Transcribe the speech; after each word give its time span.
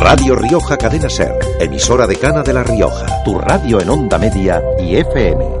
Radio 0.00 0.34
Rioja 0.34 0.78
Cadena 0.78 1.10
Ser, 1.10 1.38
emisora 1.60 2.06
de 2.06 2.16
Cana 2.16 2.42
de 2.42 2.54
la 2.54 2.64
Rioja, 2.64 3.22
tu 3.22 3.38
radio 3.38 3.82
en 3.82 3.90
onda 3.90 4.16
media 4.16 4.62
y 4.78 4.96
FM. 4.96 5.59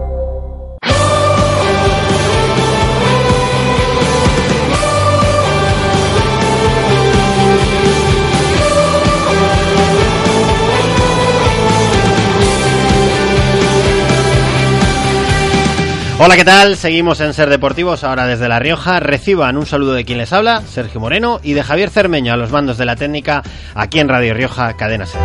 Hola, 16.22 16.36
¿qué 16.36 16.44
tal? 16.44 16.76
Seguimos 16.76 17.18
en 17.20 17.32
Ser 17.32 17.48
Deportivos, 17.48 18.04
ahora 18.04 18.26
desde 18.26 18.46
La 18.46 18.58
Rioja. 18.58 19.00
Reciban 19.00 19.56
un 19.56 19.64
saludo 19.64 19.94
de 19.94 20.04
quien 20.04 20.18
les 20.18 20.34
habla, 20.34 20.60
Sergio 20.60 21.00
Moreno, 21.00 21.40
y 21.42 21.54
de 21.54 21.62
Javier 21.62 21.88
Cermeño 21.88 22.34
a 22.34 22.36
los 22.36 22.50
mandos 22.50 22.76
de 22.76 22.84
la 22.84 22.94
técnica 22.94 23.42
aquí 23.74 24.00
en 24.00 24.08
Radio 24.10 24.34
Rioja, 24.34 24.76
Cadena 24.76 25.06
Ser. 25.06 25.18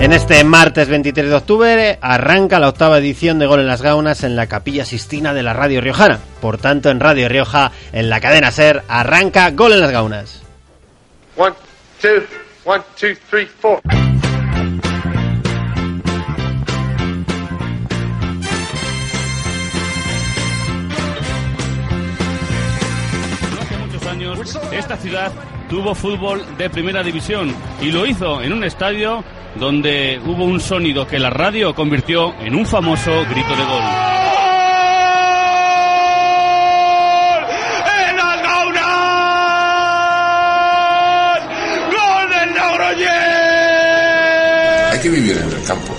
En 0.00 0.12
este 0.12 0.44
martes 0.44 0.88
23 0.88 1.28
de 1.28 1.34
octubre 1.34 1.98
arranca 2.00 2.60
la 2.60 2.68
octava 2.68 2.98
edición 2.98 3.40
de 3.40 3.46
Gol 3.46 3.58
en 3.58 3.66
las 3.66 3.82
Gaunas 3.82 4.22
en 4.22 4.36
la 4.36 4.46
Capilla 4.46 4.84
Sistina 4.84 5.34
de 5.34 5.42
la 5.42 5.54
Radio 5.54 5.80
Riojana. 5.80 6.20
Por 6.40 6.58
tanto, 6.58 6.90
en 6.90 7.00
Radio 7.00 7.28
Rioja, 7.28 7.72
en 7.92 8.08
la 8.08 8.20
cadena 8.20 8.52
Ser, 8.52 8.84
arranca 8.86 9.50
Gol 9.50 9.72
en 9.72 9.80
las 9.80 9.90
Gaunas. 9.90 10.42
One, 11.36 11.56
two, 12.00 12.22
one, 12.64 12.84
two, 12.96 13.16
three, 13.28 13.46
four. 13.46 13.80
Esta 24.72 24.96
ciudad 24.96 25.32
tuvo 25.68 25.94
fútbol 25.94 26.44
de 26.56 26.70
primera 26.70 27.02
división 27.02 27.54
y 27.80 27.90
lo 27.90 28.06
hizo 28.06 28.40
en 28.42 28.52
un 28.52 28.62
estadio 28.64 29.24
donde 29.56 30.20
hubo 30.24 30.44
un 30.44 30.60
sonido 30.60 31.06
que 31.06 31.18
la 31.18 31.30
radio 31.30 31.74
convirtió 31.74 32.34
en 32.40 32.54
un 32.54 32.64
famoso 32.66 33.10
grito 33.28 33.56
de 33.56 33.64
gol. 33.64 33.82
¡En 38.08 38.16
las 38.16 38.42
gaunas! 38.42 38.82
¡Gol 41.90 42.30
del 42.30 42.54
Logroñés! 42.54 43.10
Hay 44.92 45.00
que 45.00 45.08
vivir 45.08 45.38
en 45.38 45.50
el 45.50 45.64
campo. 45.64 45.96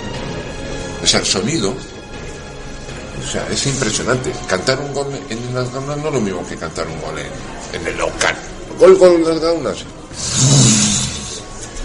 O 1.02 1.06
sea, 1.06 1.20
el 1.20 1.26
sonido. 1.26 1.70
O 1.70 3.30
sea, 3.30 3.46
es 3.50 3.66
impresionante. 3.66 4.32
Cantar 4.48 4.78
un 4.80 4.94
gol 4.94 5.08
en 5.28 5.54
las 5.54 5.70
gaunas 5.72 5.98
no 5.98 6.08
es 6.08 6.14
lo 6.14 6.20
mismo 6.20 6.46
que 6.46 6.56
cantar 6.56 6.86
un 6.86 7.00
gol 7.00 7.18
en, 7.18 7.57
en 7.72 7.86
el 7.86 7.96
local. 7.98 8.36
Gol, 8.78 8.96
gol 8.96 9.14
en 9.16 9.24
las 9.24 9.40
gaunas. 9.40 9.84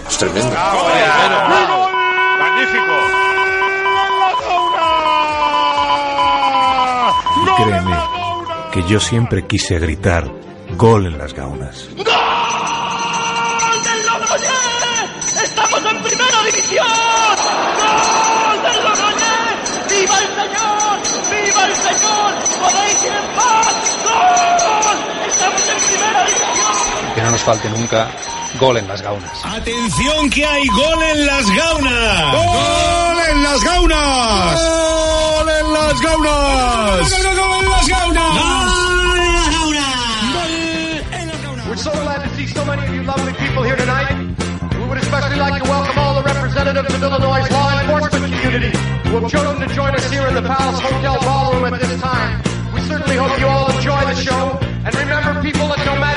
Es 0.08 0.18
tremendo. 0.18 0.56
¡Magnífico! 2.38 2.94
Y 7.36 7.62
créeme 7.62 7.96
que 8.72 8.82
yo 8.84 9.00
siempre 9.00 9.46
quise 9.46 9.78
gritar 9.78 10.30
gol 10.76 11.06
en 11.06 11.18
las 11.18 11.32
gaunas. 11.34 11.88
Nos 27.34 27.42
falte 27.42 27.68
nunca 27.68 28.06
gol 28.60 28.76
en 28.76 28.86
las 28.86 29.02
gaunas. 29.02 29.44
Atención 29.44 30.30
que 30.30 30.46
hay 30.46 30.68
gol 30.68 31.02
en 31.02 31.26
las 31.26 31.44
gaunas. 31.50 32.32
Gol 32.32 33.18
en 33.28 33.42
las 33.42 33.64
gaunas. 33.64 34.60
Gol 34.62 35.48
en 35.48 35.72
las 35.72 36.00
gaunas. 36.00 37.00
Gol 37.00 37.12
en 37.58 37.70
las 37.70 37.88
gaunas. 37.88 38.24
We're 41.66 41.76
so 41.76 41.90
glad 41.90 42.22
to 42.22 42.28
see 42.36 42.46
so 42.46 42.64
many 42.64 42.86
of 42.86 42.94
you 42.94 43.02
lovely 43.02 43.32
people 43.32 43.64
here 43.64 43.74
tonight. 43.74 44.14
We 44.78 44.86
would 44.86 44.98
especially 44.98 45.40
like 45.40 45.60
to 45.60 45.68
welcome 45.68 45.98
all 45.98 46.14
the 46.14 46.22
representatives 46.22 46.94
of 46.94 47.02
Illinois' 47.02 47.50
law 47.50 47.80
enforcement 47.80 48.32
community 48.32 48.78
who 49.08 49.18
have 49.18 49.28
chosen 49.28 49.58
to 49.58 49.74
join 49.74 49.92
us 49.92 50.08
here 50.08 50.28
in 50.28 50.34
the 50.34 50.42
Palace 50.42 50.78
Hotel 50.78 51.18
Ballroom 51.18 51.74
at 51.74 51.80
this 51.80 52.00
time. 52.00 52.40
We 52.72 52.80
certainly 52.82 53.16
hope 53.16 53.40
you 53.40 53.46
all 53.48 53.68
enjoy 53.74 54.02
the 54.02 54.14
show. 54.14 54.60
And 54.84 54.94
remember, 54.94 55.42
people, 55.42 55.66
that 55.66 55.84
no 55.84 55.98
matter 55.98 56.13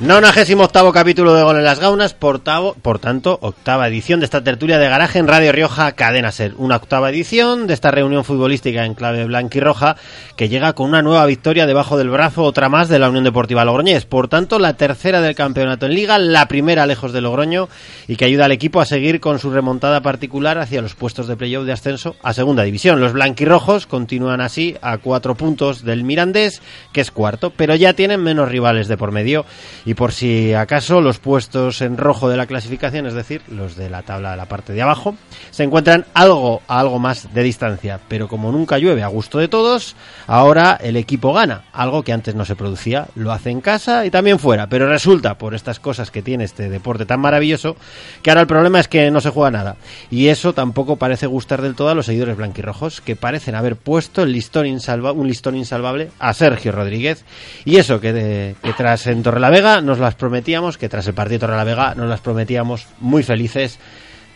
98 0.00 0.92
capítulo 0.94 1.34
de 1.34 1.42
Gol 1.42 1.58
en 1.58 1.64
las 1.64 1.78
Gaunas, 1.78 2.14
por, 2.14 2.38
tanto, 2.38 3.38
octava 3.42 3.86
edición 3.86 4.20
de 4.20 4.24
esta 4.24 4.42
tertulia 4.42 4.78
de 4.78 4.88
garaje 4.88 5.18
en 5.18 5.28
Radio 5.28 5.52
Rioja 5.52 5.92
Cadena 5.92 6.32
Ser. 6.32 6.54
Una 6.56 6.76
octava 6.76 7.10
edición 7.10 7.66
de 7.66 7.74
esta 7.74 7.90
reunión 7.90 8.24
futbolística 8.24 8.86
en 8.86 8.94
clave 8.94 9.26
blanquirroja 9.26 9.96
que 10.36 10.48
llega 10.48 10.72
con 10.72 10.88
una 10.88 11.02
nueva 11.02 11.26
victoria 11.26 11.66
debajo 11.66 11.98
del 11.98 12.08
brazo, 12.08 12.44
otra 12.44 12.70
más 12.70 12.88
de 12.88 12.98
la 12.98 13.10
Unión 13.10 13.24
Deportiva 13.24 13.66
Logroñés. 13.66 14.06
Por 14.06 14.28
tanto, 14.28 14.58
la 14.58 14.72
tercera 14.72 15.20
del 15.20 15.34
campeonato 15.34 15.84
en 15.84 15.92
Liga, 15.92 16.16
la 16.16 16.48
primera 16.48 16.86
lejos 16.86 17.12
de 17.12 17.20
Logroño 17.20 17.68
y 18.08 18.16
que 18.16 18.24
ayuda 18.24 18.46
al 18.46 18.52
equipo 18.52 18.80
a 18.80 18.86
seguir 18.86 19.20
con 19.20 19.38
su 19.38 19.50
remontada 19.50 20.00
particular 20.00 20.56
hacia 20.56 20.80
los 20.80 20.94
puestos 20.94 21.28
de 21.28 21.36
playoff 21.36 21.66
de 21.66 21.74
ascenso 21.74 22.16
a 22.22 22.32
segunda 22.32 22.62
división. 22.62 23.00
Los 23.00 23.12
blanquirrojos 23.12 23.86
continúan 23.86 24.40
así 24.40 24.78
a 24.80 24.96
cuatro 24.96 25.34
puntos 25.34 25.84
del 25.84 26.04
Mirandés, 26.04 26.62
que 26.94 27.02
es 27.02 27.10
cuarto, 27.10 27.52
pero 27.54 27.74
ya 27.74 27.92
tienen 27.92 28.22
menos 28.22 28.48
rivales 28.48 28.88
de 28.88 28.96
por 28.96 29.12
medio 29.12 29.44
y 29.90 29.94
por 30.00 30.12
si 30.12 30.54
acaso 30.54 31.02
los 31.02 31.18
puestos 31.18 31.82
en 31.82 31.98
rojo 31.98 32.30
de 32.30 32.38
la 32.38 32.46
clasificación, 32.46 33.04
es 33.06 33.12
decir, 33.12 33.42
los 33.50 33.76
de 33.76 33.90
la 33.90 34.00
tabla 34.00 34.30
de 34.30 34.38
la 34.38 34.46
parte 34.46 34.72
de 34.72 34.80
abajo, 34.80 35.14
se 35.50 35.62
encuentran 35.62 36.06
algo 36.14 36.62
a 36.68 36.80
algo 36.80 36.98
más 36.98 37.34
de 37.34 37.42
distancia, 37.42 38.00
pero 38.08 38.26
como 38.26 38.50
nunca 38.50 38.78
llueve 38.78 39.02
a 39.02 39.08
gusto 39.08 39.36
de 39.36 39.48
todos, 39.48 39.96
ahora 40.26 40.78
el 40.82 40.96
equipo 40.96 41.34
gana, 41.34 41.64
algo 41.74 42.02
que 42.02 42.14
antes 42.14 42.34
no 42.34 42.46
se 42.46 42.56
producía, 42.56 43.08
lo 43.14 43.30
hace 43.30 43.50
en 43.50 43.60
casa 43.60 44.06
y 44.06 44.10
también 44.10 44.38
fuera, 44.38 44.68
pero 44.68 44.88
resulta 44.88 45.34
por 45.36 45.54
estas 45.54 45.80
cosas 45.80 46.10
que 46.10 46.22
tiene 46.22 46.44
este 46.44 46.70
deporte 46.70 47.04
tan 47.04 47.20
maravilloso 47.20 47.76
que 48.22 48.30
ahora 48.30 48.40
el 48.40 48.46
problema 48.46 48.80
es 48.80 48.88
que 48.88 49.10
no 49.10 49.20
se 49.20 49.28
juega 49.28 49.50
nada. 49.50 49.76
Y 50.10 50.28
eso 50.28 50.54
tampoco 50.54 50.96
parece 50.96 51.26
gustar 51.26 51.60
del 51.60 51.74
todo 51.74 51.90
a 51.90 51.94
los 51.94 52.06
seguidores 52.06 52.38
blanquirrojos 52.38 53.02
que 53.02 53.16
parecen 53.16 53.54
haber 53.54 53.76
puesto 53.76 54.22
un 54.22 54.32
listón 54.32 55.56
insalvable 55.56 56.08
a 56.18 56.32
Sergio 56.32 56.72
Rodríguez. 56.72 57.22
Y 57.66 57.76
eso 57.76 58.00
que, 58.00 58.14
de- 58.14 58.54
que 58.62 58.72
tras 58.72 59.06
en 59.06 59.22
Torrelavega 59.22 59.79
nos 59.82 59.98
las 59.98 60.14
prometíamos, 60.14 60.78
que 60.78 60.88
tras 60.88 61.06
el 61.06 61.14
partido 61.14 61.36
de 61.36 61.40
Torrelavega 61.40 61.94
nos 61.94 62.08
las 62.08 62.20
prometíamos 62.20 62.86
muy 63.00 63.22
felices 63.22 63.78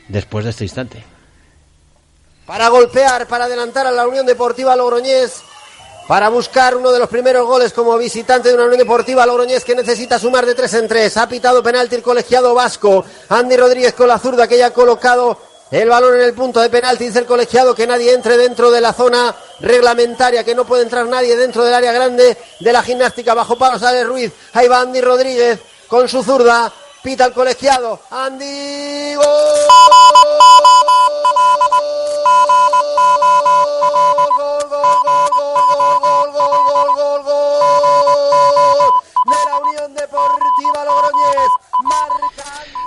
después 0.08 0.44
de 0.44 0.50
este 0.50 0.64
instante. 0.64 1.04
para 2.46 2.68
golpear, 2.68 3.26
para 3.26 3.46
adelantar 3.46 3.86
a 3.86 3.90
la 3.90 4.06
Unión 4.06 4.26
Deportiva 4.26 4.76
Logroñés, 4.76 5.42
para 6.06 6.28
buscar 6.28 6.76
uno 6.76 6.92
de 6.92 6.98
los 6.98 7.08
primeros 7.08 7.46
goles 7.46 7.72
como 7.72 7.96
visitante 7.96 8.48
de 8.50 8.54
una 8.54 8.64
Unión 8.64 8.78
Deportiva 8.78 9.24
Logroñés 9.24 9.64
que 9.64 9.74
necesita 9.74 10.18
sumar 10.18 10.44
de 10.44 10.54
tres 10.54 10.74
en 10.74 10.86
tres. 10.86 11.16
Ha 11.16 11.28
pitado 11.28 11.62
penalti 11.62 11.94
el 11.94 12.02
colegiado 12.02 12.54
vasco. 12.54 13.04
Andy 13.30 13.56
Rodríguez 13.56 13.94
con 13.94 14.08
la 14.08 14.18
zurda 14.18 14.46
que 14.46 14.58
ya 14.58 14.66
ha 14.66 14.70
colocado 14.72 15.38
el 15.70 15.88
balón 15.88 16.14
en 16.14 16.22
el 16.22 16.34
punto 16.34 16.60
de 16.60 16.70
penalti. 16.70 17.06
Dice 17.06 17.20
el 17.20 17.26
colegiado 17.26 17.74
que 17.74 17.86
nadie 17.86 18.12
entre 18.12 18.36
dentro 18.36 18.70
de 18.70 18.80
la 18.80 18.92
zona 18.92 19.34
reglamentaria, 19.60 20.44
que 20.44 20.54
no 20.54 20.64
puede 20.64 20.82
entrar 20.82 21.06
nadie 21.06 21.36
dentro 21.36 21.64
del 21.64 21.74
área 21.74 21.92
grande 21.92 22.36
de 22.60 22.72
la 22.72 22.82
gimnástica. 22.82 23.34
Bajo 23.34 23.56
palo 23.56 23.78
sale 23.78 24.04
Ruiz. 24.04 24.32
Ahí 24.52 24.68
va 24.68 24.80
Andy 24.80 25.00
Rodríguez 25.00 25.60
con 25.88 26.08
su 26.08 26.22
zurda. 26.22 26.72
Pita 27.02 27.26
el 27.26 27.32
colegiado. 27.32 28.00
Andy. 28.10 29.14
¡Gol! 29.14 29.24
gol, 34.38 34.68
gol, 34.68 34.98
gol, 35.00 35.28
gol, 35.34 35.52
gol, 36.00 36.32
gol, 36.32 36.60
gol, 36.64 36.94
gol, 36.96 37.22
gol 37.24 38.92
de 39.26 39.38
la 39.46 39.58
Unión 39.58 39.94
Deportiva 39.94 40.84
Logroñés. 40.84 41.63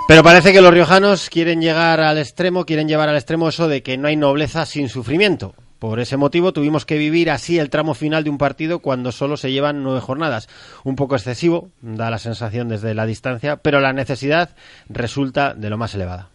Pero 0.08 0.22
parece 0.22 0.54
que 0.54 0.62
los 0.62 0.72
riojanos 0.72 1.28
quieren 1.28 1.60
llegar 1.60 2.00
al 2.00 2.16
extremo, 2.16 2.64
quieren 2.64 2.88
llevar 2.88 3.10
al 3.10 3.16
extremo 3.16 3.50
eso 3.50 3.68
de 3.68 3.82
que 3.82 3.98
no 3.98 4.08
hay 4.08 4.16
nobleza 4.16 4.64
sin 4.64 4.88
sufrimiento. 4.88 5.54
Por 5.78 6.00
ese 6.00 6.16
motivo 6.16 6.54
tuvimos 6.54 6.86
que 6.86 6.96
vivir 6.96 7.30
así 7.30 7.58
el 7.58 7.68
tramo 7.68 7.92
final 7.92 8.24
de 8.24 8.30
un 8.30 8.38
partido 8.38 8.78
cuando 8.78 9.12
solo 9.12 9.36
se 9.36 9.52
llevan 9.52 9.82
nueve 9.82 10.00
jornadas. 10.00 10.48
Un 10.82 10.96
poco 10.96 11.14
excesivo, 11.14 11.68
da 11.82 12.08
la 12.08 12.16
sensación 12.16 12.68
desde 12.68 12.94
la 12.94 13.04
distancia, 13.04 13.56
pero 13.56 13.80
la 13.80 13.92
necesidad 13.92 14.56
resulta 14.88 15.52
de 15.52 15.68
lo 15.68 15.76
más 15.76 15.94
elevada. 15.94 16.30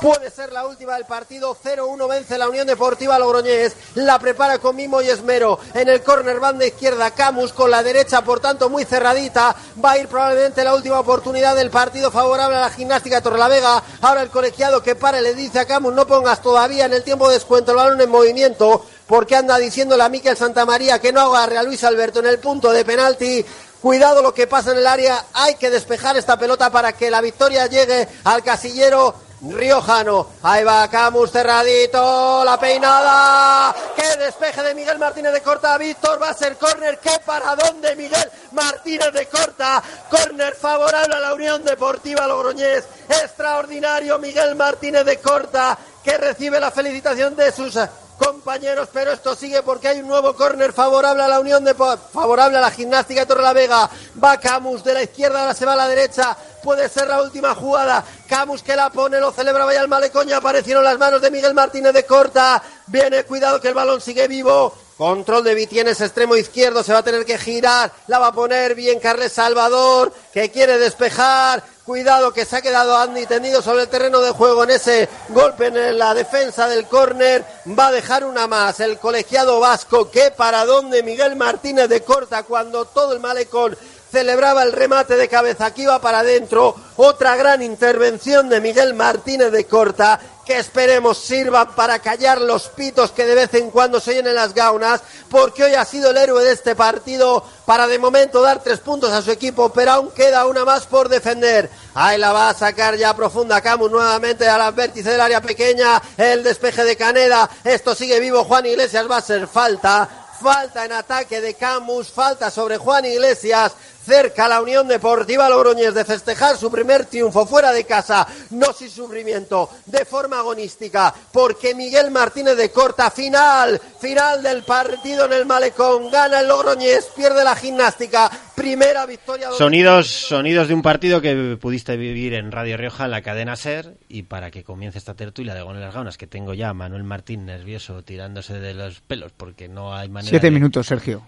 Puede 0.00 0.30
ser 0.30 0.52
la 0.52 0.64
última 0.64 0.94
del 0.94 1.06
partido. 1.06 1.56
0-1 1.56 2.08
vence 2.08 2.38
la 2.38 2.48
Unión 2.48 2.68
Deportiva 2.68 3.18
Logroñés. 3.18 3.74
La 3.96 4.20
prepara 4.20 4.58
con 4.58 4.76
mimo 4.76 5.02
y 5.02 5.08
esmero. 5.08 5.58
En 5.74 5.88
el 5.88 6.04
córner 6.04 6.38
banda 6.38 6.64
izquierda 6.64 7.10
Camus 7.10 7.52
con 7.52 7.68
la 7.68 7.82
derecha, 7.82 8.22
por 8.22 8.38
tanto, 8.38 8.68
muy 8.68 8.84
cerradita. 8.84 9.56
Va 9.84 9.92
a 9.92 9.98
ir 9.98 10.06
probablemente 10.06 10.62
la 10.62 10.76
última 10.76 11.00
oportunidad 11.00 11.56
del 11.56 11.70
partido 11.70 12.12
favorable 12.12 12.56
a 12.56 12.60
la 12.60 12.70
gimnástica 12.70 13.20
Torrelavega. 13.20 13.82
Ahora 14.00 14.22
el 14.22 14.30
colegiado 14.30 14.84
que 14.84 14.94
para 14.94 15.20
le 15.20 15.34
dice 15.34 15.58
a 15.58 15.64
Camus 15.64 15.92
no 15.92 16.06
pongas 16.06 16.42
todavía 16.42 16.84
en 16.84 16.92
el 16.92 17.02
tiempo 17.02 17.26
de 17.26 17.34
descuento 17.34 17.72
el 17.72 17.78
balón 17.78 18.00
en 18.00 18.08
movimiento 18.08 18.86
porque 19.08 19.34
anda 19.34 19.58
diciéndole 19.58 20.04
a 20.04 20.08
Miquel 20.08 20.36
Santamaría 20.36 21.00
que 21.00 21.12
no 21.12 21.22
agarre 21.22 21.58
a 21.58 21.62
Luis 21.64 21.82
Alberto 21.82 22.20
en 22.20 22.26
el 22.26 22.38
punto 22.38 22.70
de 22.70 22.84
penalti. 22.84 23.44
Cuidado 23.82 24.22
lo 24.22 24.32
que 24.32 24.46
pasa 24.46 24.72
en 24.72 24.78
el 24.78 24.86
área. 24.86 25.24
Hay 25.32 25.56
que 25.56 25.70
despejar 25.70 26.16
esta 26.16 26.38
pelota 26.38 26.70
para 26.70 26.92
que 26.92 27.10
la 27.10 27.20
victoria 27.20 27.66
llegue 27.66 28.06
al 28.24 28.44
casillero 28.44 29.27
riojano. 29.42 30.28
Ahí 30.42 30.64
va 30.64 30.88
Camus 30.88 31.30
cerradito, 31.30 32.44
la 32.44 32.58
peinada. 32.58 33.74
¡Qué 33.94 34.16
despeje 34.16 34.62
de 34.62 34.74
Miguel 34.74 34.98
Martínez 34.98 35.32
de 35.32 35.42
Corta! 35.42 35.78
Víctor 35.78 36.20
va 36.20 36.30
a 36.30 36.34
ser 36.34 36.56
córner. 36.56 36.98
¿Qué 36.98 37.20
para 37.24 37.56
dónde 37.56 37.94
Miguel 37.96 38.30
Martínez 38.52 39.12
de 39.12 39.26
Corta? 39.26 39.82
Córner 40.10 40.54
favorable 40.54 41.14
a 41.14 41.20
la 41.20 41.34
Unión 41.34 41.64
Deportiva 41.64 42.26
Logroñés. 42.26 42.84
Extraordinario 43.08 44.18
Miguel 44.18 44.54
Martínez 44.56 45.04
de 45.04 45.18
Corta 45.20 45.78
que 46.02 46.16
recibe 46.16 46.58
la 46.58 46.70
felicitación 46.70 47.36
de 47.36 47.52
sus 47.52 47.78
compañeros, 48.18 48.88
pero 48.92 49.12
esto 49.12 49.34
sigue 49.34 49.62
porque 49.62 49.88
hay 49.88 50.00
un 50.00 50.08
nuevo 50.08 50.34
córner 50.34 50.72
favorable 50.72 51.22
a 51.22 51.28
la 51.28 51.40
Unión 51.40 51.64
de 51.64 51.74
favorable 51.74 52.58
a 52.58 52.60
la 52.60 52.70
gimnástica 52.70 53.20
de 53.20 53.26
Torrelavega. 53.26 53.88
Va 54.22 54.38
Camus 54.38 54.84
de 54.84 54.94
la 54.94 55.02
izquierda, 55.02 55.40
ahora 55.40 55.54
se 55.54 55.64
va 55.64 55.72
a 55.72 55.76
la 55.76 55.88
derecha. 55.88 56.36
Puede 56.62 56.88
ser 56.88 57.08
la 57.08 57.22
última 57.22 57.54
jugada. 57.54 58.04
Camus 58.28 58.62
que 58.62 58.76
la 58.76 58.90
pone, 58.90 59.20
lo 59.20 59.32
celebra, 59.32 59.64
vaya 59.64 59.80
al 59.80 59.88
malecón. 59.88 60.26
Ya 60.26 60.38
aparecieron 60.38 60.84
las 60.84 60.98
manos 60.98 61.22
de 61.22 61.30
Miguel 61.30 61.54
Martínez 61.54 61.94
de 61.94 62.04
Corta. 62.04 62.62
Viene, 62.88 63.24
cuidado 63.24 63.60
que 63.60 63.68
el 63.68 63.74
balón 63.74 64.00
sigue 64.00 64.28
vivo. 64.28 64.74
Control 64.98 65.44
de 65.44 65.54
Vitienes, 65.54 66.00
extremo 66.00 66.34
izquierdo, 66.34 66.82
se 66.82 66.92
va 66.92 66.98
a 66.98 67.04
tener 67.04 67.24
que 67.24 67.38
girar, 67.38 67.92
la 68.08 68.18
va 68.18 68.26
a 68.26 68.32
poner 68.32 68.74
bien 68.74 68.98
Carles 68.98 69.32
Salvador, 69.32 70.12
que 70.34 70.50
quiere 70.50 70.76
despejar, 70.76 71.62
cuidado 71.88 72.34
que 72.34 72.44
se 72.44 72.54
ha 72.54 72.60
quedado 72.60 72.98
Andy 72.98 73.24
tendido 73.24 73.62
sobre 73.62 73.84
el 73.84 73.88
terreno 73.88 74.20
de 74.20 74.32
juego 74.32 74.62
en 74.64 74.70
ese 74.72 75.08
golpe 75.30 75.68
en 75.68 75.98
la 75.98 76.12
defensa 76.12 76.68
del 76.68 76.84
córner, 76.86 77.42
va 77.66 77.86
a 77.86 77.92
dejar 77.92 78.24
una 78.24 78.46
más, 78.46 78.78
el 78.80 78.98
colegiado 78.98 79.58
vasco, 79.58 80.10
que 80.10 80.30
para 80.30 80.66
dónde 80.66 81.02
Miguel 81.02 81.34
Martínez 81.36 81.88
de 81.88 82.02
Corta 82.02 82.42
cuando 82.42 82.84
todo 82.84 83.14
el 83.14 83.20
malecón 83.20 83.74
celebraba 84.12 84.64
el 84.64 84.72
remate 84.72 85.16
de 85.16 85.28
cabeza. 85.28 85.64
Aquí 85.64 85.86
va 85.86 85.98
para 85.98 86.18
adentro. 86.18 86.74
Otra 86.96 87.36
gran 87.36 87.62
intervención 87.62 88.50
de 88.50 88.60
Miguel 88.60 88.92
Martínez 88.92 89.50
de 89.50 89.64
Corta 89.64 90.20
que 90.48 90.58
esperemos 90.58 91.18
sirvan 91.18 91.74
para 91.74 91.98
callar 91.98 92.40
los 92.40 92.68
pitos 92.68 93.10
que 93.10 93.26
de 93.26 93.34
vez 93.34 93.52
en 93.52 93.70
cuando 93.70 94.00
se 94.00 94.12
oyen 94.12 94.28
en 94.28 94.34
las 94.34 94.54
gaunas, 94.54 95.02
porque 95.28 95.62
hoy 95.62 95.74
ha 95.74 95.84
sido 95.84 96.10
el 96.10 96.16
héroe 96.16 96.42
de 96.42 96.52
este 96.52 96.74
partido 96.74 97.44
para 97.66 97.86
de 97.86 97.98
momento 97.98 98.40
dar 98.40 98.62
tres 98.62 98.80
puntos 98.80 99.12
a 99.12 99.20
su 99.20 99.30
equipo, 99.30 99.70
pero 99.74 99.92
aún 99.92 100.10
queda 100.10 100.46
una 100.46 100.64
más 100.64 100.86
por 100.86 101.10
defender. 101.10 101.68
Ahí 101.92 102.16
la 102.16 102.32
va 102.32 102.48
a 102.48 102.54
sacar 102.54 102.96
ya 102.96 103.14
profunda 103.14 103.60
Camus 103.60 103.90
nuevamente 103.90 104.48
a 104.48 104.56
la 104.56 104.70
vértice 104.70 105.10
del 105.10 105.20
área 105.20 105.42
pequeña, 105.42 106.00
el 106.16 106.42
despeje 106.42 106.82
de 106.82 106.96
Caneda, 106.96 107.50
esto 107.62 107.94
sigue 107.94 108.18
vivo, 108.18 108.44
Juan 108.44 108.64
Iglesias 108.64 109.04
va 109.10 109.18
a 109.18 109.22
ser 109.22 109.46
falta, 109.48 110.08
falta 110.40 110.86
en 110.86 110.92
ataque 110.92 111.42
de 111.42 111.54
Camus, 111.54 112.10
falta 112.10 112.50
sobre 112.50 112.78
Juan 112.78 113.04
Iglesias, 113.04 113.72
cerca 114.08 114.48
la 114.48 114.62
Unión 114.62 114.88
Deportiva 114.88 115.50
Logroñés 115.50 115.92
de 115.92 116.02
festejar 116.02 116.56
su 116.56 116.70
primer 116.70 117.04
triunfo 117.04 117.44
fuera 117.44 117.72
de 117.72 117.84
casa, 117.84 118.26
no 118.50 118.72
sin 118.72 118.88
sufrimiento, 118.88 119.68
de 119.84 120.06
forma 120.06 120.38
agonística, 120.38 121.14
porque 121.30 121.74
Miguel 121.74 122.10
Martínez 122.10 122.56
de 122.56 122.70
Corta, 122.70 123.10
final, 123.10 123.78
final 124.00 124.42
del 124.42 124.62
partido 124.62 125.26
en 125.26 125.34
el 125.34 125.44
Malecón, 125.44 126.10
gana 126.10 126.40
el 126.40 126.48
Logroñés, 126.48 127.04
pierde 127.14 127.44
la 127.44 127.54
gimnástica, 127.54 128.30
primera 128.56 129.04
victoria. 129.04 129.50
Sonidos, 129.50 130.06
sonidos 130.06 130.68
de 130.68 130.74
un 130.74 130.82
partido 130.82 131.20
que 131.20 131.58
pudiste 131.60 131.98
vivir 131.98 132.32
en 132.32 132.50
Radio 132.50 132.78
Rioja, 132.78 133.04
en 133.04 133.10
la 133.10 133.20
cadena 133.20 133.56
SER, 133.56 133.98
y 134.08 134.22
para 134.22 134.50
que 134.50 134.64
comience 134.64 134.96
esta 134.96 135.14
tertulia 135.14 135.54
de 135.54 135.60
Gol 135.60 135.78
las 135.80 135.92
Gaunas, 135.92 136.16
que 136.16 136.26
tengo 136.26 136.54
ya 136.54 136.70
a 136.70 136.74
Manuel 136.74 137.04
Martín 137.04 137.44
nervioso 137.44 138.02
tirándose 138.02 138.58
de 138.58 138.72
los 138.72 139.02
pelos 139.02 139.32
porque 139.36 139.68
no 139.68 139.94
hay 139.94 140.08
manera. 140.08 140.30
Siete 140.30 140.50
minutos, 140.50 140.86
Sergio 140.86 141.22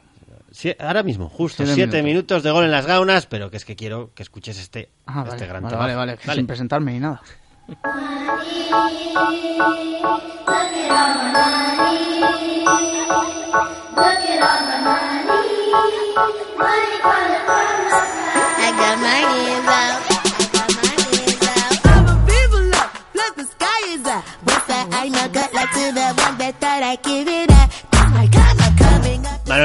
ahora 0.78 1.02
mismo, 1.02 1.28
justo 1.28 1.64
siete, 1.66 2.02
minutos. 2.02 2.42
de 2.42 2.50
gol 2.50 2.64
en 2.64 2.70
las 2.70 2.86
gaunas, 2.86 3.26
pero 3.26 3.50
que 3.50 3.56
es 3.56 3.64
que 3.64 3.76
quiero 3.76 4.12
que 4.14 4.22
escuches 4.22 4.58
este, 4.58 4.90
ah, 5.06 5.24
este 5.28 5.46
gran 5.46 5.62
vale, 5.62 5.76
Vale, 5.76 5.94
vale, 5.94 6.18
sin 6.34 6.46
presentarme 6.46 6.92
ni 6.92 7.00
nada. 7.00 7.22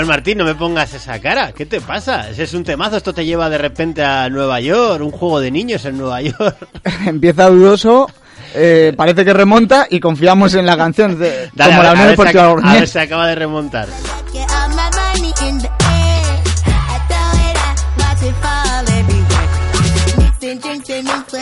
Manuel 0.05 0.19
Martín, 0.19 0.37
no 0.37 0.45
me 0.45 0.53
pongas 0.53 0.93
esa 0.93 1.19
cara. 1.19 1.51
¿Qué 1.51 1.65
te 1.65 1.81
pasa? 1.81 2.29
Ese 2.29 2.43
es 2.43 2.53
un 2.53 2.63
temazo. 2.63 2.97
Esto 2.97 3.11
te 3.11 3.25
lleva 3.25 3.49
de 3.49 3.57
repente 3.57 4.03
a 4.03 4.29
Nueva 4.29 4.59
York, 4.59 5.01
un 5.01 5.09
juego 5.09 5.39
de 5.39 5.49
niños 5.49 5.83
en 5.85 5.97
Nueva 5.97 6.21
York. 6.21 6.57
Empieza 7.07 7.49
dudoso. 7.49 8.07
Eh, 8.53 8.93
parece 8.95 9.25
que 9.25 9.33
remonta 9.33 9.87
y 9.89 9.99
confiamos 9.99 10.53
en 10.53 10.67
la 10.67 10.77
canción 10.77 11.17
de, 11.17 11.49
como 11.57 11.81
la 11.81 11.93
Unión 11.93 12.09
Deportiva 12.09 12.55
A 12.63 12.73
ver, 12.73 12.87
se 12.87 12.99
acaba 12.99 13.27
de 13.27 13.35
remontar. 13.35 13.87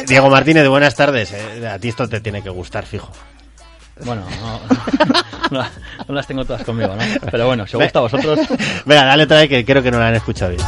Diego 0.08 0.30
Martínez, 0.30 0.68
buenas 0.70 0.96
tardes. 0.96 1.34
Eh, 1.34 1.68
a 1.68 1.78
ti 1.80 1.90
esto 1.90 2.08
te 2.08 2.22
tiene 2.22 2.42
que 2.42 2.50
gustar, 2.50 2.86
fijo. 2.86 3.12
Bueno, 4.02 4.24
no, 5.52 5.64
las 6.08 6.28
tengo 6.28 6.44
todas 6.46 6.64
conmigo, 6.64 6.96
¿no? 6.96 7.04
Pero 7.30 7.46
bueno, 7.46 7.68
si 7.68 7.76
os 7.78 7.84
gusta 7.84 8.00
a 8.00 8.02
vosotros. 8.04 8.40
Venga, 8.86 9.06
dale 9.06 9.24
otra 9.24 9.38
vez 9.40 9.50
que 9.50 9.66
creo 9.66 9.84
que 9.84 9.92
no 9.92 10.00
la 10.00 10.08
han 10.08 10.16
escuchado 10.16 10.52
bien. 10.52 10.64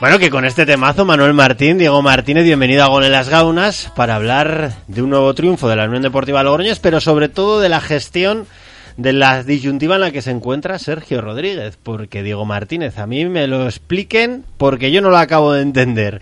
Bueno, 0.00 0.18
que 0.18 0.30
con 0.30 0.44
este 0.44 0.66
temazo, 0.66 1.04
Manuel 1.04 1.32
Martín, 1.32 1.78
Diego 1.78 2.02
Martínez, 2.02 2.44
bienvenido 2.44 2.82
a 2.82 2.88
Gol 2.88 3.04
en 3.04 3.12
las 3.12 3.28
Gaunas 3.28 3.92
para 3.94 4.16
hablar 4.16 4.72
de 4.88 5.02
un 5.02 5.10
nuevo 5.10 5.32
triunfo 5.34 5.68
de 5.68 5.76
la 5.76 5.84
Unión 5.84 6.02
Deportiva 6.02 6.42
Logroñés, 6.42 6.80
pero 6.80 7.00
sobre 7.00 7.28
todo 7.28 7.60
de 7.60 7.68
la 7.68 7.80
gestión 7.80 8.46
de 8.96 9.12
la 9.12 9.42
disyuntiva 9.42 9.96
en 9.96 10.00
la 10.02 10.10
que 10.10 10.22
se 10.22 10.30
encuentra 10.30 10.78
Sergio 10.78 11.20
Rodríguez, 11.20 11.78
porque 11.82 12.22
Diego 12.22 12.44
Martínez, 12.44 12.98
a 12.98 13.06
mí 13.06 13.24
me 13.24 13.46
lo 13.46 13.66
expliquen 13.66 14.44
porque 14.56 14.92
yo 14.92 15.00
no 15.00 15.10
lo 15.10 15.18
acabo 15.18 15.52
de 15.52 15.62
entender. 15.62 16.20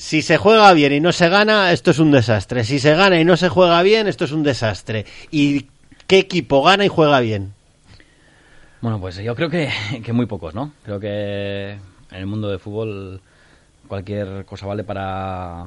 Si 0.00 0.22
se 0.22 0.38
juega 0.38 0.72
bien 0.72 0.94
y 0.94 1.00
no 1.00 1.12
se 1.12 1.28
gana, 1.28 1.72
esto 1.72 1.90
es 1.90 1.98
un 1.98 2.10
desastre. 2.10 2.64
Si 2.64 2.78
se 2.78 2.94
gana 2.94 3.20
y 3.20 3.24
no 3.26 3.36
se 3.36 3.50
juega 3.50 3.82
bien, 3.82 4.08
esto 4.08 4.24
es 4.24 4.32
un 4.32 4.42
desastre. 4.42 5.04
¿Y 5.30 5.66
qué 6.06 6.20
equipo 6.20 6.62
gana 6.62 6.86
y 6.86 6.88
juega 6.88 7.20
bien? 7.20 7.52
Bueno, 8.80 8.98
pues 8.98 9.16
yo 9.16 9.34
creo 9.34 9.50
que, 9.50 9.68
que 10.02 10.14
muy 10.14 10.24
pocos, 10.24 10.54
¿no? 10.54 10.72
Creo 10.84 10.98
que 10.98 11.72
en 11.72 12.16
el 12.16 12.24
mundo 12.24 12.48
del 12.48 12.58
fútbol 12.58 13.20
cualquier 13.88 14.46
cosa 14.46 14.64
vale 14.64 14.84
para, 14.84 15.66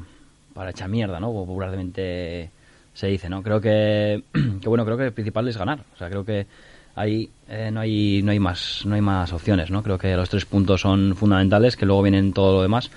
para 0.56 0.72
echar 0.72 0.90
mierda, 0.90 1.20
¿no? 1.20 1.32
Popularmente 1.32 2.50
se 2.92 3.08
dice, 3.08 3.30
¿no? 3.30 3.44
Creo 3.44 3.62
que, 3.62 4.24
que, 4.60 4.68
bueno, 4.68 4.84
creo 4.84 4.98
que 4.98 5.06
el 5.06 5.14
principal 5.14 5.48
es 5.48 5.58
ganar. 5.58 5.82
O 5.94 5.98
sea, 6.00 6.10
creo 6.10 6.26
que 6.26 6.48
ahí 6.96 7.30
eh, 7.48 7.70
no 7.72 7.82
hay 7.82 8.24
no 8.24 8.32
hay 8.32 8.40
más 8.40 8.82
no 8.84 8.96
hay 8.96 9.02
más 9.02 9.32
opciones, 9.32 9.70
¿no? 9.70 9.84
Creo 9.84 10.00
que 10.00 10.16
los 10.16 10.30
tres 10.30 10.46
puntos 10.46 10.82
son 10.82 11.16
fundamentales, 11.16 11.78
que 11.78 11.86
luego 11.86 12.02
vienen 12.02 12.34
todo 12.34 12.54
lo 12.54 12.62
demás. 12.64 12.90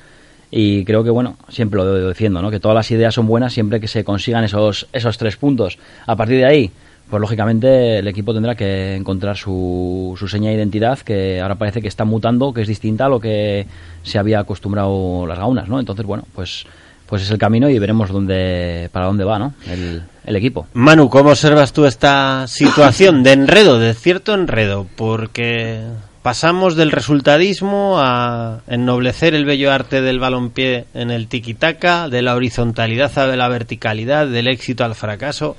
Y 0.50 0.84
creo 0.84 1.02
que, 1.02 1.10
bueno, 1.10 1.36
siempre 1.48 1.78
lo 1.78 2.08
defiendo, 2.08 2.40
¿no? 2.40 2.50
Que 2.50 2.60
todas 2.60 2.74
las 2.74 2.90
ideas 2.90 3.14
son 3.14 3.26
buenas 3.26 3.52
siempre 3.52 3.80
que 3.80 3.88
se 3.88 4.04
consigan 4.04 4.44
esos, 4.44 4.86
esos 4.92 5.18
tres 5.18 5.36
puntos. 5.36 5.78
A 6.06 6.14
partir 6.14 6.38
de 6.38 6.46
ahí, 6.46 6.70
pues 7.10 7.20
lógicamente 7.20 7.98
el 7.98 8.08
equipo 8.08 8.34
tendrá 8.34 8.54
que 8.54 8.94
encontrar 8.94 9.36
su, 9.36 10.14
su 10.18 10.28
seña 10.28 10.50
de 10.50 10.56
identidad 10.56 10.98
que 11.00 11.40
ahora 11.40 11.56
parece 11.56 11.80
que 11.80 11.88
está 11.88 12.04
mutando, 12.04 12.52
que 12.52 12.62
es 12.62 12.68
distinta 12.68 13.06
a 13.06 13.08
lo 13.08 13.20
que 13.20 13.66
se 14.02 14.18
había 14.18 14.40
acostumbrado 14.40 15.26
las 15.26 15.38
gaunas, 15.38 15.68
¿no? 15.68 15.78
Entonces, 15.78 16.06
bueno, 16.06 16.24
pues 16.34 16.66
pues 17.06 17.22
es 17.22 17.30
el 17.30 17.38
camino 17.38 17.68
y 17.68 17.78
veremos 17.78 18.10
dónde 18.10 18.90
para 18.92 19.06
dónde 19.06 19.24
va 19.24 19.38
¿no? 19.38 19.54
el, 19.70 20.02
el 20.24 20.36
equipo. 20.36 20.66
Manu, 20.74 21.08
¿cómo 21.08 21.30
observas 21.30 21.72
tú 21.72 21.86
esta 21.86 22.46
situación 22.48 23.22
de 23.22 23.32
enredo, 23.32 23.78
de 23.78 23.94
cierto 23.94 24.34
enredo? 24.34 24.86
Porque 24.96 25.82
pasamos 26.30 26.74
del 26.74 26.90
resultadismo 26.90 27.98
a 28.00 28.58
ennoblecer 28.66 29.32
el 29.36 29.44
bello 29.44 29.70
arte 29.70 30.00
del 30.00 30.18
balompié 30.18 30.86
en 30.92 31.12
el 31.12 31.28
tiki-taka, 31.28 32.08
de 32.08 32.20
la 32.20 32.34
horizontalidad 32.34 33.16
a 33.16 33.28
la 33.36 33.46
verticalidad, 33.48 34.26
del 34.26 34.48
éxito 34.48 34.84
al 34.84 34.96
fracaso. 34.96 35.56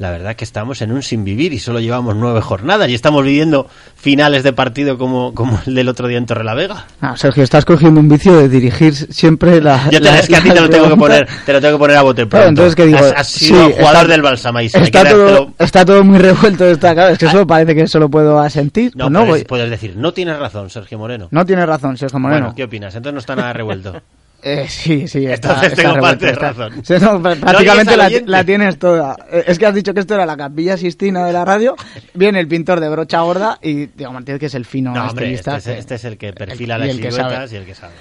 La 0.00 0.10
verdad 0.10 0.34
que 0.34 0.42
estamos 0.44 0.82
en 0.82 0.90
un 0.90 1.02
sin 1.04 1.22
vivir 1.24 1.52
y 1.52 1.60
solo 1.60 1.78
llevamos 1.78 2.16
nueve 2.16 2.40
jornadas 2.40 2.88
y 2.88 2.94
estamos 2.94 3.24
viviendo 3.24 3.68
finales 3.94 4.42
de 4.42 4.52
partido 4.52 4.98
como, 4.98 5.34
como 5.34 5.60
el 5.66 5.74
del 5.76 5.88
otro 5.88 6.08
día 6.08 6.18
en 6.18 6.26
Torrelavega. 6.26 6.86
Ah, 7.00 7.16
Sergio, 7.16 7.44
estás 7.44 7.64
cogiendo 7.64 8.00
un 8.00 8.08
vicio 8.08 8.36
de 8.36 8.48
dirigir 8.48 8.94
siempre 8.94 9.60
la. 9.60 9.84
Yo 9.90 10.00
te, 10.00 10.04
la- 10.06 10.18
es 10.18 10.26
que 10.28 10.36
a 10.36 10.42
ti 10.42 10.50
te 10.50 10.60
lo 10.60 10.68
tengo 10.68 10.88
que 10.88 10.96
poner, 10.96 11.28
te 11.46 11.52
lo 11.52 11.60
tengo 11.60 11.74
que 11.74 11.78
poner 11.78 11.96
a 11.96 12.02
bote 12.02 12.26
pronto. 12.26 12.48
entonces, 12.48 12.74
¿qué 12.74 12.86
digo? 12.86 12.98
Has, 12.98 13.12
has 13.12 13.28
sido 13.28 13.66
Sí, 13.68 13.72
jugador 13.76 13.96
está- 14.02 14.08
del 14.12 14.22
Balsamais. 14.22 14.72
que 14.72 14.78
Está 14.82 15.08
todo, 15.08 15.52
está 15.60 15.84
todo 15.84 16.02
muy 16.02 16.18
revuelto, 16.18 16.64
está 16.66 16.92
claro. 16.94 17.12
Es 17.12 17.18
que 17.18 17.26
eso 17.26 17.46
parece 17.46 17.74
que 17.76 17.86
solo 17.86 18.08
puedo 18.08 18.38
asentir. 18.40 18.92
No, 18.96 19.04
Pues 19.04 19.12
no, 19.12 19.18
puedes, 19.26 19.42
voy- 19.42 19.44
puedes 19.48 19.70
decir, 19.70 19.94
no 19.96 20.07
tienes 20.12 20.38
razón, 20.38 20.70
Sergio 20.70 20.98
Moreno. 20.98 21.28
no 21.30 21.44
tienes 21.46 21.66
razón, 21.66 21.96
Sergio 21.96 22.18
Moreno. 22.18 22.40
Bueno, 22.42 22.54
¿qué 22.56 22.64
opinas? 22.64 22.94
Entonces 22.94 23.14
no 23.14 23.20
está 23.20 23.36
nada 23.36 23.52
revuelto. 23.52 24.00
Eh, 24.40 24.66
sí, 24.68 25.08
sí, 25.08 25.26
está, 25.26 25.48
Entonces 25.48 25.72
está 25.72 25.82
tengo 25.82 25.94
revuelto, 25.96 26.20
parte 26.20 26.26
de 26.26 26.32
está- 26.32 26.52
razón. 26.52 26.84
Sí, 26.84 26.94
no, 27.00 27.12
No 27.18 27.22
prácticamente 27.40 27.96
la, 28.24 28.44
tienes 28.44 28.78
toda. 28.78 29.16
Eh, 29.32 29.42
Es 29.48 29.58
que 29.58 29.66
has 29.66 29.74
dicho 29.74 29.92
que 29.92 29.98
esto 29.98 30.14
era 30.14 30.24
la 30.26 30.36
capilla 30.36 30.76
sistina 30.76 31.26
de 31.26 31.32
la 31.32 31.44
radio. 31.44 31.74
Viene 32.14 32.38
el 32.38 32.46
pintor 32.46 32.78
de 32.78 32.88
brocha 32.88 33.20
gorda 33.22 33.58
y 33.60 33.86
digo, 33.86 34.12
Martínez 34.12 34.38
que 34.38 34.46
es 34.46 34.54
el 34.54 34.64
fino 34.64 34.94
No, 34.94 35.08
hombre, 35.08 35.32
este, 35.34 35.56
es, 35.56 35.66
este 35.66 35.96
es 35.96 36.04
el 36.04 36.16
que 36.18 36.32
perfila 36.32 36.76
el- 36.76 36.82
las 36.86 36.94
siluetas 36.94 37.52
y 37.52 37.56
el 37.56 37.64
que 37.66 37.74
sabe. 37.74 37.94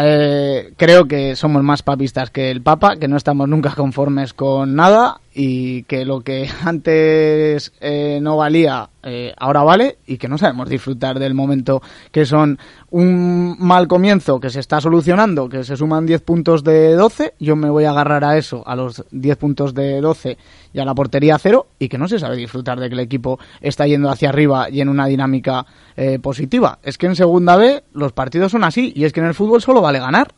Eh, 0.00 0.72
creo 0.76 1.06
que 1.06 1.36
somos 1.36 1.62
más 1.62 1.82
papistas 1.82 2.30
que 2.30 2.50
el 2.50 2.62
Papa, 2.62 2.96
que 2.96 3.08
no 3.08 3.16
estamos 3.16 3.48
nunca 3.48 3.74
conformes 3.74 4.34
con 4.34 4.74
nada 4.74 5.20
y 5.34 5.84
que 5.84 6.04
lo 6.04 6.20
que 6.22 6.48
antes 6.64 7.72
eh, 7.80 8.18
no 8.20 8.36
valía 8.36 8.90
eh, 9.02 9.32
ahora 9.38 9.62
vale 9.62 9.98
y 10.06 10.18
que 10.18 10.28
no 10.28 10.36
sabemos 10.36 10.68
disfrutar 10.68 11.18
del 11.18 11.32
momento 11.32 11.80
que 12.10 12.26
son 12.26 12.58
un 12.90 13.56
mal 13.58 13.86
comienzo 13.86 14.40
que 14.40 14.50
se 14.50 14.60
está 14.60 14.80
solucionando, 14.80 15.48
que 15.48 15.62
se 15.62 15.76
suman 15.76 16.06
10 16.06 16.22
puntos 16.22 16.64
de 16.64 16.94
12, 16.94 17.34
yo 17.38 17.54
me 17.54 17.70
voy 17.70 17.84
a 17.84 17.90
agarrar 17.90 18.24
a 18.24 18.36
eso, 18.36 18.62
a 18.66 18.74
los 18.74 19.04
10 19.12 19.36
puntos 19.36 19.74
de 19.74 20.00
12 20.00 20.38
y 20.82 20.86
la 20.86 20.94
portería 20.94 21.38
cero 21.38 21.68
y 21.78 21.88
que 21.88 21.98
no 21.98 22.08
se 22.08 22.18
sabe 22.18 22.36
disfrutar 22.36 22.78
de 22.80 22.88
que 22.88 22.94
el 22.94 23.00
equipo 23.00 23.38
está 23.60 23.86
yendo 23.86 24.10
hacia 24.10 24.28
arriba 24.28 24.70
y 24.70 24.80
en 24.80 24.88
una 24.88 25.06
dinámica 25.06 25.66
eh, 25.96 26.18
positiva. 26.18 26.78
Es 26.82 26.98
que 26.98 27.06
en 27.06 27.16
segunda 27.16 27.56
B 27.56 27.84
los 27.92 28.12
partidos 28.12 28.52
son 28.52 28.64
así 28.64 28.92
y 28.94 29.04
es 29.04 29.12
que 29.12 29.20
en 29.20 29.26
el 29.26 29.34
fútbol 29.34 29.62
solo 29.62 29.80
vale 29.80 29.98
ganar. 29.98 30.34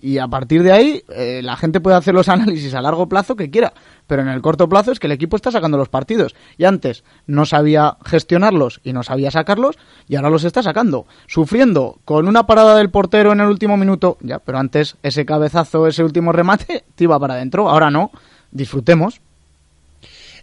Y 0.00 0.18
a 0.18 0.28
partir 0.28 0.62
de 0.62 0.70
ahí, 0.70 1.02
eh, 1.08 1.40
la 1.42 1.56
gente 1.56 1.80
puede 1.80 1.96
hacer 1.96 2.12
los 2.12 2.28
análisis 2.30 2.74
a 2.74 2.82
largo 2.82 3.08
plazo 3.08 3.36
que 3.36 3.50
quiera, 3.50 3.72
pero 4.06 4.20
en 4.20 4.28
el 4.28 4.42
corto 4.42 4.68
plazo 4.68 4.92
es 4.92 5.00
que 5.00 5.06
el 5.06 5.12
equipo 5.12 5.36
está 5.36 5.50
sacando 5.50 5.78
los 5.78 5.88
partidos. 5.88 6.34
Y 6.58 6.64
antes 6.64 7.04
no 7.26 7.46
sabía 7.46 7.96
gestionarlos 8.04 8.82
y 8.84 8.92
no 8.92 9.02
sabía 9.02 9.30
sacarlos, 9.30 9.78
y 10.06 10.16
ahora 10.16 10.28
los 10.28 10.44
está 10.44 10.62
sacando. 10.62 11.06
Sufriendo 11.26 12.00
con 12.04 12.28
una 12.28 12.46
parada 12.46 12.76
del 12.76 12.90
portero 12.90 13.32
en 13.32 13.40
el 13.40 13.48
último 13.48 13.78
minuto, 13.78 14.18
ya, 14.20 14.40
pero 14.40 14.58
antes 14.58 14.98
ese 15.02 15.24
cabezazo, 15.24 15.86
ese 15.86 16.04
último 16.04 16.32
remate, 16.32 16.84
te 16.94 17.04
iba 17.04 17.18
para 17.18 17.34
adentro. 17.34 17.70
Ahora 17.70 17.90
no. 17.90 18.10
Disfrutemos. 18.50 19.22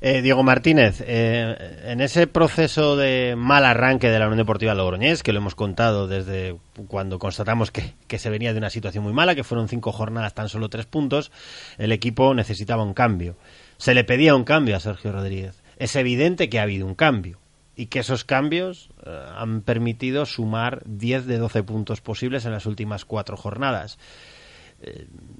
Eh, 0.03 0.23
Diego 0.23 0.41
Martínez, 0.41 1.03
eh, 1.05 1.83
en 1.85 2.01
ese 2.01 2.25
proceso 2.25 2.95
de 2.95 3.35
mal 3.37 3.63
arranque 3.63 4.09
de 4.09 4.17
la 4.17 4.25
Unión 4.25 4.39
Deportiva 4.39 4.73
Logroñés, 4.73 5.21
que 5.21 5.31
lo 5.31 5.37
hemos 5.37 5.53
contado 5.53 6.07
desde 6.07 6.57
cuando 6.87 7.19
constatamos 7.19 7.69
que, 7.69 7.93
que 8.07 8.17
se 8.17 8.31
venía 8.31 8.51
de 8.51 8.57
una 8.57 8.71
situación 8.71 9.03
muy 9.03 9.13
mala, 9.13 9.35
que 9.35 9.43
fueron 9.43 9.69
cinco 9.69 9.91
jornadas, 9.91 10.33
tan 10.33 10.49
solo 10.49 10.69
tres 10.69 10.87
puntos, 10.87 11.31
el 11.77 11.91
equipo 11.91 12.33
necesitaba 12.33 12.83
un 12.83 12.95
cambio. 12.95 13.37
Se 13.77 13.93
le 13.93 14.03
pedía 14.03 14.33
un 14.33 14.43
cambio 14.43 14.75
a 14.75 14.79
Sergio 14.79 15.11
Rodríguez. 15.11 15.61
Es 15.77 15.95
evidente 15.95 16.49
que 16.49 16.57
ha 16.57 16.63
habido 16.63 16.87
un 16.87 16.95
cambio 16.95 17.37
y 17.75 17.85
que 17.85 17.99
esos 17.99 18.23
cambios 18.23 18.89
eh, 19.05 19.25
han 19.37 19.61
permitido 19.61 20.25
sumar 20.25 20.81
10 20.85 21.27
de 21.27 21.37
12 21.37 21.61
puntos 21.61 22.01
posibles 22.01 22.45
en 22.45 22.53
las 22.53 22.65
últimas 22.65 23.05
cuatro 23.05 23.37
jornadas 23.37 23.99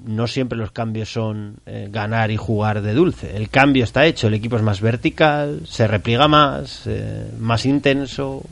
no 0.06 0.28
siempre 0.28 0.58
los 0.58 0.72
cambios 0.72 1.12
son 1.12 1.58
eh, 1.66 1.88
ganar 1.92 2.32
y 2.32 2.38
jugar 2.38 2.82
de 2.82 2.94
dulce. 2.94 3.36
El 3.36 3.50
cambio 3.50 3.84
está 3.84 4.06
hecho, 4.06 4.28
el 4.28 4.34
equipo 4.34 4.56
es 4.56 4.64
más 4.64 4.82
vertical, 4.82 5.62
se 5.66 5.88
repliega 5.88 6.28
más, 6.28 6.84
eh, 6.88 7.30
más 7.40 7.66
intenso. 7.66 8.44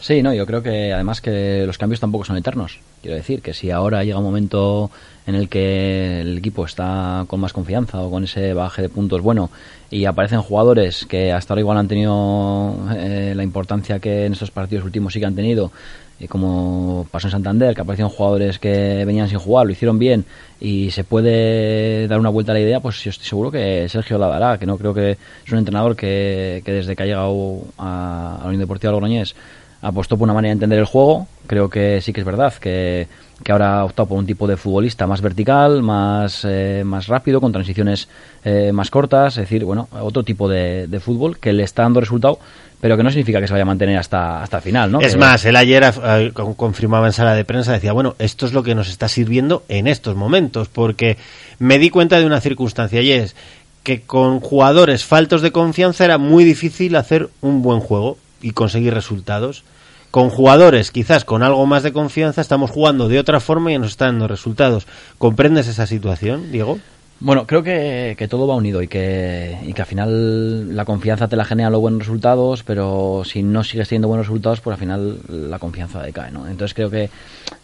Sí, 0.00 0.22
no, 0.22 0.32
yo 0.32 0.46
creo 0.46 0.62
que 0.62 0.92
además 0.92 1.20
que 1.20 1.64
los 1.66 1.78
cambios 1.78 2.00
tampoco 2.00 2.24
son 2.24 2.36
eternos. 2.36 2.78
Quiero 3.02 3.16
decir 3.16 3.42
que 3.42 3.54
si 3.54 3.70
ahora 3.70 4.04
llega 4.04 4.18
un 4.18 4.24
momento 4.24 4.90
en 5.26 5.34
el 5.34 5.48
que 5.48 6.20
el 6.20 6.38
equipo 6.38 6.64
está 6.64 7.24
con 7.26 7.40
más 7.40 7.52
confianza 7.52 8.00
o 8.00 8.10
con 8.10 8.24
ese 8.24 8.54
baje 8.54 8.82
de 8.82 8.88
puntos 8.88 9.20
bueno 9.20 9.50
y 9.90 10.04
aparecen 10.04 10.40
jugadores 10.40 11.04
que 11.06 11.32
hasta 11.32 11.52
ahora 11.52 11.60
igual 11.60 11.78
han 11.78 11.88
tenido 11.88 12.76
eh, 12.94 13.32
la 13.34 13.42
importancia 13.42 13.98
que 13.98 14.26
en 14.26 14.34
estos 14.34 14.52
partidos 14.52 14.84
últimos 14.84 15.12
sí 15.12 15.18
que 15.18 15.26
han 15.26 15.34
tenido, 15.34 15.72
y 16.18 16.28
como 16.28 17.06
pasó 17.10 17.26
en 17.26 17.32
Santander, 17.32 17.74
que 17.74 17.82
aparecieron 17.82 18.10
jugadores 18.10 18.58
que 18.58 19.04
venían 19.04 19.28
sin 19.28 19.38
jugar, 19.38 19.66
lo 19.66 19.72
hicieron 19.72 19.98
bien 19.98 20.24
y 20.60 20.90
se 20.90 21.04
puede 21.04 22.08
dar 22.08 22.18
una 22.18 22.30
vuelta 22.30 22.52
a 22.52 22.54
la 22.54 22.60
idea, 22.60 22.80
pues 22.80 23.02
yo 23.04 23.10
estoy 23.10 23.26
seguro 23.26 23.50
que 23.50 23.86
Sergio 23.88 24.16
la 24.16 24.28
dará, 24.28 24.58
que 24.58 24.66
no 24.66 24.78
creo 24.78 24.94
que 24.94 25.12
es 25.12 25.52
un 25.52 25.58
entrenador 25.58 25.94
que, 25.94 26.62
que 26.64 26.72
desde 26.72 26.96
que 26.96 27.02
ha 27.02 27.06
llegado 27.06 27.62
a, 27.78 28.38
la 28.40 28.46
Unión 28.46 28.60
Deportiva 28.60 28.92
Logroñés 28.92 29.34
apostó 29.82 30.16
por 30.16 30.24
una 30.24 30.32
manera 30.32 30.50
de 30.50 30.54
entender 30.54 30.78
el 30.78 30.86
juego. 30.86 31.28
Creo 31.46 31.68
que 31.68 32.00
sí 32.00 32.14
que 32.14 32.20
es 32.20 32.26
verdad 32.26 32.54
que, 32.54 33.06
que 33.44 33.52
ahora 33.52 33.80
ha 33.80 33.84
optado 33.84 34.08
por 34.08 34.18
un 34.18 34.26
tipo 34.26 34.46
de 34.46 34.56
futbolista 34.56 35.06
más 35.06 35.20
vertical, 35.20 35.82
más, 35.82 36.46
eh, 36.48 36.82
más 36.84 37.06
rápido, 37.08 37.42
con 37.42 37.52
transiciones 37.52 38.08
eh, 38.42 38.72
más 38.72 38.90
cortas. 38.90 39.34
Es 39.34 39.42
decir, 39.42 39.64
bueno, 39.64 39.88
otro 40.00 40.22
tipo 40.22 40.48
de 40.48 41.00
fútbol 41.00 41.38
que 41.38 41.52
le 41.52 41.62
está 41.62 41.82
dando 41.82 42.00
resultado, 42.00 42.38
pero 42.86 42.96
que 42.96 43.02
no 43.02 43.10
significa 43.10 43.40
que 43.40 43.48
se 43.48 43.52
vaya 43.52 43.62
a 43.64 43.66
mantener 43.66 43.98
hasta, 43.98 44.44
hasta 44.44 44.58
el 44.58 44.62
final, 44.62 44.92
¿no? 44.92 45.00
Es 45.00 45.14
Que- 45.14 45.18
más, 45.18 45.44
él 45.44 45.56
ayer 45.56 45.82
eh, 46.04 46.30
con- 46.32 46.54
confirmaba 46.54 47.08
en 47.08 47.12
sala 47.12 47.34
de 47.34 47.44
prensa, 47.44 47.72
decía, 47.72 47.92
bueno, 47.92 48.14
esto 48.20 48.46
es 48.46 48.52
lo 48.52 48.62
que 48.62 48.76
nos 48.76 48.88
está 48.88 49.08
sirviendo 49.08 49.64
en 49.68 49.88
estos 49.88 50.14
momentos, 50.14 50.68
porque 50.68 51.16
me 51.58 51.80
di 51.80 51.90
cuenta 51.90 52.20
de 52.20 52.26
una 52.26 52.40
circunstancia 52.40 53.02
y 53.02 53.10
es 53.10 53.34
que 53.82 54.02
con 54.02 54.38
jugadores 54.38 55.04
faltos 55.04 55.42
de 55.42 55.50
confianza 55.50 56.04
era 56.04 56.16
muy 56.16 56.44
difícil 56.44 56.94
hacer 56.94 57.28
un 57.40 57.60
buen 57.60 57.80
juego 57.80 58.18
y 58.40 58.52
conseguir 58.52 58.94
resultados. 58.94 59.64
Con 60.12 60.30
jugadores 60.30 60.92
quizás 60.92 61.24
con 61.24 61.42
algo 61.42 61.66
más 61.66 61.82
de 61.82 61.92
confianza 61.92 62.40
estamos 62.40 62.70
jugando 62.70 63.08
de 63.08 63.18
otra 63.18 63.40
forma 63.40 63.72
y 63.72 63.78
nos 63.80 63.88
está 63.90 64.04
dando 64.04 64.28
resultados. 64.28 64.86
¿Comprendes 65.18 65.66
esa 65.66 65.88
situación, 65.88 66.52
Diego? 66.52 66.78
Bueno, 67.18 67.46
creo 67.46 67.62
que, 67.62 68.14
que 68.18 68.28
todo 68.28 68.46
va 68.46 68.56
unido 68.56 68.82
y 68.82 68.88
que, 68.88 69.56
y 69.64 69.72
que 69.72 69.80
al 69.80 69.88
final 69.88 70.76
la 70.76 70.84
confianza 70.84 71.28
te 71.28 71.36
la 71.36 71.46
generan 71.46 71.72
los 71.72 71.80
buenos 71.80 72.00
resultados, 72.00 72.62
pero 72.62 73.22
si 73.24 73.42
no 73.42 73.64
sigues 73.64 73.88
teniendo 73.88 74.08
buenos 74.08 74.26
resultados, 74.26 74.60
pues 74.60 74.74
al 74.74 74.80
final 74.80 75.18
la 75.28 75.58
confianza 75.58 76.02
decae, 76.02 76.30
¿no? 76.30 76.46
Entonces 76.46 76.74
creo 76.74 76.90
que 76.90 77.08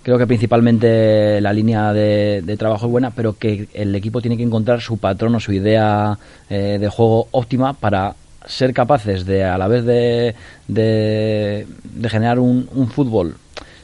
creo 0.03 0.17
que 0.17 0.27
principalmente 0.27 1.39
la 1.43 1.53
línea 1.53 1.93
de, 1.93 2.41
de 2.43 2.57
trabajo 2.57 2.87
es 2.87 2.93
buena, 2.93 3.11
pero 3.11 3.37
que 3.37 3.69
el 3.75 3.95
equipo 3.95 4.23
tiene 4.23 4.39
que 4.39 4.43
encontrar 4.43 4.81
su 4.81 4.97
patrón 4.97 5.35
o 5.35 5.41
su 5.41 5.53
idea 5.53 6.19
eh, 6.49 6.79
de 6.81 6.89
juego 6.89 7.29
óptima 7.33 7.75
para 7.75 8.15
ser 8.47 8.73
capaces 8.73 9.27
de 9.27 9.45
a 9.45 9.59
la 9.59 9.69
vez 9.69 9.85
de, 9.85 10.35
de, 10.67 11.67
generar 12.09 12.39
un 12.39 12.89
fútbol 12.89 13.37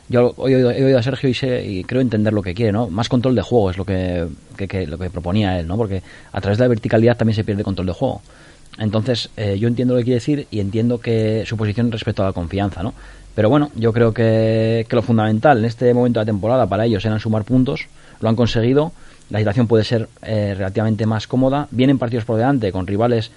yo 0.09 0.35
he 0.47 0.55
oído, 0.65 0.99
a 0.99 1.03
Sergio 1.03 1.29
y, 1.29 1.35
sé, 1.35 1.65
y 1.67 1.85
creo 1.85 2.01
entender 2.01 2.33
lo 2.33 2.43
que 2.43 2.55
quiere, 2.55 2.73
¿no? 2.73 2.89
Más 2.89 3.09
control 3.09 3.35
de 3.35 3.43
juego 3.43 3.71
es 3.71 3.77
lo 3.79 3.85
que, 3.85 4.27
que- 4.57 4.69
que- 4.69 4.87
lo 4.87 4.99
que 4.99 5.11
proponía 5.11 5.59
él, 5.59 5.67
¿no? 5.67 5.77
Porque 5.77 6.03
a 6.33 6.41
través 6.41 6.59
de 6.59 6.65
la 6.65 6.69
verticalidad 6.69 7.17
también 7.17 7.35
se 7.37 7.45
pierde 7.45 7.63
control 7.65 7.87
de 7.87 7.93
juego. 7.93 8.23
Entonces, 8.79 9.31
eh, 9.37 9.59
yo 9.59 9.67
entiendo 9.69 9.95
lo 9.95 9.99
que 10.01 10.05
quiere 10.05 10.17
decir 10.21 10.47
y 10.51 10.61
entiendo 10.61 10.99
que 11.01 11.45
su 11.47 11.57
posición 11.57 11.91
respecto 11.91 12.23
a 12.23 12.27
la 12.27 12.33
confianza, 12.33 12.83
¿no? 12.83 12.95
Pero 13.35 13.51
bueno, 13.51 13.71
yo 13.77 13.93
creo 13.93 14.13
que, 14.15 14.87
que 14.89 14.97
lo 14.97 15.03
fundamental 15.03 15.59
en 15.59 15.65
este 15.65 15.93
momento 15.95 16.21
de 16.21 16.27
la 16.27 16.33
temporada 16.33 16.67
para 16.67 16.85
ellos 16.87 17.05
era 17.05 17.19
sumar 17.19 17.45
puntos, 17.45 17.87
lo 18.21 18.29
han 18.29 18.37
conseguido, 18.37 18.93
la 19.31 19.39
situación 19.39 19.67
puede 19.67 19.85
ser 19.85 20.09
eh, 20.23 20.55
relativamente 20.57 21.07
más 21.07 21.27
cómoda, 21.27 21.69
vienen 21.71 21.99
partidos 21.99 22.25
por 22.25 22.37
delante 22.37 22.73
con 22.73 22.87
rivales 22.87 23.31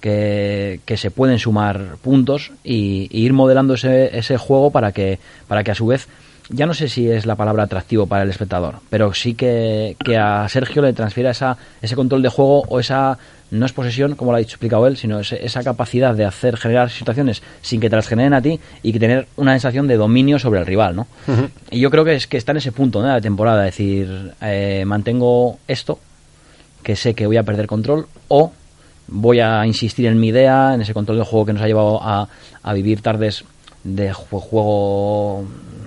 que, 0.00 0.80
que 0.84 0.96
se 0.96 1.10
pueden 1.10 1.38
sumar 1.38 1.96
puntos 2.02 2.52
y, 2.64 3.08
y 3.10 3.24
ir 3.24 3.32
modelando 3.32 3.74
ese, 3.74 4.16
ese 4.16 4.36
juego 4.36 4.70
para 4.70 4.92
que, 4.92 5.18
para 5.48 5.64
que 5.64 5.70
a 5.72 5.74
su 5.74 5.86
vez, 5.86 6.08
ya 6.50 6.66
no 6.66 6.74
sé 6.74 6.88
si 6.88 7.10
es 7.10 7.26
la 7.26 7.34
palabra 7.36 7.64
atractivo 7.64 8.06
para 8.06 8.22
el 8.22 8.30
espectador, 8.30 8.76
pero 8.90 9.12
sí 9.12 9.34
que, 9.34 9.96
que 10.04 10.16
a 10.16 10.48
Sergio 10.48 10.82
le 10.82 10.92
transfiera 10.92 11.30
esa, 11.30 11.56
ese 11.82 11.94
control 11.96 12.22
de 12.22 12.28
juego 12.30 12.62
o 12.68 12.80
esa, 12.80 13.18
no 13.50 13.66
es 13.66 13.72
posesión, 13.72 14.14
como 14.14 14.30
lo 14.30 14.36
ha 14.36 14.40
dicho, 14.40 14.52
explicado 14.54 14.86
él, 14.86 14.96
sino 14.96 15.20
ese- 15.20 15.44
esa 15.44 15.62
capacidad 15.62 16.14
de 16.14 16.24
hacer 16.24 16.56
generar 16.56 16.90
situaciones 16.90 17.42
sin 17.60 17.80
que 17.80 17.90
te 17.90 17.96
las 17.96 18.08
generen 18.08 18.32
a 18.34 18.40
ti 18.40 18.58
y 18.82 18.92
que 18.92 18.98
tener 19.00 19.26
una 19.36 19.52
sensación 19.52 19.88
de 19.88 19.96
dominio 19.96 20.38
sobre 20.38 20.60
el 20.60 20.66
rival, 20.66 20.96
¿no? 20.96 21.06
Y 21.70 21.80
yo 21.80 21.90
creo 21.90 22.04
que 22.04 22.14
es 22.14 22.26
que 22.26 22.36
está 22.38 22.52
en 22.52 22.58
ese 22.58 22.72
punto 22.72 23.00
¿no? 23.00 23.08
de 23.08 23.12
la 23.14 23.20
temporada, 23.20 23.66
es 23.68 23.74
decir, 23.76 24.32
eh, 24.40 24.84
mantengo 24.86 25.58
esto, 25.68 25.98
que 26.82 26.96
sé 26.96 27.12
que 27.14 27.26
voy 27.26 27.36
a 27.36 27.42
perder 27.42 27.66
control, 27.66 28.06
o 28.28 28.52
voy 29.08 29.40
a 29.40 29.66
insistir 29.66 30.06
en 30.06 30.20
mi 30.20 30.28
idea, 30.28 30.74
en 30.74 30.80
ese 30.82 30.94
control 30.94 31.18
de 31.18 31.24
juego 31.24 31.46
que 31.46 31.52
nos 31.52 31.62
ha 31.62 31.66
llevado 31.66 32.00
a, 32.02 32.28
a 32.62 32.72
vivir 32.74 33.00
tardes 33.02 33.44
de 33.84 34.12
ju- 34.12 34.40
juego 34.40 35.44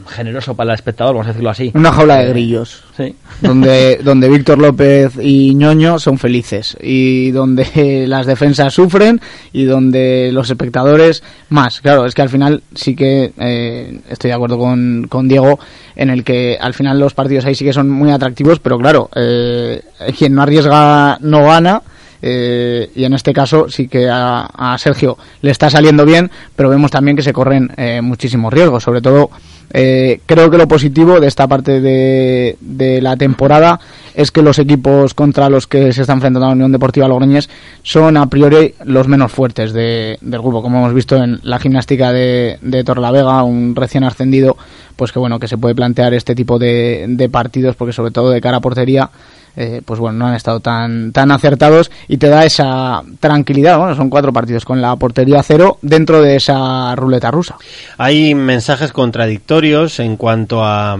generoso 0.09 0.55
para 0.55 0.71
el 0.71 0.75
espectador, 0.75 1.13
vamos 1.13 1.27
a 1.27 1.29
decirlo 1.29 1.49
así. 1.51 1.71
Una 1.75 1.91
jaula 1.91 2.17
de 2.17 2.29
grillos. 2.29 2.83
Sí. 2.97 3.15
Donde, 3.41 3.97
donde 4.03 4.27
Víctor 4.29 4.57
López 4.57 5.13
y 5.21 5.53
Ñoño 5.53 5.99
son 5.99 6.17
felices. 6.17 6.75
Y 6.81 7.31
donde 7.31 8.05
las 8.07 8.25
defensas 8.25 8.73
sufren 8.73 9.21
y 9.53 9.63
donde 9.65 10.31
los 10.33 10.49
espectadores 10.49 11.21
más. 11.49 11.79
Claro, 11.81 12.05
es 12.05 12.15
que 12.15 12.23
al 12.23 12.29
final 12.29 12.63
sí 12.73 12.95
que 12.95 13.31
eh, 13.37 13.99
estoy 14.09 14.29
de 14.29 14.35
acuerdo 14.35 14.57
con, 14.57 15.05
con 15.07 15.27
Diego 15.27 15.59
en 15.95 16.09
el 16.09 16.23
que 16.23 16.57
al 16.59 16.73
final 16.73 16.99
los 16.99 17.13
partidos 17.13 17.45
ahí 17.45 17.55
sí 17.55 17.63
que 17.63 17.73
son 17.73 17.89
muy 17.89 18.11
atractivos, 18.11 18.59
pero 18.59 18.77
claro, 18.79 19.09
eh, 19.15 19.81
quien 20.17 20.33
no 20.33 20.41
arriesga 20.41 21.19
no 21.21 21.43
gana. 21.45 21.81
Eh, 22.21 22.91
y 22.95 23.03
en 23.03 23.13
este 23.13 23.33
caso 23.33 23.67
sí 23.69 23.87
que 23.87 24.07
a, 24.09 24.41
a, 24.41 24.77
Sergio 24.77 25.17
le 25.41 25.51
está 25.51 25.69
saliendo 25.69 26.05
bien, 26.05 26.29
pero 26.55 26.69
vemos 26.69 26.91
también 26.91 27.17
que 27.17 27.23
se 27.23 27.33
corren 27.33 27.71
eh, 27.77 28.01
muchísimos 28.01 28.53
riesgos. 28.53 28.83
Sobre 28.83 29.01
todo, 29.01 29.31
eh, 29.73 30.21
creo 30.25 30.51
que 30.51 30.57
lo 30.57 30.67
positivo 30.67 31.19
de 31.19 31.27
esta 31.27 31.47
parte 31.47 31.81
de, 31.81 32.57
de, 32.59 33.01
la 33.01 33.15
temporada 33.15 33.79
es 34.13 34.31
que 34.31 34.41
los 34.41 34.59
equipos 34.59 35.13
contra 35.13 35.49
los 35.49 35.65
que 35.65 35.93
se 35.93 36.01
está 36.01 36.13
enfrentando 36.13 36.47
la 36.47 36.53
Unión 36.53 36.71
Deportiva 36.71 37.07
Logroñés 37.07 37.49
son 37.81 38.17
a 38.17 38.27
priori 38.27 38.75
los 38.83 39.07
menos 39.07 39.31
fuertes 39.31 39.71
de, 39.73 40.17
del 40.21 40.41
grupo, 40.41 40.61
como 40.61 40.79
hemos 40.79 40.93
visto 40.93 41.15
en 41.15 41.39
la 41.43 41.57
gimnástica 41.57 42.11
de, 42.11 42.59
de 42.61 42.83
Torrelavega, 42.83 43.43
un 43.43 43.75
recién 43.75 44.03
ascendido, 44.03 44.57
pues 44.95 45.11
que 45.11 45.19
bueno, 45.19 45.39
que 45.39 45.47
se 45.47 45.57
puede 45.57 45.73
plantear 45.73 46.13
este 46.13 46.35
tipo 46.35 46.59
de, 46.59 47.05
de 47.07 47.29
partidos, 47.29 47.75
porque 47.75 47.93
sobre 47.93 48.11
todo 48.11 48.29
de 48.29 48.41
cara 48.41 48.57
a 48.57 48.61
portería 48.61 49.09
eh, 49.55 49.81
pues 49.83 49.99
bueno, 49.99 50.17
no 50.19 50.27
han 50.27 50.35
estado 50.35 50.59
tan, 50.59 51.11
tan 51.11 51.31
acertados 51.31 51.91
y 52.07 52.17
te 52.17 52.29
da 52.29 52.45
esa 52.45 53.01
tranquilidad. 53.19 53.77
Bueno, 53.77 53.95
son 53.95 54.09
cuatro 54.09 54.31
partidos 54.33 54.65
con 54.65 54.81
la 54.81 54.95
portería 54.95 55.43
cero 55.43 55.77
dentro 55.81 56.21
de 56.21 56.37
esa 56.37 56.95
ruleta 56.95 57.31
rusa. 57.31 57.57
Hay 57.97 58.35
mensajes 58.35 58.91
contradictorios 58.91 59.99
en 59.99 60.17
cuanto 60.17 60.63
a, 60.63 60.97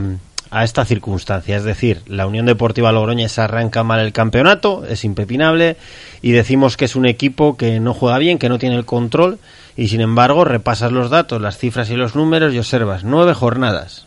a 0.52 0.64
esta 0.64 0.86
circunstancia. 0.86 1.56
Es 1.56 1.64
decir, 1.64 2.02
la 2.08 2.28
Unión 2.28 2.46
Deportiva 2.46 2.92
Logroñés 2.92 3.40
arranca 3.40 3.84
mal 3.84 4.02
el 4.02 4.12
campeonato, 4.12 4.84
es 4.86 5.06
impepinable, 5.06 5.78
y 6.22 6.32
decimos 6.32 6.78
que 6.78 6.86
es 6.86 6.96
un 6.96 7.06
equipo 7.06 7.56
que 7.56 7.80
no 7.80 7.94
juega 7.94 8.18
bien, 8.18 8.38
que 8.38 8.50
no 8.50 8.60
tiene 8.60 8.76
el 8.76 8.86
control, 8.86 9.40
y 9.78 9.88
sin 9.88 10.02
embargo 10.02 10.44
repasas 10.44 10.92
los 10.92 11.10
datos, 11.10 11.42
las 11.42 11.58
cifras 11.58 11.90
y 11.90 11.96
los 11.96 12.16
números 12.16 12.54
y 12.54 12.60
observas 12.60 13.06
nueve 13.06 13.34
jornadas, 13.34 14.06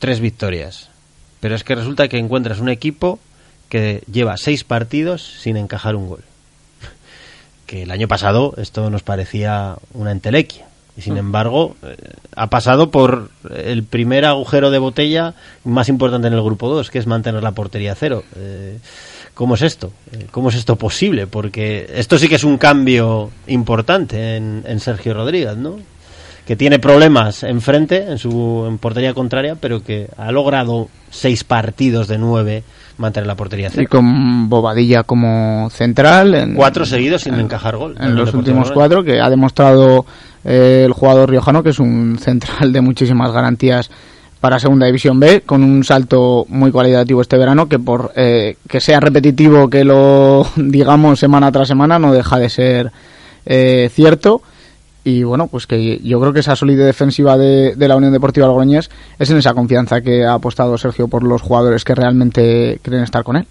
tres 0.00 0.18
victorias. 0.18 0.90
Pero 1.38 1.54
es 1.54 1.62
que 1.62 1.76
resulta 1.76 2.08
que 2.08 2.18
encuentras 2.18 2.58
un 2.58 2.68
equipo 2.68 3.20
que 3.68 4.02
lleva 4.10 4.36
seis 4.36 4.64
partidos 4.64 5.22
sin 5.40 5.56
encajar 5.56 5.96
un 5.96 6.08
gol. 6.08 6.24
Que 7.66 7.82
el 7.82 7.90
año 7.90 8.08
pasado 8.08 8.54
esto 8.56 8.90
nos 8.90 9.02
parecía 9.02 9.76
una 9.92 10.12
entelequia. 10.12 10.66
Y 10.96 11.02
sin 11.02 11.16
embargo, 11.16 11.76
eh, 11.82 11.96
ha 12.34 12.48
pasado 12.48 12.90
por 12.90 13.30
el 13.54 13.84
primer 13.84 14.24
agujero 14.24 14.72
de 14.72 14.78
botella 14.78 15.34
más 15.62 15.88
importante 15.88 16.26
en 16.26 16.34
el 16.34 16.42
grupo 16.42 16.68
2, 16.68 16.90
que 16.90 16.98
es 16.98 17.06
mantener 17.06 17.42
la 17.42 17.52
portería 17.52 17.94
cero. 17.94 18.24
Eh, 18.34 18.78
¿Cómo 19.34 19.54
es 19.54 19.62
esto? 19.62 19.92
Eh, 20.10 20.26
¿Cómo 20.32 20.48
es 20.48 20.56
esto 20.56 20.74
posible? 20.74 21.28
Porque 21.28 21.88
esto 21.94 22.18
sí 22.18 22.28
que 22.28 22.34
es 22.34 22.42
un 22.42 22.58
cambio 22.58 23.30
importante 23.46 24.36
en, 24.36 24.64
en 24.66 24.80
Sergio 24.80 25.14
Rodríguez, 25.14 25.56
¿no? 25.56 25.78
que 26.48 26.56
tiene 26.56 26.78
problemas 26.78 27.42
enfrente, 27.42 28.10
en 28.10 28.16
su 28.16 28.64
en 28.66 28.78
portería 28.78 29.12
contraria, 29.12 29.54
pero 29.54 29.84
que 29.84 30.08
ha 30.16 30.32
logrado 30.32 30.88
seis 31.10 31.44
partidos 31.44 32.08
de 32.08 32.16
nueve 32.16 32.64
mantener 32.98 33.26
la 33.26 33.36
portería 33.36 33.70
cero. 33.70 33.82
Y 33.82 33.86
con 33.86 34.48
Bobadilla 34.48 35.02
como 35.04 35.70
central. 35.70 36.34
En, 36.34 36.54
cuatro 36.54 36.84
seguidos 36.84 37.22
sin 37.22 37.34
en, 37.34 37.40
encajar 37.40 37.76
gol. 37.76 37.96
En 37.98 38.14
los 38.14 38.34
últimos 38.34 38.70
cuatro, 38.70 39.02
que 39.02 39.20
ha 39.20 39.30
demostrado 39.30 40.04
eh, 40.44 40.82
el 40.84 40.92
jugador 40.92 41.30
riojano 41.30 41.62
que 41.62 41.70
es 41.70 41.78
un 41.78 42.18
central 42.18 42.72
de 42.72 42.80
muchísimas 42.80 43.32
garantías 43.32 43.90
para 44.40 44.60
Segunda 44.60 44.86
División 44.86 45.18
B, 45.18 45.42
con 45.42 45.64
un 45.64 45.82
salto 45.82 46.46
muy 46.48 46.70
cualitativo 46.70 47.20
este 47.20 47.36
verano, 47.36 47.68
que 47.68 47.78
por 47.78 48.12
eh, 48.14 48.56
que 48.68 48.80
sea 48.80 49.00
repetitivo, 49.00 49.68
que 49.68 49.84
lo 49.84 50.46
digamos 50.56 51.18
semana 51.18 51.50
tras 51.50 51.68
semana, 51.68 51.98
no 51.98 52.12
deja 52.12 52.38
de 52.38 52.48
ser 52.48 52.92
eh, 53.46 53.90
cierto 53.92 54.42
y 55.04 55.22
bueno, 55.22 55.46
pues 55.46 55.66
que 55.66 55.98
yo 56.02 56.20
creo 56.20 56.32
que 56.32 56.40
esa 56.40 56.56
solidez 56.56 56.86
defensiva 56.86 57.38
de, 57.38 57.74
de, 57.76 57.88
la 57.88 57.96
Unión 57.96 58.12
Deportiva 58.12 58.46
Logroñés 58.46 58.90
es 59.18 59.30
en 59.30 59.38
esa 59.38 59.54
confianza 59.54 60.00
que 60.00 60.24
ha 60.24 60.34
apostado 60.34 60.76
Sergio 60.76 61.08
por 61.08 61.22
los 61.22 61.40
jugadores 61.40 61.84
que 61.84 61.94
realmente 61.94 62.78
quieren 62.82 63.02
estar 63.02 63.24
con 63.24 63.36
él. 63.36 63.46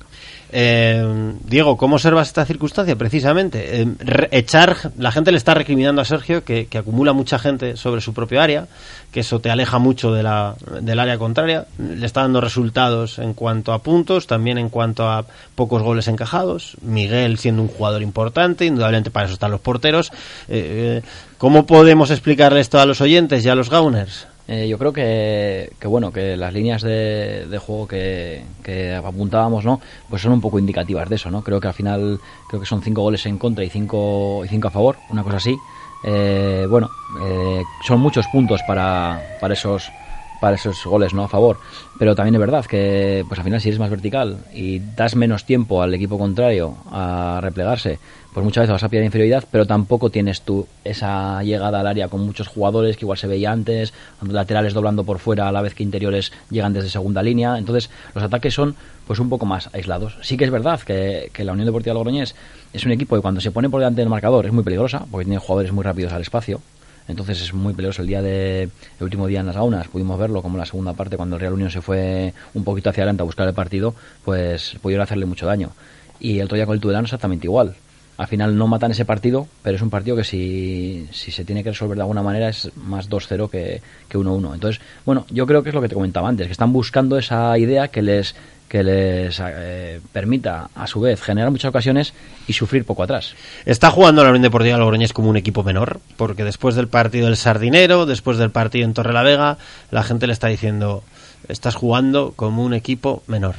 Eh, 0.49 1.33
Diego, 1.45 1.75
¿cómo 1.75 1.95
observas 1.95 2.27
esta 2.27 2.45
circunstancia 2.45 2.95
precisamente? 2.95 3.81
Eh, 3.81 3.87
echar, 4.31 4.77
la 4.97 5.11
gente 5.11 5.31
le 5.31 5.37
está 5.37 5.53
recriminando 5.53 6.01
a 6.01 6.05
Sergio 6.05 6.43
que, 6.43 6.67
que, 6.67 6.77
acumula 6.77 7.11
mucha 7.11 7.37
gente 7.37 7.75
sobre 7.75 7.99
su 7.99 8.13
propio 8.13 8.41
área, 8.41 8.67
que 9.11 9.19
eso 9.19 9.39
te 9.39 9.49
aleja 9.49 9.77
mucho 9.77 10.13
de 10.13 10.23
la, 10.23 10.55
del 10.81 10.99
área 10.99 11.17
contraria, 11.17 11.65
le 11.77 12.05
está 12.05 12.21
dando 12.21 12.39
resultados 12.39 13.19
en 13.19 13.33
cuanto 13.33 13.73
a 13.73 13.79
puntos, 13.79 14.25
también 14.25 14.57
en 14.57 14.69
cuanto 14.69 15.09
a 15.09 15.25
pocos 15.55 15.81
goles 15.81 16.07
encajados, 16.07 16.77
Miguel 16.81 17.37
siendo 17.37 17.61
un 17.61 17.67
jugador 17.67 18.01
importante, 18.01 18.65
indudablemente 18.65 19.11
para 19.11 19.25
eso 19.25 19.33
están 19.33 19.51
los 19.51 19.59
porteros. 19.59 20.11
Eh, 20.47 21.01
¿Cómo 21.37 21.67
podemos 21.67 22.09
explicarle 22.09 22.59
esto 22.59 22.79
a 22.79 22.85
los 22.87 22.99
oyentes 22.99 23.45
y 23.45 23.49
a 23.49 23.53
los 23.53 23.69
Gauners? 23.69 24.27
Eh, 24.47 24.67
yo 24.67 24.79
creo 24.79 24.91
que, 24.91 25.71
que, 25.79 25.87
bueno 25.87 26.11
que 26.11 26.35
las 26.35 26.51
líneas 26.51 26.81
de, 26.81 27.59
juego 27.63 27.87
que, 27.87 28.43
que, 28.63 28.95
apuntábamos 28.95 29.63
no 29.65 29.79
pues 30.09 30.21
son 30.21 30.31
un 30.31 30.41
poco 30.41 30.57
indicativas 30.57 31.09
de 31.09 31.15
eso 31.15 31.29
no 31.29 31.43
creo 31.43 31.59
que 31.59 31.67
al 31.67 31.73
final 31.73 32.17
creo 32.47 32.61
que 32.61 32.65
son 32.65 32.81
cinco 32.81 33.01
goles 33.01 33.25
en 33.25 33.37
contra 33.37 33.65
y 33.65 33.69
cinco 33.69 34.43
y 34.45 34.47
cinco 34.47 34.69
a 34.69 34.71
favor 34.71 34.95
una 35.09 35.23
cosa 35.23 35.37
así. 35.37 35.55
Eh, 36.05 36.65
bueno 36.67 36.89
eh, 37.21 37.61
son 37.85 37.99
muchos 37.99 38.25
puntos 38.27 38.61
para, 38.65 39.37
para 39.39 39.53
esos 39.53 39.91
para 40.39 40.55
esos 40.55 40.83
goles 40.85 41.13
no 41.13 41.23
a 41.23 41.27
favor. 41.27 41.59
Pero 41.99 42.15
también 42.15 42.35
es 42.35 42.39
verdad 42.41 42.65
que 42.65 43.25
pues 43.27 43.39
al 43.39 43.43
final 43.43 43.61
si 43.61 43.69
eres 43.69 43.79
más 43.79 43.89
vertical 43.89 44.39
y 44.53 44.79
das 44.79 45.15
menos 45.15 45.45
tiempo 45.45 45.81
al 45.81 45.93
equipo 45.93 46.17
contrario 46.17 46.77
a 46.91 47.39
replegarse 47.41 47.99
pues 48.33 48.43
muchas 48.43 48.63
veces 48.63 48.73
vas 48.73 48.83
a 48.83 48.89
pillar 48.89 49.03
inferioridad, 49.03 49.45
pero 49.49 49.65
tampoco 49.65 50.09
tienes 50.09 50.41
tú 50.41 50.67
esa 50.83 51.41
llegada 51.43 51.79
al 51.79 51.87
área 51.87 52.07
con 52.07 52.21
muchos 52.21 52.47
jugadores 52.47 52.95
que 52.95 53.05
igual 53.05 53.17
se 53.17 53.27
veía 53.27 53.51
antes, 53.51 53.93
laterales 54.21 54.73
doblando 54.73 55.03
por 55.03 55.19
fuera 55.19 55.47
a 55.47 55.51
la 55.51 55.61
vez 55.61 55.73
que 55.73 55.83
interiores 55.83 56.31
llegan 56.49 56.73
desde 56.73 56.89
segunda 56.89 57.23
línea. 57.23 57.57
Entonces, 57.57 57.89
los 58.13 58.23
ataques 58.23 58.53
son 58.53 58.75
pues 59.07 59.19
un 59.19 59.29
poco 59.29 59.45
más 59.45 59.69
aislados. 59.73 60.17
Sí 60.21 60.37
que 60.37 60.43
es 60.45 60.51
verdad 60.51 60.81
que, 60.81 61.31
la 61.37 61.53
Unión 61.53 61.65
Deportiva 61.65 61.93
Logroñés 61.93 62.35
es 62.73 62.85
un 62.85 62.91
equipo 62.91 63.15
que 63.15 63.21
cuando 63.21 63.41
se 63.41 63.51
pone 63.51 63.69
por 63.69 63.79
delante 63.79 64.01
del 64.01 64.09
marcador 64.09 64.45
es 64.45 64.51
muy 64.51 64.63
peligrosa, 64.63 65.05
porque 65.09 65.25
tiene 65.25 65.39
jugadores 65.39 65.71
muy 65.71 65.83
rápidos 65.83 66.13
al 66.13 66.21
espacio. 66.21 66.61
Entonces 67.07 67.41
es 67.41 67.53
muy 67.53 67.73
peligroso 67.73 68.01
el 68.01 68.07
día 68.07 68.21
de 68.21 68.63
el 68.63 69.03
último 69.03 69.27
día 69.27 69.39
en 69.39 69.47
las 69.47 69.55
gaunas, 69.55 69.87
pudimos 69.87 70.19
verlo 70.19 70.41
como 70.41 70.57
la 70.57 70.65
segunda 70.65 70.93
parte 70.93 71.15
cuando 71.15 71.37
el 71.37 71.39
Real 71.39 71.53
Unión 71.53 71.71
se 71.71 71.81
fue 71.81 72.33
un 72.53 72.65
poquito 72.65 72.89
hacia 72.89 73.01
adelante 73.01 73.23
a 73.23 73.25
buscar 73.25 73.47
el 73.47 73.53
partido, 73.53 73.95
pues 74.25 74.75
pudieron 74.81 75.03
hacerle 75.03 75.25
mucho 75.25 75.45
daño. 75.45 75.71
Y 76.19 76.39
el 76.39 76.45
otro 76.45 76.55
día 76.55 76.65
con 76.65 76.75
el 76.75 76.81
Tudelano 76.81 77.05
exactamente 77.05 77.47
igual 77.47 77.75
al 78.17 78.27
final 78.27 78.57
no 78.57 78.67
matan 78.67 78.91
ese 78.91 79.05
partido, 79.05 79.47
pero 79.61 79.75
es 79.75 79.81
un 79.81 79.89
partido 79.89 80.15
que 80.15 80.23
si, 80.23 81.07
si 81.11 81.31
se 81.31 81.45
tiene 81.45 81.63
que 81.63 81.69
resolver 81.69 81.95
de 81.95 82.01
alguna 82.01 82.23
manera 82.23 82.49
es 82.49 82.71
más 82.75 83.09
2-0 83.09 83.49
que, 83.49 83.81
que 84.09 84.17
1-1. 84.17 84.55
Entonces, 84.55 84.81
bueno, 85.05 85.25
yo 85.29 85.45
creo 85.45 85.61
que 85.61 85.69
es 85.69 85.75
lo 85.75 85.81
que 85.81 85.89
te 85.89 85.95
comentaba 85.95 86.27
antes, 86.27 86.47
que 86.47 86.51
están 86.51 86.73
buscando 86.73 87.17
esa 87.17 87.57
idea 87.57 87.89
que 87.89 88.01
les 88.01 88.35
que 88.67 88.83
les 88.83 89.41
eh, 89.41 90.01
permita 90.11 90.69
a 90.75 90.87
su 90.87 90.99
vez 90.99 91.21
generar 91.21 91.51
muchas 91.51 91.69
ocasiones 91.69 92.13
y 92.47 92.53
sufrir 92.53 92.85
poco 92.85 93.03
atrás. 93.03 93.33
Está 93.65 93.91
jugando 93.91 94.23
la 94.23 94.29
Unión 94.29 94.43
Deportiva 94.43 94.77
Logroñés 94.77 95.13
como 95.13 95.29
un 95.29 95.37
equipo 95.37 95.63
menor, 95.63 96.01
porque 96.17 96.43
después 96.43 96.75
del 96.75 96.87
partido 96.87 97.27
del 97.27 97.37
Sardinero, 97.37 98.05
después 98.05 98.37
del 98.37 98.51
partido 98.51 98.85
en 98.85 98.93
Torrelavega, 98.93 99.57
la 99.89 100.03
gente 100.03 100.27
le 100.27 100.33
está 100.33 100.47
diciendo, 100.47 101.03
estás 101.47 101.75
jugando 101.75 102.33
como 102.35 102.63
un 102.63 102.73
equipo 102.73 103.23
menor. 103.27 103.55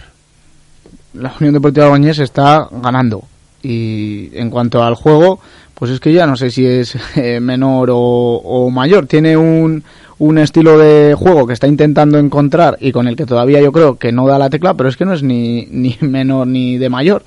La 1.14 1.33
Unión 1.40 1.55
Deportiva 1.55 1.87
Logroñés 1.87 2.18
está 2.18 2.68
ganando, 2.71 3.25
y 3.62 4.31
en 4.35 4.51
cuanto 4.51 4.83
al 4.83 4.94
juego, 4.94 5.40
pues 5.75 5.90
es 5.90 6.01
que 6.01 6.12
ya 6.12 6.27
no 6.27 6.37
sé 6.37 6.51
si 6.51 6.66
es 6.66 6.97
eh, 7.16 7.40
menor 7.40 7.90
o, 7.90 7.97
o, 7.97 8.71
mayor. 8.71 9.07
Tiene 9.07 9.37
un, 9.37 9.85
un 10.18 10.38
estilo 10.38 10.79
de 10.79 11.14
juego 11.16 11.47
que 11.47 11.53
está 11.53 11.66
intentando 11.66 12.18
encontrar 12.18 12.77
y 12.81 12.92
con 12.92 13.09
el 13.09 13.16
que 13.16 13.27
todavía 13.27 13.61
yo 13.61 13.73
creo 13.73 13.97
que 13.97 14.12
no 14.12 14.27
da 14.27 14.38
la 14.38 14.51
tecla, 14.51 14.75
pero 14.75 14.88
es 14.88 14.97
que 14.97 15.05
no 15.05 15.12
es 15.12 15.23
ni, 15.23 15.66
ni 15.71 15.97
menor 16.01 16.47
ni 16.47 16.79
de 16.79 16.88
mayor. 16.88 17.23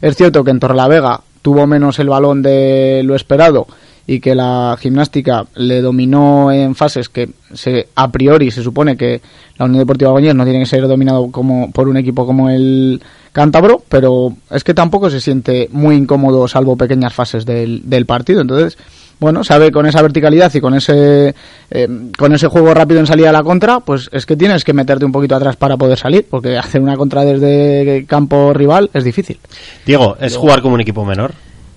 Es 0.00 0.16
cierto 0.16 0.44
que 0.44 0.50
en 0.50 0.60
Torrelavega 0.60 1.20
tuvo 1.42 1.66
menos 1.66 1.98
el 1.98 2.08
balón 2.08 2.42
de 2.42 3.02
lo 3.04 3.14
esperado 3.14 3.66
y 4.10 4.18
que 4.18 4.34
la 4.34 4.76
gimnástica 4.76 5.46
le 5.54 5.80
dominó 5.80 6.50
en 6.50 6.74
fases 6.74 7.08
que 7.08 7.30
se 7.54 7.86
a 7.94 8.10
priori 8.10 8.50
se 8.50 8.60
supone 8.60 8.96
que 8.96 9.20
la 9.56 9.66
Unión 9.66 9.78
Deportiva 9.78 10.10
Goñés 10.10 10.34
no 10.34 10.42
tiene 10.42 10.58
que 10.58 10.66
ser 10.66 10.88
dominado 10.88 11.30
como 11.30 11.70
por 11.70 11.88
un 11.88 11.96
equipo 11.96 12.26
como 12.26 12.50
el 12.50 13.00
cántabro, 13.30 13.84
pero 13.88 14.34
es 14.50 14.64
que 14.64 14.74
tampoco 14.74 15.10
se 15.10 15.20
siente 15.20 15.68
muy 15.70 15.94
incómodo 15.94 16.48
salvo 16.48 16.76
pequeñas 16.76 17.14
fases 17.14 17.46
del, 17.46 17.88
del 17.88 18.04
partido. 18.04 18.40
Entonces, 18.40 18.76
bueno, 19.20 19.44
sabe 19.44 19.70
con 19.70 19.86
esa 19.86 20.02
verticalidad 20.02 20.52
y 20.54 20.60
con 20.60 20.74
ese 20.74 21.36
eh, 21.70 21.88
con 22.18 22.34
ese 22.34 22.48
juego 22.48 22.74
rápido 22.74 22.98
en 22.98 23.06
salida 23.06 23.28
a 23.28 23.32
la 23.32 23.44
contra, 23.44 23.78
pues 23.78 24.10
es 24.10 24.26
que 24.26 24.34
tienes 24.34 24.64
que 24.64 24.72
meterte 24.72 25.04
un 25.04 25.12
poquito 25.12 25.36
atrás 25.36 25.54
para 25.54 25.76
poder 25.76 25.96
salir, 25.96 26.26
porque 26.28 26.58
hacer 26.58 26.80
una 26.80 26.96
contra 26.96 27.24
desde 27.24 28.06
campo 28.08 28.52
rival 28.54 28.90
es 28.92 29.04
difícil. 29.04 29.38
Diego, 29.86 30.16
¿es 30.18 30.36
jugar 30.36 30.62
como 30.62 30.74
un 30.74 30.80
equipo 30.80 31.04
menor? 31.04 31.32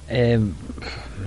Eh, 0.09 0.39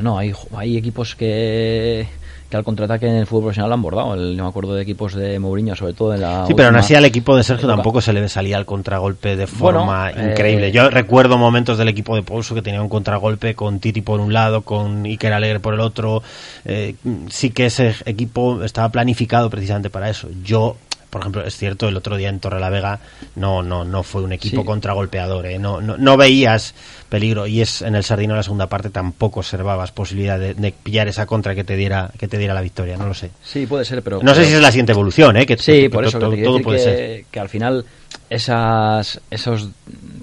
no, 0.02 0.18
hay, 0.18 0.32
hay 0.56 0.76
equipos 0.76 1.14
que, 1.14 2.06
que 2.50 2.56
al 2.56 2.64
contraataque 2.64 3.06
en 3.09 3.16
el 3.16 3.26
fútbol 3.26 3.44
profesional 3.44 3.70
lo 3.70 3.74
han 3.74 3.82
bordado. 3.82 4.14
El- 4.14 4.37
yo 4.37 4.42
me 4.44 4.48
acuerdo 4.48 4.74
de 4.74 4.82
equipos 4.82 5.14
de 5.14 5.38
Mourinho, 5.38 5.74
sobre 5.76 5.92
todo 5.94 6.14
en 6.14 6.20
la. 6.20 6.46
Sí, 6.46 6.54
pero 6.54 6.68
aún 6.68 6.76
así 6.76 6.94
al 6.94 7.04
equipo 7.04 7.37
de 7.37 7.42
Sergio 7.42 7.64
época. 7.66 7.76
tampoco 7.76 8.00
se 8.00 8.12
le 8.12 8.28
salía 8.28 8.56
el 8.59 8.64
contragolpe 8.66 9.37
de 9.37 9.46
Bueno, 9.59 9.80
forma 9.80 10.11
eh, 10.11 10.30
increíble. 10.30 10.72
Yo 10.72 10.88
recuerdo 10.90 11.38
momentos 11.38 11.78
del 11.78 11.88
equipo 11.88 12.14
de 12.14 12.22
Pouso 12.22 12.54
que 12.54 12.62
tenía 12.62 12.80
un 12.82 12.88
contragolpe 12.88 13.54
con 13.54 13.78
Titi 13.80 14.00
por 14.00 14.20
un 14.20 14.32
lado, 14.32 14.62
con 14.62 15.04
Iker 15.04 15.32
Alegre 15.32 15.61
por 15.61 15.74
el 15.74 15.80
otro. 15.80 16.22
Eh, 16.64 16.94
sí 17.28 17.50
que 17.50 17.66
ese 17.66 17.94
equipo 18.04 18.62
estaba 18.62 18.88
planificado 18.90 19.50
precisamente 19.50 19.90
para 19.90 20.09
eso. 20.11 20.28
Yo, 20.44 20.76
por 21.11 21.21
ejemplo, 21.23 21.45
es 21.45 21.57
cierto, 21.57 21.88
el 21.88 21.97
otro 21.97 22.16
día 22.16 22.29
en 22.29 22.40
Torrelavega 22.40 23.01
no, 23.37 23.62
no, 23.62 23.85
no 23.85 24.03
fue 24.03 24.23
un 24.23 24.33
equipo 24.33 24.61
Sí. 24.62 24.66
contragolpeador. 24.66 25.47
¿eh? 25.47 25.59
No, 25.59 25.81
no, 25.81 25.97
no 25.97 26.16
veías 26.16 26.75
peligro 27.09 27.47
y 27.47 27.61
es 27.61 27.83
en 27.83 27.95
el 27.95 28.03
Sardino 28.05 28.35
en 28.35 28.38
la 28.38 28.42
segunda 28.42 28.66
parte 28.69 28.90
tampoco 28.90 29.40
observabas 29.40 29.92
posibilidad 29.92 30.38
de, 30.38 30.55
de 30.55 30.73
pillar 30.73 31.09
esa 31.09 31.25
contra 31.27 31.55
que 31.55 31.64
te 31.64 31.77
diera 31.77 32.11
que 32.19 32.29
te 32.29 32.38
diera 32.38 32.55
la 32.55 32.61
victoria. 32.62 32.97
No 32.97 33.07
lo 33.07 33.14
sé. 33.14 33.31
Sí, 33.45 33.66
puede 33.66 33.85
ser, 33.85 34.03
pero. 34.03 34.21
No 34.23 34.33
sé 34.35 34.40
pero- 34.40 34.49
si 34.49 34.55
es 34.57 34.61
la 34.62 34.71
siguiente 34.73 34.92
evolución, 34.92 35.37
¿eh? 35.37 35.47
Que 35.47 35.57
Sí, 35.57 35.83
que 35.83 35.90
por 35.90 36.05
eso 36.05 36.19
que 36.19 36.25
todo, 36.25 36.35
quiero 36.35 36.51
todo 36.53 36.62
puede 36.62 36.79
que, 36.79 36.85
ser. 36.85 37.25
que 37.31 37.40
al 37.40 37.49
final 37.49 37.85
esas, 38.29 39.21
esos 39.31 39.69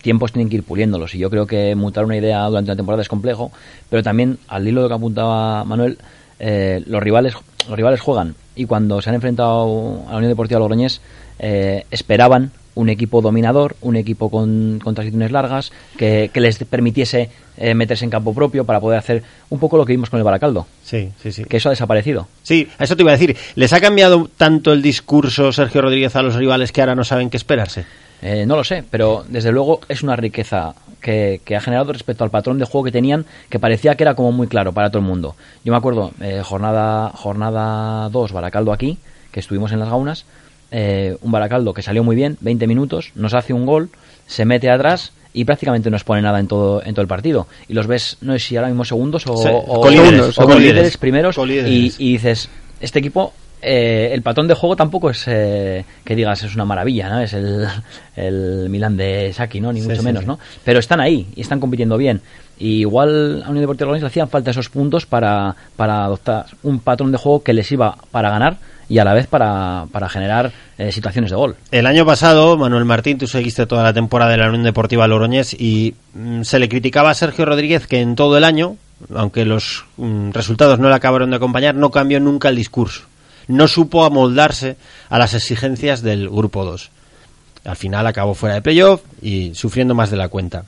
tiempos 0.02 0.32
tienen 0.32 0.50
que 0.50 0.58
ir 0.58 0.64
puliéndolos 0.64 1.16
y 1.16 1.20
yo 1.20 1.30
creo 1.30 1.48
que 1.48 1.74
mutar 1.76 2.04
una 2.06 2.18
idea 2.18 2.44
durante 2.46 2.72
la 2.72 2.76
temporada 2.76 3.02
es 3.02 3.08
complejo, 3.10 3.52
pero 3.90 4.04
también 4.04 4.38
al 4.48 4.68
hilo 4.68 4.82
de 4.82 4.84
lo 4.86 4.90
que 4.90 4.96
apuntaba 4.96 5.64
Manuel, 5.64 5.98
eh, 6.40 6.84
los 6.86 7.02
rivales 7.02 7.34
los 7.68 7.78
rivales 7.78 8.02
juegan 8.02 8.36
y 8.56 8.66
cuando 8.66 9.02
se 9.02 9.10
han 9.10 9.16
enfrentado 9.16 10.04
a 10.08 10.12
la 10.12 10.18
Unión 10.18 10.32
Deportiva 10.32 10.60
Logroñés 10.60 11.02
eh, 11.40 11.86
esperaban 11.92 12.52
un 12.76 12.90
equipo 12.90 13.22
dominador, 13.22 13.76
un 13.82 13.96
equipo 13.96 14.30
con, 14.30 14.80
con 14.84 14.96
transiciones 14.96 15.32
largas, 15.32 15.72
que, 15.98 16.32
que 16.34 16.40
les 16.40 16.58
permitiese 16.58 17.30
eh, 17.58 17.74
meterse 17.76 18.04
en 18.04 18.10
campo 18.10 18.34
propio 18.34 18.66
para 18.66 18.80
poder 18.80 18.98
hacer 18.98 19.24
un 19.50 19.60
poco 19.60 19.78
lo 19.78 19.86
que 19.86 19.94
vimos 19.94 20.10
con 20.10 20.18
el 20.18 20.24
Baracaldo. 20.24 20.66
Sí, 20.84 21.12
sí, 21.22 21.32
sí. 21.32 21.46
Que 21.46 21.58
eso 21.58 21.70
ha 21.70 21.72
desaparecido. 21.72 22.28
Sí, 22.42 22.68
eso 22.80 22.96
te 22.96 23.04
iba 23.04 23.12
a 23.12 23.18
decir. 23.18 23.38
¿Les 23.56 23.74
ha 23.74 23.82
cambiado 23.82 24.28
tanto 24.38 24.74
el 24.74 24.82
discurso 24.82 25.52
Sergio 25.52 25.82
Rodríguez 25.82 26.16
a 26.16 26.24
los 26.24 26.36
rivales 26.36 26.72
que 26.72 26.82
ahora 26.82 26.96
no 26.96 27.04
saben 27.04 27.30
qué 27.30 27.38
esperarse? 27.38 27.86
Eh, 28.22 28.46
no 28.48 28.56
lo 28.56 28.64
sé, 28.64 28.84
pero 28.90 29.26
desde 29.28 29.52
luego 29.52 29.82
es 29.88 30.02
una 30.02 30.16
riqueza 30.16 30.74
que, 31.04 31.42
que 31.46 31.56
ha 31.56 31.62
generado 31.62 31.94
respecto 31.94 32.24
al 32.24 32.32
patrón 32.32 32.58
de 32.58 32.66
juego 32.66 32.86
que 32.86 32.92
tenían, 32.92 33.26
que 33.50 33.60
parecía 33.60 33.94
que 33.96 34.04
era 34.04 34.16
como 34.16 34.32
muy 34.32 34.48
claro 34.48 34.72
para 34.74 34.90
todo 34.90 35.00
el 35.00 35.06
mundo. 35.06 35.36
Yo 35.64 35.72
me 35.72 35.78
acuerdo, 35.78 36.12
eh, 36.22 36.42
jornada 36.44 37.12
jornada 37.14 38.10
2, 38.10 38.32
Baracaldo 38.32 38.74
aquí, 38.74 38.98
que 39.32 39.40
estuvimos 39.40 39.72
en 39.72 39.80
las 39.80 39.90
gaunas, 39.90 40.26
eh, 40.72 41.18
un 41.22 41.32
Baracaldo 41.32 41.74
que 41.74 41.82
salió 41.84 42.04
muy 42.04 42.16
bien, 42.16 42.38
20 42.42 42.66
minutos, 42.66 43.12
nos 43.16 43.34
hace 43.36 43.54
un 43.54 43.66
gol, 43.68 43.90
se 44.26 44.46
mete 44.46 44.70
atrás 44.72 45.12
y 45.34 45.46
prácticamente 45.46 45.90
no 45.90 45.98
expone 45.98 46.22
nada 46.22 46.40
en 46.40 46.48
todo 46.48 46.82
en 46.84 46.94
todo 46.94 47.02
el 47.02 47.08
partido. 47.08 47.48
Y 47.68 47.74
los 47.74 47.88
ves, 47.88 48.18
no 48.22 48.34
sé 48.34 48.40
si 48.40 48.56
ahora 48.56 48.70
mismo 48.70 48.86
segundos 48.86 49.26
o, 49.28 49.36
Sí, 49.38 49.50
o- 49.52 49.82
colíderes, 49.82 50.22
o 50.38 50.42
o 50.42 50.46
colíderes. 50.46 50.46
colíderes 50.46 50.98
primeros, 50.98 51.36
Colíderes. 51.36 51.70
Y, 51.72 51.94
y 51.98 52.12
dices, 52.14 52.50
este 52.80 53.00
equipo 53.00 53.34
eh, 53.64 54.10
el 54.14 54.22
patrón 54.22 54.48
de 54.48 54.54
juego 54.54 54.76
tampoco 54.76 55.10
es 55.10 55.24
eh, 55.28 55.86
que 56.04 56.16
digas 56.16 56.44
es 56.44 56.54
una 56.56 56.66
maravilla, 56.66 57.10
¿no? 57.10 57.22
Es 57.22 57.34
el, 57.34 57.66
el 58.16 58.70
Milan 58.70 58.98
de 58.98 59.32
Saki, 59.34 59.62
¿no? 59.62 59.72
Ni 59.72 59.82
Sí, 59.82 59.88
mucho 59.88 60.02
sí, 60.02 60.06
menos, 60.06 60.22
sí. 60.24 60.28
¿no? 60.28 60.40
Pero 60.64 60.80
están 60.80 61.00
ahí 61.00 61.28
y 61.36 61.42
están 61.42 61.60
compitiendo 61.60 61.98
bien. 61.98 62.22
Y 62.60 62.82
igual 62.82 63.42
a 63.44 63.50
Unión 63.50 63.62
Deportiva 63.62 63.86
Logroñés 63.88 64.04
le 64.04 64.08
hacían 64.08 64.30
falta 64.30 64.52
esos 64.52 64.70
puntos 64.70 65.06
para, 65.06 65.56
para 65.76 66.04
adoptar 66.06 66.46
un 66.62 66.80
patrón 66.80 67.12
de 67.12 67.18
juego 67.18 67.42
que 67.44 67.54
les 67.54 67.72
iba 67.72 67.98
para 68.12 68.30
ganar 68.30 68.58
y 68.90 69.00
a 69.00 69.04
la 69.06 69.14
vez 69.14 69.28
para, 69.28 69.86
para 69.92 70.10
generar 70.10 70.52
eh, 70.78 70.92
situaciones 70.92 71.32
de 71.32 71.38
gol. 71.38 71.56
El 71.72 71.88
año 71.88 72.06
pasado, 72.06 72.58
Manuel 72.58 72.86
Martín, 72.86 73.18
tú 73.18 73.28
seguiste 73.28 73.66
toda 73.66 73.84
la 73.84 73.94
temporada 73.94 74.32
de 74.32 74.38
la 74.38 74.50
Unión 74.50 74.64
Deportiva 74.64 75.08
Logroñés 75.08 75.54
y 75.54 75.96
mm, 76.14 76.44
se 76.44 76.60
le 76.60 76.70
criticaba 76.70 77.10
a 77.10 77.14
Sergio 77.14 77.46
Rodríguez 77.46 77.88
que 77.88 78.02
en 78.02 78.16
todo 78.16 78.38
el 78.38 78.44
año, 78.44 78.76
aunque 79.16 79.46
los 79.46 79.86
mm, 79.98 80.32
resultados 80.32 80.80
no 80.80 80.90
le 80.90 80.96
acabaron 80.96 81.32
de 81.32 81.38
acompañar, 81.38 81.76
no 81.76 81.90
cambió 81.90 82.20
nunca 82.20 82.50
el 82.50 82.56
discurso. 82.56 83.04
No 83.48 83.68
supo 83.68 84.06
amoldarse 84.06 84.78
a 85.10 85.18
las 85.18 85.34
exigencias 85.34 86.02
del 86.02 86.30
Grupo 86.30 86.66
2. 86.66 86.90
Al 87.66 87.76
final 87.76 88.08
acabó 88.08 88.34
fuera 88.34 88.56
de 88.56 88.62
playoff 88.62 89.02
y 89.22 89.54
sufriendo 89.56 89.96
más 89.96 90.10
de 90.10 90.18
la 90.18 90.28
cuenta. 90.28 90.66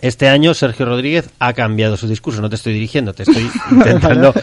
Este 0.00 0.28
año 0.28 0.52
Sergio 0.54 0.86
Rodríguez 0.86 1.30
ha 1.38 1.52
cambiado 1.52 1.96
su 1.96 2.06
discurso. 2.06 2.40
No 2.40 2.50
te 2.50 2.56
estoy 2.56 2.74
dirigiendo, 2.74 3.14
te 3.14 3.22
estoy 3.22 3.50
intentando 3.70 4.34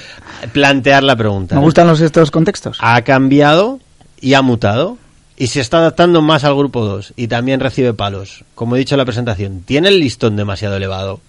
plantear 0.53 1.03
la 1.03 1.15
pregunta. 1.15 1.55
Me 1.55 1.61
gustan 1.61 1.87
los 1.87 2.01
estos 2.01 2.31
contextos. 2.31 2.77
Ha 2.79 3.01
cambiado 3.03 3.79
y 4.19 4.33
ha 4.33 4.41
mutado 4.41 4.97
y 5.37 5.47
se 5.47 5.59
está 5.59 5.77
adaptando 5.77 6.21
más 6.21 6.43
al 6.43 6.55
grupo 6.55 6.85
2 6.85 7.13
y 7.15 7.27
también 7.27 7.59
recibe 7.59 7.93
palos. 7.93 8.43
Como 8.53 8.75
he 8.75 8.79
dicho 8.79 8.95
en 8.95 8.99
la 8.99 9.05
presentación, 9.05 9.61
tiene 9.61 9.89
el 9.89 9.99
listón 9.99 10.35
demasiado 10.35 10.77
elevado. 10.77 11.19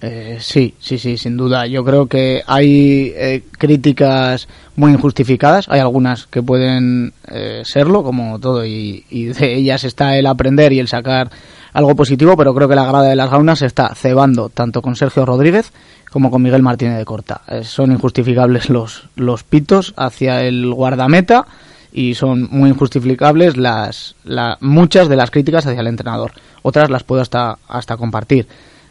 Eh, 0.00 0.38
sí, 0.40 0.74
sí, 0.78 0.96
sí, 0.98 1.16
sin 1.18 1.36
duda. 1.36 1.66
Yo 1.66 1.84
creo 1.84 2.06
que 2.06 2.42
hay 2.46 3.12
eh, 3.16 3.42
críticas 3.58 4.46
muy 4.76 4.92
injustificadas. 4.92 5.66
Hay 5.68 5.80
algunas 5.80 6.26
que 6.26 6.42
pueden 6.42 7.12
eh, 7.26 7.62
serlo, 7.64 8.04
como 8.04 8.38
todo, 8.38 8.64
y, 8.64 9.04
y 9.10 9.24
de 9.24 9.54
ellas 9.56 9.82
está 9.84 10.16
el 10.16 10.26
aprender 10.26 10.72
y 10.72 10.78
el 10.78 10.86
sacar 10.88 11.30
algo 11.72 11.96
positivo, 11.96 12.36
pero 12.36 12.54
creo 12.54 12.68
que 12.68 12.76
la 12.76 12.84
grada 12.86 13.08
de 13.08 13.16
las 13.16 13.30
gaunas 13.30 13.58
se 13.58 13.66
está 13.66 13.92
cebando 13.94 14.48
tanto 14.48 14.82
con 14.82 14.94
Sergio 14.96 15.26
Rodríguez 15.26 15.72
como 16.10 16.30
con 16.30 16.42
Miguel 16.42 16.62
Martínez 16.62 16.96
de 16.96 17.04
Corta. 17.04 17.42
Eh, 17.48 17.64
son 17.64 17.90
injustificables 17.92 18.70
los, 18.70 19.08
los 19.16 19.42
pitos 19.42 19.94
hacia 19.96 20.42
el 20.42 20.72
guardameta 20.72 21.46
y 21.92 22.14
son 22.14 22.48
muy 22.50 22.70
injustificables 22.70 23.56
las, 23.56 24.14
la- 24.24 24.56
muchas 24.60 25.08
de 25.08 25.16
las 25.16 25.30
críticas 25.32 25.66
hacia 25.66 25.80
el 25.80 25.86
entrenador. 25.88 26.32
Otras 26.62 26.88
las 26.88 27.02
puedo 27.02 27.20
hasta, 27.20 27.58
hasta 27.68 27.96
compartir. 27.96 28.46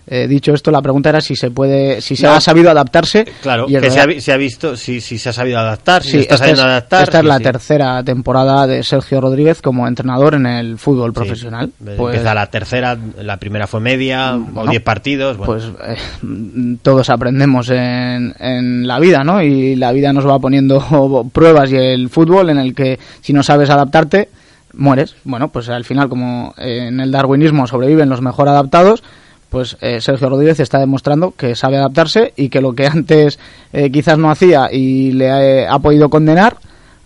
Eh, 0.10 0.26
dicho 0.26 0.54
esto, 0.54 0.72
la 0.72 0.82
pregunta 0.82 1.10
era 1.10 1.20
si 1.20 1.36
se 1.36 1.52
puede, 1.52 2.00
si 2.00 2.15
se 2.15 2.26
No. 2.28 2.34
ha 2.34 2.39
sabido 2.39 2.72
adaptarse. 2.72 3.26
Claro, 3.41 3.65
y 3.67 3.78
que 3.78 3.91
se 3.91 4.00
ha, 4.00 4.22
se 4.22 4.38
visto 4.38 4.78
si, 4.78 5.02
si 5.02 5.17
se 5.17 5.30
ha 5.30 5.34
sabido 5.34 5.60
adaptar, 5.60 6.02
si 6.02 6.12
Sí, 6.12 6.17
está 6.20 6.36
esta 6.36 6.46
sabiendo 6.46 6.62
es, 6.62 6.65
adaptar. 6.67 7.04
esta 7.04 7.20
es 7.20 7.26
la 7.26 7.38
sí. 7.38 7.43
tercera 7.43 8.04
temporada 8.04 8.67
de 8.67 8.84
Sergio 8.84 9.20
Rodríguez 9.20 9.62
como 9.62 9.86
entrenador 9.86 10.36
en 10.36 10.46
el 10.46 10.78
fútbol 10.78 11.12
profesional. 11.12 11.72
Sí. 11.78 11.91
Pues- 11.98 12.15
Empieza 12.15 12.34
la 12.34 12.48
tercera, 12.48 12.98
la 13.22 13.36
primera 13.38 13.67
fue 13.67 13.82
media, 13.82 14.39
o 14.56 14.67
10 14.67 14.82
partidos. 14.82 15.36
bueno. 15.38 15.54
Pues 15.54 15.65
eh, 15.86 16.78
todos 16.82 17.10
aprendemos 17.10 17.70
en, 17.70 18.34
en 18.39 18.88
la 18.88 19.00
vida, 19.00 19.24
¿no? 19.26 19.41
Y 19.41 19.76
la 19.76 19.91
vida 19.91 20.13
nos 20.13 20.26
va 20.28 20.39
poniendo 20.39 21.30
pruebas 21.34 21.70
y 21.72 21.76
el 21.76 22.10
fútbol 22.10 22.50
en 22.50 22.60
el 22.60 22.74
que 22.74 22.98
si 23.22 23.34
no 23.34 23.43
sabes 23.43 23.70
adaptarte, 23.70 24.30
mueres. 24.74 25.15
Bueno, 25.26 25.50
pues 25.50 25.67
al 25.70 25.84
final, 25.84 26.08
como 26.08 26.54
en 26.58 27.00
el 27.02 27.12
darwinismo 27.12 27.67
sobreviven 27.67 28.08
los 28.10 28.22
mejor 28.22 28.48
adaptados, 28.48 29.04
pues 29.49 29.77
eh, 29.81 30.01
Sergio 30.01 30.29
Rodríguez 30.29 30.60
está 30.60 30.79
demostrando 30.79 31.31
que 31.31 31.55
sabe 31.55 31.77
adaptarse 31.77 32.33
y 32.36 32.49
que 32.49 32.62
lo 32.62 32.73
que 32.73 32.88
antes 32.88 33.39
eh, 33.73 33.91
quizás 33.91 34.17
no 34.17 34.29
hacía 34.29 34.69
y 34.71 35.12
le 35.12 35.67
ha, 35.67 35.73
ha 35.73 35.79
podido 35.79 36.10
condenar, 36.10 36.57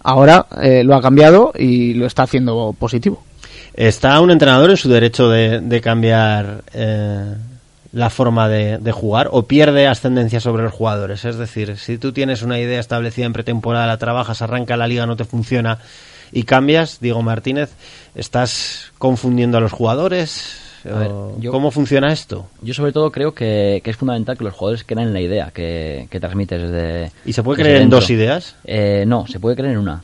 ahora 0.04 0.48
eh, 0.62 0.84
lo 0.84 0.96
ha 0.96 1.02
cambiado 1.02 1.54
y 1.58 1.94
lo 1.94 2.06
está 2.06 2.24
haciendo 2.24 2.76
positivo. 2.78 3.24
¿Está 3.74 4.20
un 4.20 4.32
entrenador 4.32 4.70
en 4.70 4.78
su 4.78 4.90
derecho 4.90 5.30
de, 5.30 5.82
cambiar 5.82 6.64
eh, 6.74 7.36
la 7.94 8.10
forma 8.10 8.50
de, 8.50 8.80
de 8.80 8.92
jugar 8.92 9.30
o 9.32 9.44
pierde 9.44 9.88
ascendencia 9.88 10.42
sobre 10.42 10.64
los 10.64 10.74
jugadores? 10.74 11.24
Es 11.24 11.38
decir, 11.38 11.78
si 11.78 11.98
tú 11.98 12.12
tienes 12.12 12.42
una 12.42 12.60
idea 12.60 12.80
establecida 12.80 13.26
en 13.26 13.34
pretemporada, 13.34 13.88
la 13.88 13.98
trabajas, 13.98 14.42
arranca 14.42 14.76
la 14.76 14.88
liga, 14.88 15.06
no 15.06 15.16
te 15.16 15.24
funciona 15.24 15.80
y 16.34 16.44
cambias, 16.44 17.00
Diego 17.00 17.22
Martínez, 17.22 17.72
¿estás 18.16 18.92
confundiendo 18.98 19.58
a 19.58 19.62
los 19.62 19.72
jugadores? 19.72 20.61
A 20.86 20.98
ver, 21.00 21.08
¿O 21.12 21.38
yo- 21.40 21.52
¿Cómo 21.52 21.70
funciona 21.72 22.12
esto? 22.12 22.48
Yo 22.62 22.74
sobre 22.74 22.92
todo 22.92 23.12
creo 23.12 23.34
que, 23.34 23.82
que 23.84 23.90
es 23.92 23.98
fundamental 23.98 24.38
que 24.38 24.44
los 24.44 24.54
jugadores 24.54 24.84
crean 24.84 25.08
en 25.08 25.14
la 25.14 25.22
idea 25.22 25.52
que, 25.54 26.08
que 26.10 26.20
transmites 26.20 26.62
desde... 26.62 27.12
¿Y 27.26 27.34
se 27.34 27.44
puede 27.44 27.62
creer 27.62 27.76
en 27.78 27.82
dentro. 27.84 28.00
dos 28.00 28.10
ideas? 28.10 28.56
Eh, 28.64 29.04
no, 29.08 29.28
se 29.28 29.40
puede 29.40 29.56
creer 29.56 29.74
en 29.74 29.80
una. 29.80 30.02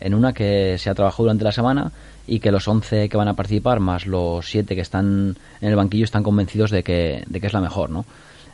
En 0.00 0.14
una 0.14 0.32
que 0.32 0.76
se 0.78 0.88
ha 0.88 0.94
trabajado 0.94 1.24
durante 1.24 1.44
la 1.44 1.52
semana 1.52 1.92
y 2.26 2.38
que 2.40 2.50
los 2.52 2.66
11 2.68 3.08
que 3.08 3.16
van 3.16 3.28
a 3.28 3.34
participar 3.34 3.80
más 3.80 4.06
los 4.06 4.46
7 4.48 4.74
que 4.74 4.80
están 4.80 5.36
en 5.60 5.68
el 5.68 5.76
banquillo 5.76 6.04
están 6.04 6.22
convencidos 6.22 6.70
de 6.70 6.82
que, 6.82 7.24
de 7.26 7.40
que 7.40 7.46
es 7.48 7.52
la 7.52 7.60
mejor, 7.60 7.90
¿no? 7.90 8.04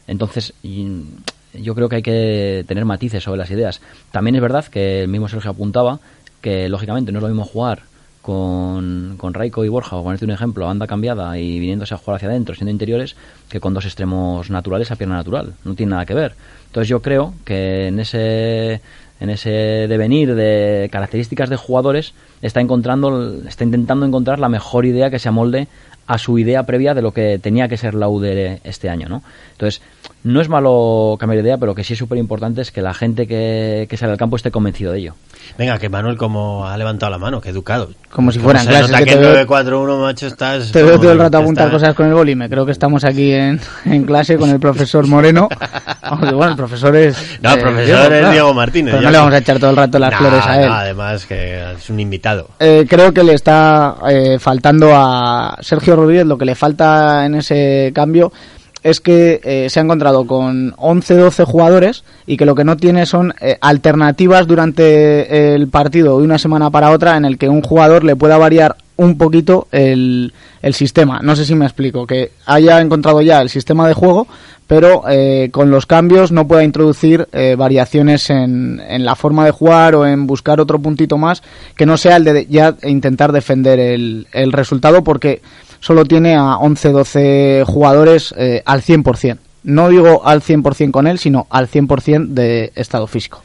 Entonces, 0.08 0.54
yo 1.52 1.74
creo 1.74 1.88
que 1.88 1.96
hay 1.96 2.02
que 2.02 2.64
tener 2.66 2.84
matices 2.84 3.22
sobre 3.22 3.38
las 3.38 3.50
ideas. 3.50 3.80
También 4.12 4.36
es 4.36 4.42
verdad 4.42 4.64
que 4.64 5.02
el 5.02 5.08
mismo 5.08 5.28
Sergio 5.28 5.50
apuntaba 5.50 6.00
que, 6.40 6.68
lógicamente, 6.68 7.12
no 7.12 7.18
es 7.18 7.22
lo 7.22 7.28
mismo 7.28 7.44
jugar 7.44 7.82
con, 8.26 9.14
con 9.18 9.34
Raiko 9.34 9.64
y 9.64 9.68
Borja, 9.68 9.94
o 9.94 10.02
ponerte 10.02 10.24
un 10.24 10.32
ejemplo, 10.32 10.64
a 10.64 10.68
banda 10.68 10.88
cambiada 10.88 11.38
y 11.38 11.60
viniéndose 11.60 11.94
a 11.94 11.96
jugar 11.96 12.16
hacia 12.16 12.28
adentro, 12.28 12.56
siendo 12.56 12.72
interiores, 12.72 13.14
que 13.48 13.60
con 13.60 13.72
dos 13.72 13.84
extremos 13.84 14.50
naturales 14.50 14.90
a 14.90 14.96
pierna 14.96 15.14
natural. 15.14 15.54
No 15.64 15.76
tiene 15.76 15.90
nada 15.90 16.06
que 16.06 16.14
ver. 16.14 16.34
Entonces 16.76 16.90
yo 16.90 17.00
creo 17.00 17.32
que 17.46 17.86
en 17.86 17.98
ese 18.00 18.82
en 19.18 19.30
ese 19.30 19.48
devenir 19.88 20.34
de 20.34 20.90
características 20.92 21.48
de 21.48 21.56
jugadores 21.56 22.12
está 22.42 22.60
encontrando 22.60 23.32
está 23.48 23.64
intentando 23.64 24.04
encontrar 24.04 24.38
la 24.38 24.50
mejor 24.50 24.84
idea 24.84 25.08
que 25.08 25.18
se 25.18 25.30
amolde 25.30 25.68
a 26.06 26.18
su 26.18 26.38
idea 26.38 26.64
previa 26.64 26.92
de 26.94 27.00
lo 27.02 27.12
que 27.12 27.38
tenía 27.42 27.66
que 27.66 27.76
ser 27.78 27.94
la 27.94 28.08
UDR 28.08 28.60
este 28.62 28.88
año, 28.90 29.08
¿no? 29.08 29.22
Entonces, 29.52 29.82
no 30.22 30.40
es 30.40 30.48
malo 30.48 31.16
cambiar 31.18 31.38
de 31.42 31.48
idea, 31.48 31.58
pero 31.58 31.74
que 31.74 31.82
sí 31.82 31.94
es 31.94 31.98
súper 31.98 32.18
importante 32.18 32.60
es 32.60 32.70
que 32.70 32.80
la 32.80 32.94
gente 32.94 33.26
que, 33.26 33.88
que 33.90 33.96
sale 33.96 34.12
al 34.12 34.18
campo 34.18 34.36
esté 34.36 34.52
convencido 34.52 34.92
de 34.92 34.98
ello. 35.00 35.14
Venga, 35.58 35.78
que 35.80 35.88
Manuel 35.88 36.16
como 36.16 36.64
ha 36.64 36.76
levantado 36.78 37.10
la 37.10 37.18
mano, 37.18 37.40
que 37.40 37.48
educado. 37.48 37.88
Como 38.12 38.30
si 38.30 38.38
fueran 38.38 38.62
se 38.62 38.68
clases, 38.68 38.96
que 38.98 39.04
que, 39.04 39.10
te 39.12 39.16
veo- 39.16 39.26
en 39.30 39.46
941, 39.46 39.98
macho, 39.98 40.26
estás... 40.28 40.70
Te 40.70 40.82
veo 40.84 41.00
todo 41.00 41.10
el 41.10 41.18
rato 41.18 41.38
apuntar 41.38 41.66
está- 41.66 41.76
cosas 41.76 41.94
con 41.96 42.06
el 42.06 42.14
boli. 42.14 42.36
Me 42.36 42.48
creo 42.48 42.64
que 42.64 42.70
estamos 42.72 43.02
aquí 43.04 43.32
en, 43.32 43.58
en 43.86 44.04
clase 44.04 44.36
con 44.36 44.50
el 44.50 44.60
profesor 44.60 45.06
Moreno. 45.08 45.48
Bueno, 46.08 46.52
el 46.52 46.56
profesor 46.66 46.96
es. 46.96 47.38
No, 47.42 47.54
eh, 47.54 47.58
profesor 47.58 48.12
es 48.12 48.18
claro. 48.18 48.30
Diego 48.32 48.54
Martínez. 48.54 48.94
Pero 48.94 49.04
no 49.04 49.10
le 49.10 49.18
vamos 49.18 49.34
a 49.34 49.38
echar 49.38 49.58
todo 49.58 49.70
el 49.70 49.76
rato 49.76 49.98
las 49.98 50.10
Nah, 50.12 50.18
flores 50.18 50.46
a 50.46 50.62
él. 50.62 50.68
no, 50.68 50.74
además 50.74 51.26
que 51.26 51.72
es 51.72 51.90
un 51.90 52.00
invitado. 52.00 52.48
Eh, 52.60 52.86
creo 52.88 53.12
que 53.12 53.22
le 53.22 53.34
está 53.34 53.96
eh, 54.08 54.38
faltando 54.40 54.90
a 54.94 55.56
Sergio 55.60 55.96
Rodríguez, 55.96 56.26
lo 56.26 56.36
que 56.38 56.44
le 56.44 56.54
falta 56.54 57.24
en 57.26 57.36
ese 57.36 57.92
cambio 57.94 58.32
es 58.82 59.00
que 59.00 59.40
eh, 59.42 59.68
se 59.68 59.80
ha 59.80 59.82
encontrado 59.82 60.26
con 60.28 60.72
11-12 60.76 61.44
jugadores 61.44 62.04
y 62.24 62.36
que 62.36 62.46
lo 62.46 62.54
que 62.54 62.62
no 62.62 62.76
tiene 62.76 63.04
son 63.04 63.34
eh, 63.40 63.58
alternativas 63.60 64.46
durante 64.46 65.54
el 65.56 65.66
partido 65.68 66.18
de 66.18 66.24
una 66.24 66.38
semana 66.38 66.70
para 66.70 66.90
otra 66.90 67.16
en 67.16 67.24
el 67.24 67.36
que 67.36 67.48
un 67.48 67.62
jugador 67.62 68.04
le 68.04 68.14
pueda 68.14 68.38
variar 68.38 68.76
un 68.96 69.18
poquito 69.18 69.68
el, 69.72 70.32
el 70.62 70.74
sistema. 70.74 71.20
No 71.22 71.36
sé 71.36 71.44
si 71.44 71.54
me 71.54 71.66
explico, 71.66 72.06
que 72.06 72.32
haya 72.46 72.80
encontrado 72.80 73.20
ya 73.22 73.40
el 73.40 73.50
sistema 73.50 73.86
de 73.86 73.94
juego, 73.94 74.26
pero 74.66 75.04
eh, 75.08 75.50
con 75.52 75.70
los 75.70 75.86
cambios 75.86 76.32
no 76.32 76.48
pueda 76.48 76.64
introducir 76.64 77.28
eh, 77.32 77.54
variaciones 77.56 78.30
en, 78.30 78.80
en 78.88 79.04
la 79.04 79.14
forma 79.14 79.44
de 79.44 79.52
jugar 79.52 79.94
o 79.94 80.06
en 80.06 80.26
buscar 80.26 80.60
otro 80.60 80.78
puntito 80.78 81.18
más 81.18 81.42
que 81.76 81.86
no 81.86 81.96
sea 81.96 82.16
el 82.16 82.24
de 82.24 82.46
ya 82.46 82.74
intentar 82.82 83.32
defender 83.32 83.78
el, 83.78 84.26
el 84.32 84.52
resultado 84.52 85.04
porque 85.04 85.40
solo 85.80 86.04
tiene 86.04 86.34
a 86.34 86.56
11-12 86.56 87.64
jugadores 87.64 88.34
eh, 88.36 88.62
al 88.64 88.82
100%. 88.82 89.38
No 89.64 89.88
digo 89.88 90.24
al 90.24 90.42
100% 90.42 90.90
con 90.92 91.06
él, 91.06 91.18
sino 91.18 91.46
al 91.50 91.68
100% 91.68 92.28
de 92.28 92.72
estado 92.76 93.06
físico. 93.06 93.42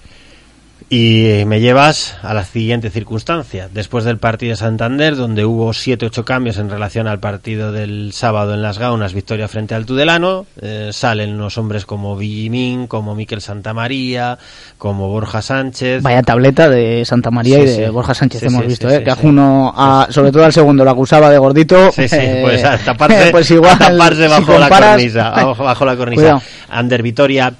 Y 0.94 1.46
me 1.48 1.62
llevas 1.62 2.18
a 2.22 2.34
la 2.34 2.44
siguiente 2.44 2.90
circunstancia. 2.90 3.70
Después 3.74 4.04
del 4.04 4.18
partido 4.18 4.50
de 4.50 4.58
Santander, 4.58 5.16
donde 5.16 5.46
hubo 5.46 5.70
7-8 5.70 6.26
cambios 6.26 6.58
en 6.58 6.70
relación 6.70 7.08
al 7.08 7.22
partido 7.22 7.72
del 7.72 8.12
sábado 8.12 8.54
en 8.56 8.62
Las 8.62 8.78
Gaunas, 8.78 9.14
victoria 9.14 9.48
frente 9.48 9.74
al 9.74 9.86
Tudelano, 9.86 10.46
eh, 10.62 10.90
salen 10.92 11.34
unos 11.36 11.58
hombres 11.58 11.86
como 11.86 12.18
Villimín, 12.18 12.88
como 12.88 13.16
Miquel 13.16 13.40
Santamaría, 13.40 14.38
como 14.78 15.08
Borja 15.08 15.42
Sánchez. 15.42 16.04
Vaya 16.04 16.24
tableta 16.24 16.68
de 16.70 17.06
Santa 17.06 17.32
María 17.32 17.56
Sí, 17.60 17.64
y 17.64 17.66
de 17.68 17.86
sí. 17.86 17.90
Borja 17.90 18.14
Sánchez 18.14 18.42
Sí, 18.42 18.48
hemos 18.48 18.68
visto, 18.68 18.90
¿eh? 18.90 19.02
que 19.02 19.12
a 19.12 19.18
uno, 19.22 19.74
a- 19.74 20.08
sobre 20.10 20.34
todo 20.34 20.44
al 20.44 20.52
segundo, 20.52 20.84
lo 20.84 20.92
acusaba 20.92 21.30
de 21.30 21.38
gordito. 21.38 21.90
Sí, 21.94 22.10
sí, 22.10 22.18
eh, 22.20 22.42
pues 22.44 22.66
a 22.66 22.78
taparse, 22.84 23.32
pues 23.32 23.50
igual, 23.50 23.72
a 23.76 23.78
taparse 23.78 24.24
si 24.26 24.30
bajo, 24.30 24.60
la 24.60 24.68
cornisa, 24.68 25.30
bajo, 25.30 25.64
bajo 25.64 25.86
la 25.86 25.96
cornisa. 25.96 26.22
Cuidado. 26.22 26.42
Ander 26.68 27.02
Vitoria, 27.02 27.54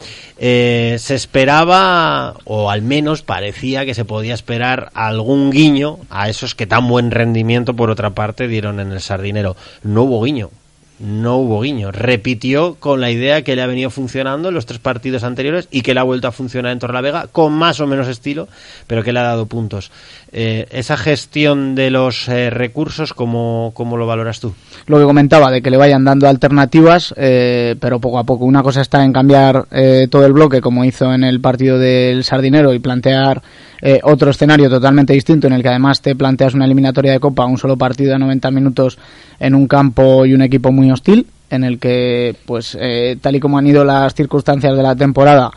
eh, 0.44 0.96
se 0.98 1.14
esperaba, 1.14 2.34
o 2.46 2.72
al 2.72 2.82
menos 2.82 3.22
parecía 3.22 3.86
que 3.86 3.94
se 3.94 4.06
podía 4.06 4.34
esperar 4.34 4.90
algún 4.96 5.52
guiño 5.52 6.00
a 6.10 6.30
esos 6.30 6.56
que 6.56 6.66
tan 6.66 6.88
buen 6.88 7.12
rendimiento, 7.12 7.76
por 7.76 7.92
otra 7.92 8.10
parte, 8.10 8.48
dieron 8.48 8.80
en 8.80 8.92
el 8.92 9.02
sardinero. 9.02 9.56
No 9.84 10.02
hubo 10.02 10.24
guiño. 10.24 10.50
No 10.98 11.38
hubo 11.38 11.62
guiño. 11.62 11.92
Repitió 11.92 12.74
con 12.80 13.02
la 13.02 13.12
idea 13.12 13.44
que 13.44 13.56
le 13.56 13.62
ha 13.62 13.68
venido 13.68 13.92
funcionando 13.92 14.50
en 14.50 14.56
los 14.56 14.66
tres 14.66 14.80
partidos 14.80 15.24
anteriores 15.24 15.68
y 15.70 15.82
que 15.82 15.94
le 15.94 16.00
ha 16.00 16.04
vuelto 16.04 16.28
a 16.28 16.32
funcionar 16.32 16.72
en 16.72 16.80
Torrelavega 16.80 17.28
con 17.28 17.54
más 17.54 17.80
o 17.80 17.86
menos 17.86 18.08
estilo, 18.08 18.48
pero 18.88 19.04
que 19.04 19.14
le 19.14 19.20
ha 19.20 19.24
dado 19.24 19.46
puntos. 19.46 19.92
Eh, 20.34 20.68
esa 20.72 20.98
gestión 20.98 21.76
de 21.76 21.90
los 21.90 22.28
eh, 22.30 22.50
recursos, 22.50 23.14
¿cómo, 23.14 23.72
¿cómo 23.74 23.98
lo 23.98 24.08
valoras 24.08 24.40
tú? 24.40 24.54
lo 24.88 25.00
que 25.00 25.06
comentaba 25.06 25.52
de 25.52 25.62
que 25.62 25.70
le 25.70 25.78
vayan 25.78 26.04
dando 26.04 26.28
alternativas, 26.28 27.14
eh, 27.18 27.76
pero 27.80 28.00
poco 28.00 28.20
a 28.20 28.24
poco. 28.24 28.46
Una 28.46 28.64
cosa 28.64 28.82
está 28.82 29.04
en 29.04 29.14
cambiar 29.14 29.66
eh, 29.72 30.08
todo 30.10 30.26
el 30.26 30.34
bloque, 30.34 30.62
como 30.62 30.84
hizo 30.86 31.14
en 31.14 31.24
el 31.24 31.40
partido 31.40 31.78
del 31.78 32.24
Sardinero, 32.24 32.74
y 32.74 32.80
plantear 32.80 33.42
eh, 33.82 34.00
otro 34.04 34.32
escenario 34.32 34.70
totalmente 34.70 35.14
distinto, 35.14 35.48
en 35.48 35.54
el 35.54 35.62
que 35.62 35.70
además 35.70 36.02
te 36.02 36.16
planteas 36.16 36.54
una 36.54 36.66
eliminatoria 36.66 37.14
de 37.14 37.20
Copa, 37.20 37.46
un 37.46 37.58
solo 37.58 37.78
partido 37.78 38.14
de 38.14 38.20
90 38.20 38.52
minutos 38.52 38.98
en 39.40 39.56
un 39.56 39.68
campo 39.68 40.26
y 40.26 40.34
un 40.34 40.42
equipo 40.42 40.72
muy 40.72 40.92
hostil, 40.92 41.28
en 41.50 41.64
el 41.64 41.80
que, 41.80 42.36
pues, 42.46 42.78
tal 43.20 43.36
y 43.36 43.40
como 43.40 43.58
han 43.58 43.68
ido 43.68 43.84
las 43.84 44.14
circunstancias 44.14 44.76
de 44.76 44.84
la 44.84 44.96
temporada, 44.96 45.52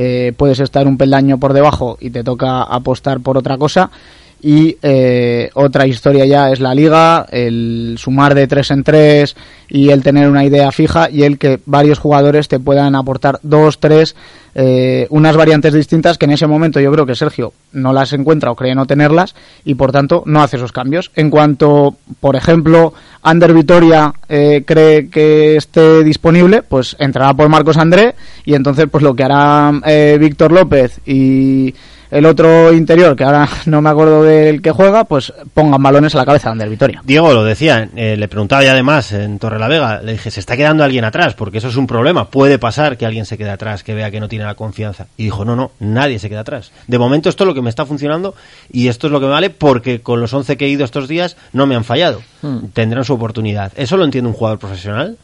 eh, 0.00 0.32
puedes 0.36 0.60
estar 0.60 0.86
un 0.86 0.96
peldaño 0.96 1.38
por 1.38 1.52
debajo 1.52 1.98
y 2.00 2.10
te 2.10 2.22
toca 2.22 2.62
apostar 2.62 3.18
por 3.18 3.36
otra 3.36 3.58
cosa. 3.58 3.90
Y 4.40 4.76
eh, 4.82 5.50
otra 5.54 5.86
historia 5.86 6.24
ya 6.24 6.50
es 6.50 6.60
la 6.60 6.74
liga, 6.74 7.26
el 7.30 7.96
sumar 7.98 8.34
de 8.34 8.46
tres 8.46 8.70
en 8.70 8.84
tres 8.84 9.34
y 9.68 9.90
el 9.90 10.02
tener 10.02 10.28
una 10.28 10.44
idea 10.44 10.70
fija 10.70 11.10
y 11.10 11.24
el 11.24 11.38
que 11.38 11.60
varios 11.66 11.98
jugadores 11.98 12.46
te 12.46 12.60
puedan 12.60 12.94
aportar 12.94 13.40
dos, 13.42 13.80
tres, 13.80 14.14
eh, 14.54 15.06
unas 15.10 15.36
variantes 15.36 15.72
distintas 15.72 16.18
que 16.18 16.26
en 16.26 16.32
ese 16.32 16.46
momento 16.46 16.80
yo 16.80 16.92
creo 16.92 17.04
que 17.04 17.14
Sergio 17.14 17.52
no 17.72 17.92
las 17.92 18.12
encuentra 18.12 18.50
o 18.50 18.56
cree 18.56 18.74
no 18.74 18.86
tenerlas 18.86 19.34
y 19.64 19.74
por 19.74 19.92
tanto 19.92 20.22
no 20.24 20.40
hace 20.40 20.56
esos 20.56 20.72
cambios. 20.72 21.10
En 21.16 21.30
cuanto, 21.30 21.96
por 22.20 22.36
ejemplo, 22.36 22.94
Ander 23.22 23.52
Vitoria 23.52 24.14
eh, 24.28 24.62
cree 24.64 25.08
que 25.08 25.56
esté 25.56 26.04
disponible, 26.04 26.62
pues 26.62 26.96
entrará 26.98 27.34
por 27.34 27.48
Marcos 27.48 27.76
André 27.76 28.14
y 28.44 28.54
entonces 28.54 28.86
pues 28.90 29.02
lo 29.02 29.14
que 29.14 29.24
hará 29.24 29.72
eh, 29.84 30.16
Víctor 30.20 30.52
López 30.52 31.00
y 31.04 31.74
el 32.10 32.26
otro 32.26 32.72
interior, 32.72 33.16
que 33.16 33.24
ahora 33.24 33.48
no 33.66 33.80
me 33.80 33.90
acuerdo 33.90 34.22
del 34.22 34.62
que 34.62 34.70
juega, 34.70 35.04
pues 35.04 35.32
pongan 35.54 35.82
balones 35.82 36.14
a 36.14 36.18
la 36.18 36.24
cabeza 36.24 36.48
de 36.48 36.52
Ander 36.52 36.68
Vitoria. 36.68 37.02
Diego 37.04 37.32
lo 37.32 37.44
decía, 37.44 37.88
eh, 37.96 38.16
le 38.16 38.28
preguntaba 38.28 38.62
ya 38.62 38.72
además 38.72 39.12
en 39.12 39.38
Torre 39.38 39.58
la 39.58 39.68
Vega, 39.68 40.00
le 40.02 40.12
dije, 40.12 40.30
se 40.30 40.40
está 40.40 40.56
quedando 40.56 40.84
alguien 40.84 41.04
atrás, 41.04 41.34
porque 41.34 41.58
eso 41.58 41.68
es 41.68 41.76
un 41.76 41.86
problema, 41.86 42.28
puede 42.28 42.58
pasar 42.58 42.96
que 42.96 43.06
alguien 43.06 43.26
se 43.26 43.38
quede 43.38 43.50
atrás, 43.50 43.82
que 43.82 43.94
vea 43.94 44.10
que 44.10 44.20
no 44.20 44.28
tiene 44.28 44.44
la 44.44 44.54
confianza. 44.54 45.06
Y 45.16 45.24
dijo, 45.24 45.44
no, 45.44 45.56
no, 45.56 45.72
nadie 45.80 46.18
se 46.18 46.28
queda 46.28 46.40
atrás. 46.40 46.72
De 46.86 46.98
momento 46.98 47.28
esto 47.28 47.44
es 47.44 47.48
lo 47.48 47.54
que 47.54 47.62
me 47.62 47.70
está 47.70 47.86
funcionando 47.86 48.34
y 48.72 48.88
esto 48.88 49.06
es 49.06 49.12
lo 49.12 49.20
que 49.20 49.26
me 49.26 49.32
vale 49.32 49.50
porque 49.50 50.00
con 50.00 50.20
los 50.20 50.32
11 50.32 50.56
que 50.56 50.66
he 50.66 50.68
ido 50.68 50.84
estos 50.84 51.08
días 51.08 51.36
no 51.52 51.66
me 51.66 51.74
han 51.74 51.84
fallado. 51.84 52.22
Hmm. 52.42 52.68
Tendrán 52.72 53.04
su 53.04 53.14
oportunidad. 53.14 53.72
¿Eso 53.76 53.96
lo 53.96 54.04
entiende 54.04 54.28
un 54.28 54.34
jugador 54.34 54.58
profesional? 54.58 55.16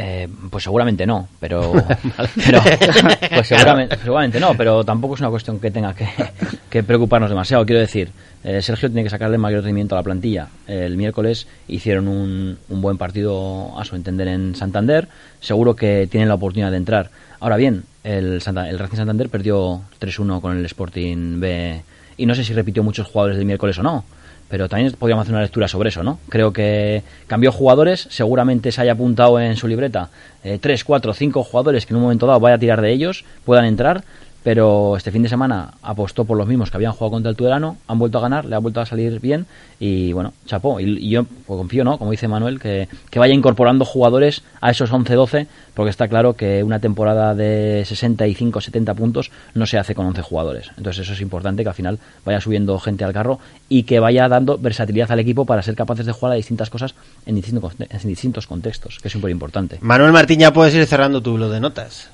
Eh, 0.00 0.28
pues 0.48 0.62
seguramente 0.62 1.04
no, 1.08 1.26
pero, 1.40 1.72
pero 2.46 2.60
pues 3.34 3.48
seguramente, 3.48 3.96
seguramente 3.96 4.38
no, 4.38 4.54
pero 4.56 4.84
tampoco 4.84 5.14
es 5.14 5.20
una 5.20 5.28
cuestión 5.30 5.58
que 5.58 5.72
tenga 5.72 5.92
que, 5.92 6.06
que 6.70 6.84
preocuparnos 6.84 7.28
demasiado. 7.30 7.66
Quiero 7.66 7.80
decir, 7.80 8.10
eh, 8.44 8.62
Sergio 8.62 8.88
tiene 8.88 9.02
que 9.02 9.10
sacarle 9.10 9.38
mayor 9.38 9.64
rendimiento 9.64 9.96
a 9.96 9.98
la 9.98 10.04
plantilla. 10.04 10.46
El 10.68 10.96
miércoles 10.96 11.48
hicieron 11.66 12.06
un, 12.06 12.58
un 12.68 12.80
buen 12.80 12.96
partido 12.96 13.76
a 13.76 13.84
su 13.84 13.96
entender 13.96 14.28
en 14.28 14.54
Santander. 14.54 15.08
Seguro 15.40 15.74
que 15.74 16.06
tienen 16.08 16.28
la 16.28 16.36
oportunidad 16.36 16.70
de 16.70 16.76
entrar. 16.76 17.10
Ahora 17.40 17.56
bien, 17.56 17.82
el, 18.04 18.40
Santa- 18.40 18.68
el 18.70 18.78
Racing 18.78 18.98
Santander 18.98 19.28
perdió 19.28 19.80
3-1 20.00 20.40
con 20.40 20.56
el 20.56 20.64
Sporting 20.66 21.40
B 21.40 21.82
y 22.16 22.24
no 22.26 22.36
sé 22.36 22.44
si 22.44 22.52
repitió 22.52 22.84
muchos 22.84 23.08
jugadores 23.08 23.36
del 23.36 23.46
miércoles 23.46 23.76
o 23.78 23.82
no. 23.82 24.04
Pero 24.48 24.68
también 24.68 24.92
podríamos 24.92 25.22
hacer 25.22 25.34
una 25.34 25.42
lectura 25.42 25.68
sobre 25.68 25.90
eso, 25.90 26.02
¿no? 26.02 26.18
Creo 26.28 26.52
que 26.52 27.02
cambió 27.26 27.52
jugadores, 27.52 28.08
seguramente 28.10 28.72
se 28.72 28.80
haya 28.80 28.92
apuntado 28.92 29.38
en 29.40 29.56
su 29.56 29.68
libreta 29.68 30.08
eh, 30.44 30.58
tres, 30.60 30.84
cuatro, 30.84 31.12
cinco 31.12 31.42
jugadores 31.42 31.84
que 31.84 31.92
en 31.92 31.96
un 31.96 32.04
momento 32.04 32.26
dado 32.26 32.40
vaya 32.40 32.56
a 32.56 32.58
tirar 32.58 32.80
de 32.80 32.92
ellos, 32.92 33.24
puedan 33.44 33.64
entrar, 33.64 34.04
pero 34.48 34.96
este 34.96 35.10
fin 35.10 35.22
de 35.22 35.28
semana 35.28 35.74
apostó 35.82 36.24
por 36.24 36.38
los 36.38 36.46
mismos 36.46 36.70
que 36.70 36.78
habían 36.78 36.92
jugado 36.92 37.10
contra 37.10 37.28
el 37.28 37.36
Tudelano, 37.36 37.76
han 37.86 37.98
vuelto 37.98 38.16
a 38.16 38.22
ganar, 38.22 38.46
le 38.46 38.56
ha 38.56 38.58
vuelto 38.58 38.80
a 38.80 38.86
salir 38.86 39.20
bien 39.20 39.44
y 39.78 40.14
bueno, 40.14 40.32
chapó. 40.46 40.80
Y, 40.80 41.10
yo 41.10 41.24
pues, 41.24 41.58
confío, 41.58 41.84
¿no? 41.84 41.98
Como 41.98 42.12
dice 42.12 42.28
Manuel, 42.28 42.58
que, 42.58 42.88
vaya 43.14 43.34
incorporando 43.34 43.84
jugadores 43.84 44.42
a 44.62 44.70
esos 44.70 44.90
11-12, 44.90 45.48
porque 45.74 45.90
está 45.90 46.08
claro 46.08 46.32
que 46.32 46.62
una 46.62 46.80
temporada 46.80 47.34
de 47.34 47.82
65-70 47.82 48.94
puntos 48.94 49.30
no 49.52 49.66
se 49.66 49.76
hace 49.76 49.94
con 49.94 50.06
11 50.06 50.22
jugadores. 50.22 50.70
Entonces 50.78 51.02
eso 51.02 51.12
es 51.12 51.20
importante, 51.20 51.62
que 51.62 51.68
al 51.68 51.74
final 51.74 51.98
vaya 52.24 52.40
subiendo 52.40 52.78
gente 52.78 53.04
al 53.04 53.12
carro 53.12 53.40
y 53.68 53.82
que 53.82 54.00
vaya 54.00 54.30
dando 54.30 54.56
versatilidad 54.56 55.12
al 55.12 55.20
equipo 55.20 55.44
para 55.44 55.60
ser 55.60 55.74
capaces 55.74 56.06
de 56.06 56.12
jugar 56.12 56.32
a 56.32 56.36
distintas 56.36 56.70
cosas 56.70 56.94
en 57.26 57.34
distintos, 57.34 57.74
distintos 58.02 58.46
contextos, 58.46 58.98
que 59.02 59.08
es 59.08 59.12
súper 59.12 59.30
importante. 59.30 59.76
Manuel 59.82 60.12
Martín, 60.12 60.40
ya 60.40 60.54
puedes 60.54 60.74
ir 60.74 60.86
cerrando 60.86 61.20
tu 61.20 61.34
blog 61.34 61.50
de 61.50 61.60
notas. 61.60 62.08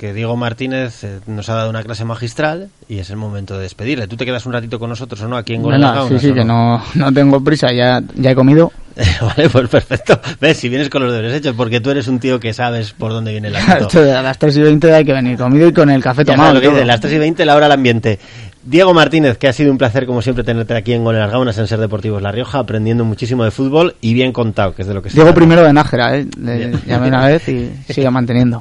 Que 0.00 0.14
Diego 0.14 0.34
Martínez 0.34 1.04
eh, 1.04 1.20
nos 1.26 1.50
ha 1.50 1.54
dado 1.56 1.68
una 1.68 1.82
clase 1.82 2.06
magistral 2.06 2.70
y 2.88 3.00
es 3.00 3.10
el 3.10 3.18
momento 3.18 3.58
de 3.58 3.64
despedirle. 3.64 4.06
¿Tú 4.06 4.16
te 4.16 4.24
quedas 4.24 4.46
un 4.46 4.54
ratito 4.54 4.78
con 4.78 4.88
nosotros 4.88 5.20
o 5.20 5.28
no 5.28 5.36
aquí 5.36 5.52
en 5.52 5.62
Gol 5.62 5.74
Venga, 5.74 5.94
las 5.94 6.08
sí, 6.08 6.18
sí, 6.18 6.32
que 6.32 6.42
no, 6.42 6.82
no 6.94 7.12
tengo 7.12 7.44
prisa, 7.44 7.70
ya, 7.70 8.02
ya 8.14 8.30
he 8.30 8.34
comido. 8.34 8.72
vale, 9.20 9.48
pues 9.48 9.68
perfecto. 9.68 10.20
Ves, 10.40 10.56
si 10.56 10.68
vienes 10.68 10.88
con 10.88 11.02
los 11.02 11.12
deberes 11.12 11.34
hechos, 11.36 11.54
porque 11.56 11.80
tú 11.80 11.90
eres 11.90 12.08
un 12.08 12.18
tío 12.18 12.38
que 12.40 12.52
sabes 12.52 12.92
por 12.92 13.12
dónde 13.12 13.32
viene 13.32 13.48
el 13.48 13.56
asunto. 13.56 14.00
A 14.00 14.22
las 14.22 14.38
3 14.38 14.56
y 14.56 14.60
20 14.62 14.94
hay 14.94 15.04
que 15.04 15.12
venir 15.12 15.36
comido 15.38 15.68
y 15.68 15.72
con 15.72 15.90
el 15.90 16.02
café 16.02 16.24
tomado. 16.24 16.54
lo 16.54 16.60
que 16.60 16.68
dice, 16.68 16.84
las 16.84 17.00
3 17.00 17.12
y 17.14 17.18
20, 17.18 17.44
la 17.44 17.56
hora 17.56 17.66
al 17.66 17.72
ambiente. 17.72 18.18
Diego 18.62 18.92
Martínez, 18.92 19.38
que 19.38 19.48
ha 19.48 19.54
sido 19.54 19.72
un 19.72 19.78
placer 19.78 20.04
como 20.04 20.20
siempre 20.20 20.44
tenerte 20.44 20.74
aquí 20.76 20.92
en 20.92 21.02
Gol 21.02 21.14
en 21.14 21.22
las 21.22 21.30
Gaunas 21.30 21.56
en 21.56 21.66
Ser 21.66 21.78
Deportivos 21.80 22.20
La 22.20 22.30
Rioja, 22.30 22.58
aprendiendo 22.58 23.06
muchísimo 23.06 23.42
de 23.42 23.50
fútbol 23.50 23.96
y 24.02 24.12
bien 24.12 24.32
contado, 24.32 24.74
que 24.74 24.82
es 24.82 24.88
de 24.88 24.92
lo 24.92 25.00
que 25.00 25.08
se 25.08 25.14
Diego 25.14 25.28
trata. 25.28 25.36
primero 25.40 25.62
de 25.62 25.72
Nájera, 25.72 26.18
¿eh? 26.18 26.26
Le 26.38 26.70
llamé 26.86 27.08
una 27.08 27.26
vez 27.26 27.48
y 27.48 27.70
sigue 27.88 28.10
manteniendo. 28.10 28.60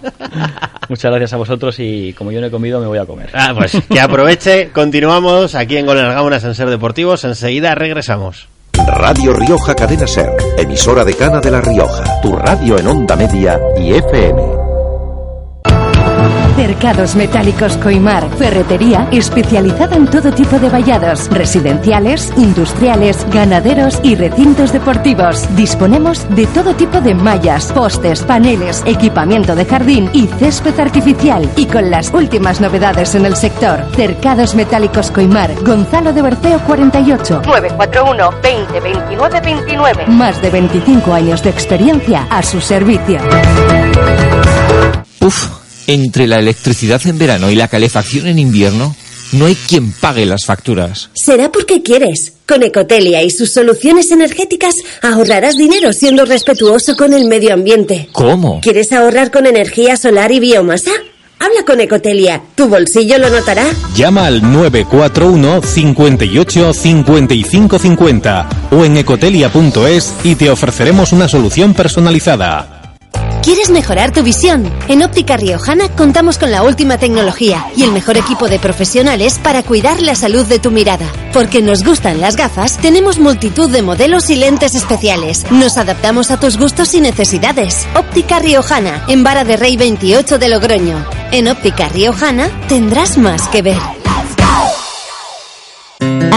Muchas 0.87 1.11
gracias 1.11 1.33
a 1.33 1.37
vosotros 1.37 1.75
y 1.79 2.13
como 2.13 2.31
yo 2.31 2.39
no 2.39 2.47
he 2.47 2.51
comido 2.51 2.79
me 2.79 2.87
voy 2.87 2.97
a 2.97 3.05
comer. 3.05 3.29
Ah, 3.33 3.53
pues 3.53 3.73
que 3.89 3.99
aproveche. 3.99 4.69
Continuamos 4.69 5.53
aquí 5.55 5.75
en 5.75 5.85
Gol 5.85 5.97
en 5.97 6.05
las 6.05 6.15
Gaunas 6.15 6.45
en 6.45 6.55
Ser 6.55 6.69
Deportivos. 6.69 7.25
Enseguida 7.25 7.75
regresamos. 7.75 8.47
Radio 8.87 9.33
Rioja 9.33 9.75
Cadena 9.75 10.07
Ser, 10.07 10.35
emisora 10.57 11.03
de 11.03 11.13
Cana 11.15 11.39
de 11.39 11.51
la 11.51 11.61
Rioja, 11.61 12.03
tu 12.21 12.35
radio 12.35 12.77
en 12.77 12.87
onda 12.87 13.15
media 13.15 13.59
y 13.77 13.93
FM. 13.93 14.58
Cercados 16.59 17.15
Metálicos 17.15 17.77
Coimar, 17.77 18.29
ferretería 18.31 19.07
especializada 19.11 19.95
en 19.95 20.07
todo 20.07 20.29
tipo 20.33 20.59
de 20.59 20.67
vallados, 20.67 21.29
residenciales, 21.29 22.33
industriales, 22.35 23.25
ganaderos 23.31 23.97
y 24.03 24.15
recintos 24.15 24.73
deportivos. 24.73 25.47
Disponemos 25.55 26.27
de 26.35 26.47
todo 26.47 26.75
tipo 26.75 26.99
de 26.99 27.15
mallas, 27.15 27.71
postes, 27.71 28.23
paneles, 28.23 28.83
equipamiento 28.85 29.55
de 29.55 29.63
jardín 29.63 30.09
y 30.11 30.27
césped 30.27 30.77
artificial. 30.77 31.49
Y 31.55 31.65
con 31.65 31.89
las 31.89 32.13
últimas 32.13 32.59
novedades 32.59 33.15
en 33.15 33.25
el 33.25 33.37
sector. 33.37 33.85
Cercados 33.95 34.53
Metálicos 34.53 35.11
Coimar, 35.11 35.55
Gonzalo 35.63 36.11
de 36.11 36.21
Berceo 36.21 36.59
48. 36.59 37.43
941 37.45 38.31
20 38.43 38.79
29 38.81 39.41
29. 39.41 40.07
Más 40.07 40.41
de 40.41 40.49
25 40.49 41.13
años 41.13 41.41
de 41.41 41.51
experiencia 41.51 42.27
a 42.29 42.43
su 42.43 42.59
servicio. 42.59 43.21
Uf, 45.21 45.58
entre 45.89 46.27
la 46.27 46.37
electricidad 46.37 47.01
en 47.07 47.17
verano 47.17 47.49
y 47.49 47.55
la 47.55 47.67
calefacción 47.67 48.27
en 48.27 48.37
invierno, 48.37 48.95
no 49.31 49.47
hay 49.47 49.55
quien 49.55 49.91
pague 49.91 50.25
las 50.25 50.45
facturas. 50.45 51.09
Será 51.13 51.51
porque 51.51 51.81
quieres. 51.81 52.33
Con 52.47 52.61
Ecotelia 52.63 53.23
y 53.23 53.31
sus 53.31 53.53
soluciones 53.53 54.11
energéticas 54.11 54.75
ahorrarás 55.01 55.55
dinero 55.55 55.91
siendo 55.93 56.25
respetuoso 56.25 56.95
con 56.95 57.13
el 57.13 57.25
medio 57.25 57.53
ambiente. 57.53 58.07
¿Cómo? 58.11 58.59
¿Quieres 58.61 58.91
ahorrar 58.91 59.31
con 59.31 59.47
energía 59.47 59.97
solar 59.97 60.31
y 60.31 60.39
biomasa? 60.39 60.91
Habla 61.39 61.63
con 61.65 61.79
Ecotelia. 61.79 62.41
Tu 62.53 62.67
bolsillo 62.67 63.17
lo 63.17 63.29
notará. 63.29 63.65
Llama 63.95 64.25
al 64.27 64.41
941 64.41 65.61
58 65.61 66.73
55 66.73 67.79
50 67.79 68.49
o 68.71 68.85
en 68.85 68.97
ecotelia.es 68.97 70.13
y 70.23 70.35
te 70.35 70.49
ofreceremos 70.49 71.13
una 71.13 71.27
solución 71.27 71.73
personalizada. 71.73 72.78
¿Quieres 73.41 73.69
mejorar 73.69 74.11
tu 74.11 74.21
visión? 74.21 74.69
En 74.89 75.01
Óptica 75.01 75.37
Riojana 75.37 75.87
contamos 75.89 76.37
con 76.37 76.51
la 76.51 76.61
última 76.61 76.97
tecnología 76.97 77.65
y 77.75 77.83
el 77.83 77.93
mejor 77.93 78.17
equipo 78.17 78.49
de 78.49 78.59
profesionales 78.59 79.39
para 79.41 79.63
cuidar 79.63 80.01
la 80.01 80.13
salud 80.13 80.45
de 80.45 80.59
tu 80.59 80.71
mirada. 80.71 81.05
Porque 81.31 81.61
nos 81.61 81.83
gustan 81.83 82.19
las 82.19 82.35
gafas, 82.35 82.77
tenemos 82.77 83.17
multitud 83.17 83.69
de 83.69 83.81
modelos 83.81 84.29
y 84.29 84.35
lentes 84.35 84.75
especiales. 84.75 85.49
Nos 85.51 85.77
adaptamos 85.77 86.31
a 86.31 86.39
tus 86.39 86.57
gustos 86.57 86.93
y 86.93 86.99
necesidades. 86.99 87.87
Óptica 87.95 88.39
Riojana, 88.39 89.05
en 89.07 89.23
Vara 89.23 89.45
de 89.45 89.55
Rey 89.55 89.77
28 89.77 90.37
de 90.37 90.49
Logroño. 90.49 91.05
En 91.31 91.47
Óptica 91.47 91.87
Riojana 91.87 92.49
tendrás 92.67 93.17
más 93.17 93.47
que 93.47 93.61
ver. 93.61 93.98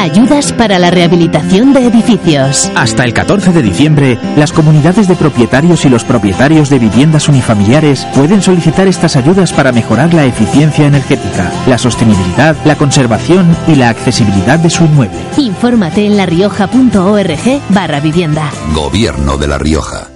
Ayudas 0.03 0.53
para 0.53 0.81
la 0.81 0.91
rehabilitación 0.91 1.73
de 1.73 1.87
edificios. 1.87 2.73
Hasta 2.75 3.05
el 3.05 3.15
14 3.15 3.53
de 3.53 3.63
diciembre, 3.63 4.19
las 4.37 4.51
comunidades 4.51 5.07
de 5.07 5.15
propietarios 5.15 5.85
y 5.85 5.89
los 5.89 6.03
propietarios 6.03 6.69
de 6.71 6.81
viviendas 6.81 7.29
unifamiliares 7.29 8.05
pueden 8.13 8.43
solicitar 8.43 8.89
estas 8.89 9.15
ayudas 9.15 9.53
para 9.53 9.71
mejorar 9.71 10.13
la 10.13 10.25
eficiencia 10.25 10.89
energética, 10.89 11.53
la 11.69 11.79
sostenibilidad, 11.79 12.57
la 12.65 12.75
conservación 12.75 13.57
y 13.69 13.77
la 13.77 13.91
accesibilidad 13.91 14.59
de 14.59 14.71
su 14.71 14.83
inmueble. 14.87 15.21
Infórmate 15.37 16.05
en 16.05 16.17
larioja.org 16.17 17.61
barra 17.69 18.01
vivienda. 18.01 18.51
Gobierno 18.75 19.37
de 19.37 19.47
La 19.47 19.59
Rioja. 19.59 20.12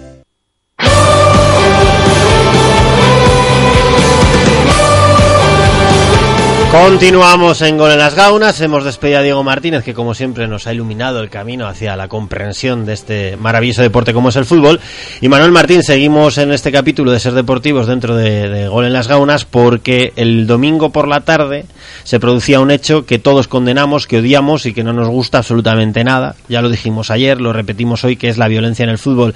Continuamos 6.82 7.62
en 7.62 7.78
Gol 7.78 7.92
en 7.92 7.98
las 7.98 8.14
Gaunas. 8.14 8.60
Hemos 8.60 8.84
despedido 8.84 9.20
a 9.20 9.22
Diego 9.22 9.42
Martínez, 9.42 9.82
que 9.82 9.94
como 9.94 10.12
siempre 10.12 10.46
nos 10.46 10.66
ha 10.66 10.74
iluminado 10.74 11.20
el 11.20 11.30
camino 11.30 11.66
hacia 11.66 11.96
la 11.96 12.08
comprensión 12.08 12.84
de 12.84 12.92
este 12.92 13.38
maravilloso 13.38 13.80
deporte 13.80 14.12
como 14.12 14.28
es 14.28 14.36
el 14.36 14.44
fútbol. 14.44 14.78
Y 15.22 15.30
Manuel 15.30 15.52
Martín, 15.52 15.82
seguimos 15.82 16.36
en 16.36 16.52
este 16.52 16.70
capítulo 16.70 17.12
de 17.12 17.18
Ser 17.18 17.32
Deportivos 17.32 17.86
dentro 17.86 18.14
de, 18.14 18.50
de 18.50 18.68
Gol 18.68 18.84
en 18.84 18.92
las 18.92 19.08
Gaunas, 19.08 19.46
porque 19.46 20.12
el 20.16 20.46
domingo 20.46 20.90
por 20.90 21.08
la 21.08 21.22
tarde 21.22 21.64
se 22.04 22.20
producía 22.20 22.60
un 22.60 22.70
hecho 22.70 23.06
que 23.06 23.18
todos 23.18 23.48
condenamos, 23.48 24.06
que 24.06 24.18
odiamos 24.18 24.66
y 24.66 24.72
que 24.72 24.84
no 24.84 24.92
nos 24.92 25.08
gusta 25.08 25.38
absolutamente 25.38 26.04
nada. 26.04 26.36
Ya 26.48 26.62
lo 26.62 26.70
dijimos 26.70 27.10
ayer, 27.10 27.40
lo 27.40 27.52
repetimos 27.52 28.04
hoy, 28.04 28.16
que 28.16 28.28
es 28.28 28.38
la 28.38 28.48
violencia 28.48 28.84
en 28.84 28.90
el 28.90 28.98
fútbol 28.98 29.34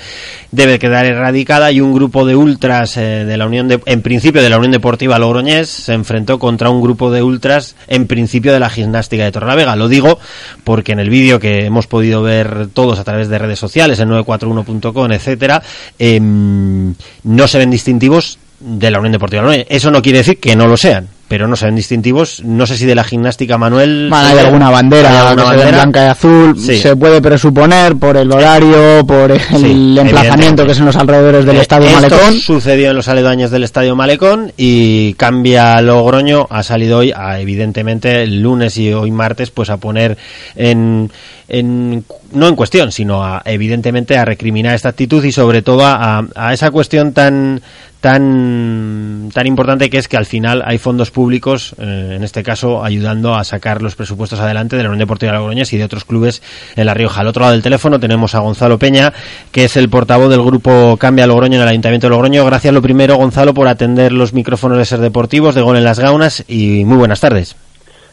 debe 0.52 0.78
quedar 0.78 1.06
erradicada 1.06 1.70
y 1.72 1.80
un 1.80 1.92
grupo 1.94 2.24
de 2.26 2.36
ultras 2.36 2.96
eh, 2.96 3.24
de 3.24 3.36
la 3.36 3.46
Unión 3.46 3.68
de, 3.68 3.80
en 3.86 4.02
principio 4.02 4.42
de 4.42 4.50
la 4.50 4.58
Unión 4.58 4.72
Deportiva 4.72 5.18
Logroñés 5.18 5.68
se 5.68 5.92
enfrentó 5.92 6.38
contra 6.38 6.70
un 6.70 6.80
grupo 6.80 7.10
de 7.10 7.22
ultras 7.22 7.76
en 7.86 8.06
principio 8.06 8.52
de 8.52 8.60
la 8.60 8.70
gimnástica 8.70 9.24
de 9.24 9.32
Torrelavega. 9.32 9.76
Lo 9.76 9.88
digo 9.88 10.18
porque 10.64 10.92
en 10.92 11.00
el 11.00 11.10
vídeo 11.10 11.38
que 11.38 11.66
hemos 11.66 11.86
podido 11.86 12.22
ver 12.22 12.68
todos 12.72 12.98
a 12.98 13.04
través 13.04 13.28
de 13.28 13.38
redes 13.38 13.58
sociales, 13.58 14.00
en 14.00 14.10
941.com, 14.10 15.12
etcétera, 15.12 15.62
eh, 15.98 16.20
no 16.20 17.48
se 17.48 17.58
ven 17.58 17.70
distintivos 17.70 18.38
de 18.58 18.90
la 18.90 18.98
Unión 18.98 19.12
Deportiva. 19.12 19.54
Eso 19.54 19.90
no 19.90 20.02
quiere 20.02 20.18
decir 20.18 20.38
que 20.38 20.56
no 20.56 20.66
lo 20.66 20.76
sean 20.76 21.19
pero 21.30 21.46
no 21.46 21.54
se 21.54 21.66
ven 21.66 21.76
distintivos. 21.76 22.42
No 22.44 22.66
sé 22.66 22.76
si 22.76 22.86
de 22.86 22.96
la 22.96 23.04
gimnástica, 23.04 23.56
Manuel. 23.56 24.08
Bueno, 24.10 24.26
hay 24.26 24.38
alguna 24.38 24.68
bandera, 24.68 25.10
¿Hay 25.10 25.16
alguna 25.28 25.42
que 25.44 25.48
bandera? 25.58 25.70
blanca 25.76 26.04
y 26.04 26.08
azul. 26.08 26.56
Sí. 26.58 26.76
Se 26.78 26.96
puede 26.96 27.22
presuponer 27.22 27.94
por 27.94 28.16
el 28.16 28.32
horario, 28.32 29.06
por 29.06 29.30
el 29.30 29.40
Sí, 29.40 29.96
emplazamiento 29.96 30.66
que 30.66 30.72
es 30.72 30.78
en 30.80 30.86
los 30.86 30.96
alrededores 30.96 31.44
del 31.44 31.58
Eh, 31.58 31.60
Estadio 31.60 31.86
esto 31.86 32.00
Malecón. 32.00 32.34
sucedió 32.40 32.90
en 32.90 32.96
los 32.96 33.06
aledaños 33.06 33.52
del 33.52 33.62
Estadio 33.62 33.94
Malecón 33.94 34.52
y 34.56 35.14
cambia 35.14 35.80
Logroño 35.80 36.48
ha 36.50 36.64
salido 36.64 36.98
hoy 36.98 37.12
a 37.14 37.38
evidentemente 37.38 38.24
el 38.24 38.40
lunes 38.42 38.76
y 38.76 38.92
hoy 38.92 39.12
martes 39.12 39.52
pues 39.52 39.70
a 39.70 39.76
poner 39.76 40.18
en, 40.56 41.12
en 41.48 42.04
no 42.32 42.48
en 42.48 42.56
cuestión 42.56 42.90
sino 42.90 43.22
a 43.24 43.42
evidentemente 43.44 44.18
a 44.18 44.24
recriminar 44.24 44.74
esta 44.74 44.88
actitud 44.88 45.22
y 45.24 45.30
sobre 45.30 45.62
todo 45.62 45.84
a, 45.86 46.24
a 46.34 46.52
esa 46.52 46.70
cuestión 46.72 47.12
tan 47.12 47.60
tan 48.00 49.30
tan 49.34 49.46
importante 49.46 49.90
que 49.90 49.98
es 49.98 50.08
que 50.08 50.16
al 50.16 50.26
final 50.26 50.62
hay 50.64 50.78
fondos 50.78 51.10
públicos 51.10 51.74
eh, 51.78 52.14
en 52.16 52.24
este 52.24 52.42
caso 52.42 52.82
ayudando 52.82 53.34
a 53.34 53.44
sacar 53.44 53.82
los 53.82 53.94
presupuestos 53.94 54.40
adelante 54.40 54.76
de 54.76 54.82
la 54.82 54.88
Unión 54.88 55.00
Deportiva 55.00 55.32
Logroñés 55.32 55.72
y 55.72 55.78
de 55.78 55.84
otros 55.84 56.04
clubes 56.04 56.42
en 56.76 56.86
La 56.86 56.94
Rioja. 56.94 57.20
Al 57.20 57.28
otro 57.28 57.42
lado 57.42 57.52
del 57.52 57.62
teléfono 57.62 58.00
tenemos 58.00 58.34
a 58.34 58.40
Gonzalo 58.40 58.78
Peña, 58.78 59.12
que 59.52 59.64
es 59.64 59.76
el 59.76 59.88
portavoz 59.88 60.30
del 60.30 60.42
grupo 60.42 60.96
Cambia 60.96 61.26
Logroño 61.26 61.56
en 61.56 61.62
el 61.62 61.68
Ayuntamiento 61.68 62.06
de 62.06 62.10
Logroño. 62.10 62.44
Gracias 62.44 62.72
lo 62.72 62.82
primero, 62.82 63.16
Gonzalo, 63.16 63.52
por 63.52 63.68
atender 63.68 64.12
los 64.12 64.32
micrófonos 64.32 64.78
de 64.78 64.84
Ser 64.84 65.00
Deportivos 65.00 65.54
de 65.54 65.62
Gol 65.62 65.76
en 65.76 65.84
las 65.84 66.00
Gaunas 66.00 66.44
y 66.48 66.84
muy 66.84 66.96
buenas 66.96 67.20
tardes. 67.20 67.56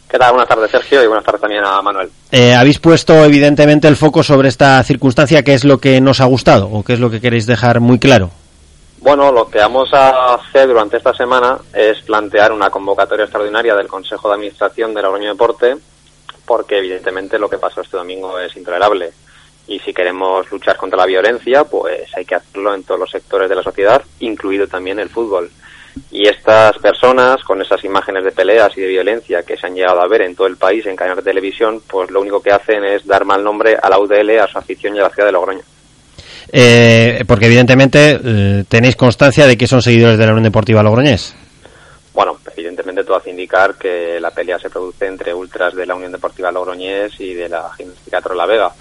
¿Qué 0.09 0.17
tal? 0.17 0.31
Buenas 0.31 0.47
tardes, 0.47 0.71
Sergio, 0.71 1.03
y 1.03 1.07
buenas 1.07 1.25
tardes 1.25 1.41
también 1.41 1.63
a 1.65 1.81
Manuel. 1.81 2.09
Eh, 2.31 2.53
habéis 2.53 2.79
puesto 2.79 3.25
evidentemente 3.25 3.89
el 3.89 3.97
foco 3.97 4.23
sobre 4.23 4.47
esta 4.47 4.81
circunstancia, 4.83 5.43
¿qué 5.43 5.53
es 5.53 5.65
lo 5.65 5.79
que 5.79 5.99
nos 5.99 6.21
ha 6.21 6.25
gustado 6.25 6.69
o 6.69 6.83
qué 6.83 6.93
es 6.93 6.99
lo 6.99 7.09
que 7.09 7.19
queréis 7.19 7.45
dejar 7.45 7.81
muy 7.81 7.99
claro? 7.99 8.31
Bueno, 9.07 9.31
lo 9.31 9.49
que 9.49 9.59
vamos 9.59 9.93
a 9.93 10.33
hacer 10.33 10.67
durante 10.67 10.97
esta 10.97 11.13
semana 11.13 11.57
es 11.73 12.01
plantear 12.01 12.51
una 12.51 12.69
convocatoria 12.69 13.23
extraordinaria 13.23 13.73
del 13.73 13.87
Consejo 13.87 14.27
de 14.27 14.33
Administración 14.35 14.93
de 14.93 15.01
Logroño 15.01 15.29
Deporte, 15.29 15.77
porque 16.45 16.79
evidentemente 16.79 17.39
lo 17.39 17.49
que 17.49 17.57
pasó 17.57 17.79
este 17.79 17.95
domingo 17.95 18.37
es 18.37 18.53
intolerable. 18.57 19.13
Y 19.65 19.79
si 19.79 19.93
queremos 19.93 20.51
luchar 20.51 20.75
contra 20.75 20.97
la 20.97 21.05
violencia, 21.05 21.63
pues 21.63 22.13
hay 22.17 22.25
que 22.25 22.35
hacerlo 22.35 22.75
en 22.75 22.83
todos 22.83 22.99
los 22.99 23.09
sectores 23.09 23.47
de 23.47 23.55
la 23.55 23.63
sociedad, 23.63 24.03
incluido 24.19 24.67
también 24.67 24.99
el 24.99 25.07
fútbol. 25.07 25.49
Y 26.11 26.27
estas 26.27 26.77
personas, 26.79 27.41
con 27.45 27.61
esas 27.61 27.81
imágenes 27.85 28.25
de 28.25 28.33
peleas 28.33 28.77
y 28.77 28.81
de 28.81 28.87
violencia 28.87 29.43
que 29.43 29.55
se 29.55 29.67
han 29.67 29.75
llegado 29.75 30.01
a 30.01 30.07
ver 30.09 30.23
en 30.23 30.35
todo 30.35 30.47
el 30.47 30.57
país 30.57 30.85
en 30.85 30.97
canales 30.97 31.23
de 31.23 31.31
televisión, 31.31 31.81
pues 31.87 32.11
lo 32.11 32.19
único 32.19 32.41
que 32.41 32.51
hacen 32.51 32.83
es 32.83 33.07
dar 33.07 33.23
mal 33.23 33.41
nombre 33.41 33.77
a 33.81 33.89
la 33.89 33.99
UDL, 33.99 34.37
a 34.39 34.47
su 34.49 34.57
afición 34.57 34.97
y 34.97 34.99
a 34.99 35.03
la 35.03 35.11
ciudad 35.11 35.29
de 35.29 35.31
Logroño. 35.31 35.76
Eh, 36.51 37.23
porque 37.27 37.45
evidentemente 37.47 38.19
eh, 38.23 38.63
tenéis 38.69 38.95
constancia 38.95 39.45
de 39.47 39.57
que 39.57 39.67
son 39.67 39.81
seguidores 39.81 40.17
de 40.17 40.25
la 40.25 40.31
Unión 40.31 40.43
Deportiva 40.45 40.81
Logroñés. 40.83 41.35
Bueno, 42.13 42.37
evidentemente 42.55 43.03
todo 43.03 43.17
hace 43.17 43.29
indicar 43.29 43.75
que 43.75 44.19
la 44.19 44.31
pelea 44.31 44.57
se 44.57 44.69
produce 44.69 45.05
entre 45.05 45.33
ultras 45.33 45.75
de 45.75 45.85
la 45.85 45.93
Unión 45.95 46.11
Deportiva 46.11 46.51
Logroñés 46.51 47.11
y 47.19 47.33
de 47.33 47.49
la 47.49 47.69
Gimnástica 47.77 48.21
La 48.35 48.45
Vega. 48.45 48.71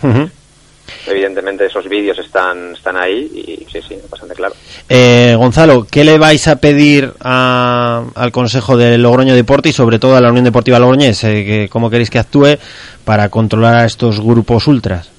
Evidentemente 1.09 1.67
esos 1.67 1.89
vídeos 1.89 2.17
están, 2.19 2.73
están 2.75 2.97
ahí 2.97 3.29
y 3.35 3.67
sí, 3.71 3.81
sí, 3.87 3.97
bastante 4.09 4.35
claro. 4.37 4.55
Eh, 4.89 5.35
Gonzalo, 5.37 5.85
¿qué 5.91 6.05
le 6.05 6.17
vais 6.17 6.47
a 6.47 6.57
pedir 6.57 7.13
a- 7.21 8.05
al 8.15 8.31
Consejo 8.33 8.77
de 8.77 8.97
Logroño 8.97 9.35
Deporte 9.35 9.69
y 9.69 9.73
sobre 9.73 9.99
todo 9.99 10.17
a 10.17 10.21
la 10.21 10.31
Unión 10.31 10.45
Deportiva 10.45 10.79
Logroñés? 10.79 11.25
Eh, 11.25 11.45
que- 11.45 11.69
¿Cómo 11.69 11.91
queréis 11.91 12.09
que 12.11 12.21
actúe 12.21 12.57
para 13.05 13.29
controlar 13.31 13.75
a 13.79 13.85
estos 13.85 14.21
grupos 14.21 14.67
ultras? 14.69 15.11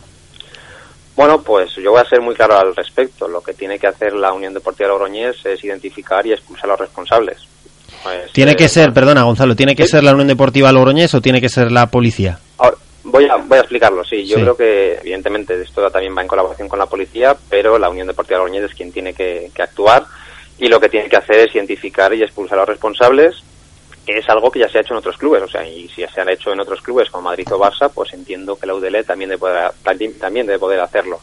Bueno, 1.17 1.41
pues 1.41 1.75
yo 1.75 1.91
voy 1.91 1.99
a 1.99 2.05
ser 2.05 2.21
muy 2.21 2.35
claro 2.35 2.57
al 2.59 2.75
respecto. 2.75 3.27
Lo 3.27 3.41
que 3.41 3.53
tiene 3.53 3.79
que 3.79 3.87
hacer 3.87 4.13
la 4.13 4.31
Unión 4.31 4.53
Deportiva 4.53 4.87
Logroñés 4.89 5.43
es 5.45 5.63
identificar 5.63 6.25
y 6.27 6.31
expulsar 6.31 6.65
a 6.65 6.73
los 6.73 6.79
responsables. 6.81 7.39
Pues, 8.03 8.31
¿Tiene 8.33 8.51
eh, 8.51 8.55
que 8.55 8.69
ser, 8.69 8.93
perdona 8.93 9.23
Gonzalo, 9.23 9.55
¿tiene 9.55 9.75
que 9.75 9.87
ser 9.87 10.03
la 10.03 10.11
Unión 10.13 10.27
Deportiva 10.27 10.71
Logroñés 10.71 11.13
o 11.15 11.19
tiene 11.21 11.41
que 11.41 11.49
ser 11.49 11.71
la 11.71 11.87
policía? 11.87 12.37
Ahora, 12.59 12.77
voy 13.03 13.25
a, 13.25 13.35
voy 13.37 13.57
a 13.57 13.61
explicarlo, 13.61 14.03
sí. 14.05 14.27
Yo 14.27 14.35
Sí. 14.35 14.41
creo 14.43 14.55
que, 14.55 14.93
evidentemente, 15.01 15.59
esto 15.59 15.89
también 15.89 16.15
va 16.15 16.21
en 16.21 16.27
colaboración 16.27 16.69
con 16.69 16.77
la 16.77 16.85
policía, 16.85 17.35
pero 17.49 17.79
la 17.79 17.89
Unión 17.89 18.05
Deportiva 18.05 18.37
Logroñés 18.37 18.65
es 18.69 18.75
quien 18.75 18.91
tiene 18.91 19.13
que, 19.13 19.49
que 19.55 19.61
actuar 19.63 20.05
y 20.59 20.67
lo 20.67 20.79
que 20.79 20.89
tiene 20.89 21.09
que 21.09 21.17
hacer 21.17 21.47
es 21.47 21.55
identificar 21.55 22.13
y 22.13 22.21
expulsar 22.21 22.59
a 22.59 22.61
los 22.61 22.69
responsables, 22.69 23.41
es 24.07 24.27
algo 24.29 24.49
que 24.49 24.59
ya 24.59 24.69
se 24.69 24.77
ha 24.77 24.81
hecho 24.81 24.93
en 24.93 24.99
otros 24.99 25.17
clubes. 25.17 25.43
O 25.43 25.47
sea, 25.47 25.67
y 25.67 25.87
si 25.89 26.01
ya 26.01 26.11
se 26.11 26.21
han 26.21 26.29
hecho 26.29 26.51
en 26.51 26.59
otros 26.59 26.81
clubes 26.81 27.09
como 27.09 27.23
Madrid 27.23 27.47
o 27.51 27.59
Barça, 27.59 27.91
pues 27.93 28.13
entiendo 28.13 28.55
que 28.55 28.65
la 28.65 28.75
UDL 28.75 29.03
también 29.05 29.29
debe 29.29 29.39
poder, 29.39 29.71
también 30.19 30.45
debe 30.45 30.59
poder 30.59 30.79
hacerlo. 30.79 31.19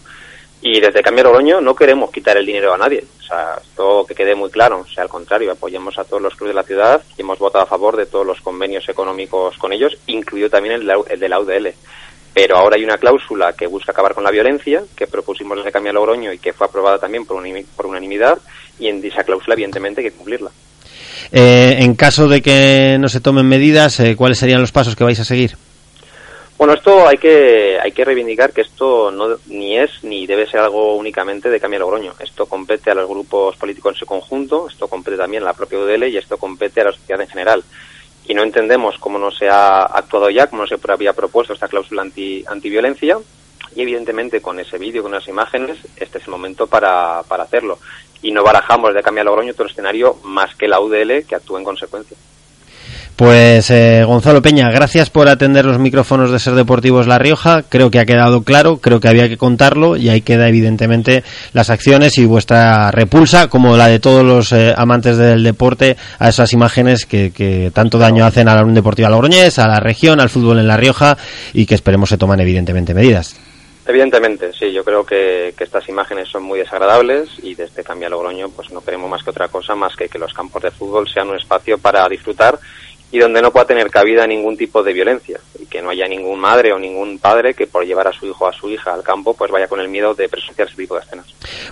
Y 0.60 0.80
desde 0.80 1.02
Cambio 1.02 1.24
Logroño 1.24 1.60
no 1.60 1.74
queremos 1.74 2.10
quitar 2.10 2.36
el 2.36 2.46
dinero 2.46 2.72
a 2.72 2.78
nadie. 2.78 3.04
O 3.18 3.22
sea, 3.22 3.58
esto 3.62 4.06
que 4.06 4.14
quede 4.14 4.34
muy 4.34 4.50
claro. 4.50 4.80
O 4.80 4.86
sea, 4.86 5.02
al 5.02 5.10
contrario, 5.10 5.52
apoyamos 5.52 5.98
a 5.98 6.04
todos 6.04 6.22
los 6.22 6.34
clubes 6.34 6.54
de 6.54 6.60
la 6.60 6.66
ciudad 6.66 7.02
y 7.16 7.20
hemos 7.20 7.38
votado 7.38 7.64
a 7.64 7.66
favor 7.66 7.96
de 7.96 8.06
todos 8.06 8.26
los 8.26 8.40
convenios 8.40 8.88
económicos 8.88 9.58
con 9.58 9.72
ellos, 9.72 9.98
incluido 10.06 10.48
también 10.48 10.76
el, 10.76 10.90
el 11.10 11.20
de 11.20 11.28
la 11.28 11.40
UDL. 11.40 11.74
Pero 12.34 12.56
ahora 12.56 12.76
hay 12.76 12.84
una 12.84 12.98
cláusula 12.98 13.52
que 13.52 13.68
busca 13.68 13.92
acabar 13.92 14.12
con 14.12 14.24
la 14.24 14.30
violencia, 14.30 14.82
que 14.96 15.06
propusimos 15.06 15.56
desde 15.56 15.70
Cambio 15.70 15.92
Logroño 15.92 16.32
y 16.32 16.38
que 16.38 16.52
fue 16.52 16.66
aprobada 16.66 16.98
también 16.98 17.24
por, 17.24 17.40
por 17.76 17.86
unanimidad, 17.86 18.38
y 18.78 18.88
en 18.88 19.04
esa 19.04 19.22
cláusula, 19.22 19.54
evidentemente, 19.54 20.00
hay 20.00 20.10
que 20.10 20.16
cumplirla. 20.16 20.50
Eh, 21.32 21.76
en 21.80 21.94
caso 21.94 22.28
de 22.28 22.42
que 22.42 22.96
no 23.00 23.08
se 23.08 23.20
tomen 23.20 23.46
medidas, 23.46 24.00
eh, 24.00 24.16
¿cuáles 24.16 24.38
serían 24.38 24.60
los 24.60 24.72
pasos 24.72 24.96
que 24.96 25.04
vais 25.04 25.20
a 25.20 25.24
seguir? 25.24 25.56
Bueno, 26.56 26.74
esto 26.74 27.08
hay 27.08 27.18
que 27.18 27.78
hay 27.82 27.90
que 27.90 28.04
reivindicar 28.04 28.52
que 28.52 28.60
esto 28.60 29.10
no 29.10 29.36
ni 29.46 29.76
es 29.76 29.90
ni 30.04 30.24
debe 30.26 30.46
ser 30.46 30.60
algo 30.60 30.94
únicamente 30.96 31.50
de 31.50 31.58
Cambio 31.58 31.80
Logroño. 31.80 32.14
Esto 32.20 32.46
compete 32.46 32.90
a 32.90 32.94
los 32.94 33.08
grupos 33.08 33.56
políticos 33.56 33.94
en 33.94 33.98
su 33.98 34.06
conjunto, 34.06 34.68
esto 34.68 34.86
compete 34.86 35.16
también 35.16 35.42
a 35.42 35.46
la 35.46 35.52
propia 35.52 35.80
UDL 35.80 36.04
y 36.08 36.16
esto 36.16 36.38
compete 36.38 36.80
a 36.80 36.84
la 36.84 36.92
sociedad 36.92 37.20
en 37.20 37.28
general. 37.28 37.64
Y 38.26 38.34
no 38.34 38.44
entendemos 38.44 38.98
cómo 38.98 39.18
no 39.18 39.30
se 39.32 39.48
ha 39.48 39.82
actuado 39.82 40.30
ya, 40.30 40.46
cómo 40.46 40.62
no 40.62 40.68
se 40.68 40.78
había 40.88 41.12
propuesto 41.12 41.52
esta 41.52 41.68
cláusula 41.68 42.02
anti 42.02 42.44
antiviolencia 42.46 43.18
y 43.74 43.82
evidentemente 43.82 44.40
con 44.40 44.60
ese 44.60 44.78
vídeo, 44.78 45.02
con 45.02 45.12
las 45.12 45.26
imágenes, 45.26 45.78
este 45.96 46.18
es 46.18 46.24
el 46.24 46.30
momento 46.30 46.66
para, 46.66 47.22
para 47.26 47.42
hacerlo. 47.42 47.78
Y 48.24 48.32
no 48.32 48.42
barajamos 48.42 48.92
de 48.92 49.02
cambiar 49.02 49.26
Logroño 49.26 49.52
otro 49.52 49.66
escenario 49.66 50.16
más 50.24 50.56
que 50.56 50.66
la 50.66 50.80
UDL 50.80 51.24
que 51.24 51.36
actúe 51.36 51.58
en 51.58 51.64
consecuencia. 51.64 52.16
Pues 53.16 53.70
eh, 53.70 54.02
Gonzalo 54.04 54.42
Peña, 54.42 54.72
gracias 54.72 55.08
por 55.08 55.28
atender 55.28 55.64
los 55.64 55.78
micrófonos 55.78 56.32
de 56.32 56.40
Ser 56.40 56.54
Deportivos 56.54 57.06
La 57.06 57.16
Rioja. 57.16 57.62
Creo 57.62 57.88
que 57.88 58.00
ha 58.00 58.06
quedado 58.06 58.42
claro, 58.42 58.78
creo 58.78 58.98
que 58.98 59.06
había 59.06 59.28
que 59.28 59.36
contarlo 59.36 59.96
y 59.96 60.08
ahí 60.08 60.20
queda 60.20 60.48
evidentemente 60.48 61.22
las 61.52 61.70
acciones 61.70 62.18
y 62.18 62.24
vuestra 62.24 62.90
repulsa, 62.90 63.46
como 63.48 63.76
la 63.76 63.86
de 63.86 64.00
todos 64.00 64.24
los 64.24 64.50
eh, 64.50 64.74
amantes 64.76 65.16
del 65.16 65.44
deporte, 65.44 65.96
a 66.18 66.28
esas 66.28 66.52
imágenes 66.52 67.06
que, 67.06 67.70
tanto 67.72 67.98
daño 67.98 68.24
hacen 68.24 68.48
a 68.48 68.54
la 68.56 68.62
Unión 68.62 68.74
Deportiva 68.74 69.08
Logroñés, 69.08 69.60
a 69.60 69.68
la 69.68 69.78
región, 69.78 70.18
al 70.18 70.28
fútbol 70.28 70.58
en 70.58 70.66
La 70.66 70.76
Rioja 70.76 71.16
y 71.52 71.66
que 71.66 71.76
esperemos 71.76 72.08
se 72.08 72.18
toman 72.18 72.40
evidentemente 72.40 72.94
medidas. 72.94 73.36
Evidentemente, 73.86 74.52
sí, 74.54 74.72
yo 74.72 74.82
creo 74.82 75.04
que, 75.04 75.54
que, 75.56 75.64
estas 75.64 75.86
imágenes 75.90 76.28
son 76.28 76.42
muy 76.42 76.58
desagradables 76.58 77.28
y 77.42 77.54
desde 77.54 77.84
Cambia 77.84 78.08
Logroño 78.08 78.48
pues 78.48 78.70
no 78.70 78.82
queremos 78.82 79.10
más 79.10 79.22
que 79.22 79.30
otra 79.30 79.48
cosa 79.48 79.74
más 79.74 79.94
que 79.94 80.08
que 80.08 80.18
los 80.18 80.32
campos 80.32 80.62
de 80.62 80.70
fútbol 80.70 81.06
sean 81.06 81.28
un 81.28 81.36
espacio 81.36 81.76
para 81.76 82.08
disfrutar 82.08 82.58
y 83.14 83.20
donde 83.20 83.40
no 83.40 83.52
pueda 83.52 83.64
tener 83.64 83.90
cabida 83.90 84.26
ningún 84.26 84.56
tipo 84.56 84.82
de 84.82 84.92
violencia 84.92 85.38
y 85.56 85.66
que 85.66 85.80
no 85.80 85.90
haya 85.90 86.08
ningún 86.08 86.40
madre 86.40 86.72
o 86.72 86.80
ningún 86.80 87.20
padre 87.20 87.54
que 87.54 87.68
por 87.68 87.86
llevar 87.86 88.08
a 88.08 88.12
su 88.12 88.26
hijo 88.26 88.44
o 88.44 88.48
a 88.48 88.52
su 88.52 88.68
hija 88.68 88.92
al 88.92 89.04
campo 89.04 89.34
pues 89.34 89.52
vaya 89.52 89.68
con 89.68 89.78
el 89.78 89.88
miedo 89.88 90.14
de 90.14 90.28
presenciar 90.28 90.66
ese 90.66 90.76
tipo 90.76 90.96
de 90.96 91.02
escenas. 91.02 91.26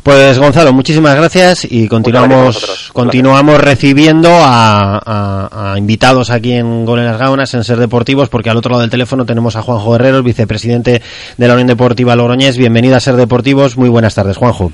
Pues 0.05 0.39
Gonzalo, 0.39 0.73
muchísimas 0.73 1.17
gracias 1.17 1.67
y 1.69 1.89
continuamos 1.89 2.93
continuamos 2.93 3.61
recibiendo 3.61 4.29
a, 4.31 4.99
a, 5.05 5.73
a, 5.73 5.79
invitados 5.79 6.31
aquí 6.31 6.53
en 6.53 6.85
Gol 6.85 7.01
en 7.01 7.07
las 7.07 7.19
Gaunas 7.19 7.53
en 7.55 7.65
Ser 7.65 7.79
Deportivos 7.79 8.29
porque 8.29 8.49
al 8.49 8.57
otro 8.57 8.71
lado 8.71 8.83
del 8.83 8.91
teléfono 8.91 9.27
tenemos 9.27 9.57
a 9.57 9.63
Juanjo 9.63 9.97
Herrero, 9.97 10.23
vicepresidente 10.23 11.03
de 11.37 11.49
la 11.49 11.55
Unión 11.55 11.67
Deportiva 11.67 12.15
Logroñés. 12.15 12.57
Bienvenido 12.57 12.95
a 12.95 13.01
Ser 13.01 13.17
Deportivos. 13.17 13.77
Muy 13.77 13.89
buenas 13.89 14.15
tardes, 14.15 14.37
Juanjo. 14.37 14.71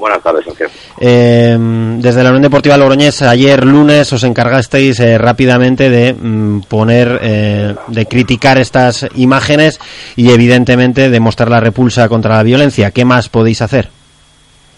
Buenas 0.00 0.22
tardes, 0.22 0.46
Sergio. 0.46 0.66
Eh, 0.98 1.58
desde 1.98 2.22
la 2.22 2.30
Unión 2.30 2.44
Deportiva 2.44 2.78
Logroñés, 2.78 3.20
ayer 3.20 3.66
lunes 3.66 4.10
os 4.10 4.24
encargasteis 4.24 4.98
eh, 4.98 5.18
rápidamente 5.18 5.90
de 5.90 6.14
mm, 6.14 6.62
poner, 6.62 7.20
eh, 7.22 7.74
de 7.86 8.06
criticar 8.06 8.56
estas 8.56 9.06
imágenes 9.14 9.78
y 10.16 10.30
evidentemente 10.30 11.10
de 11.10 11.20
mostrar 11.20 11.50
la 11.50 11.60
repulsa 11.60 12.08
contra 12.08 12.36
la 12.36 12.42
violencia. 12.42 12.92
¿Qué 12.92 13.04
más 13.04 13.28
podéis 13.28 13.60
hacer? 13.60 13.90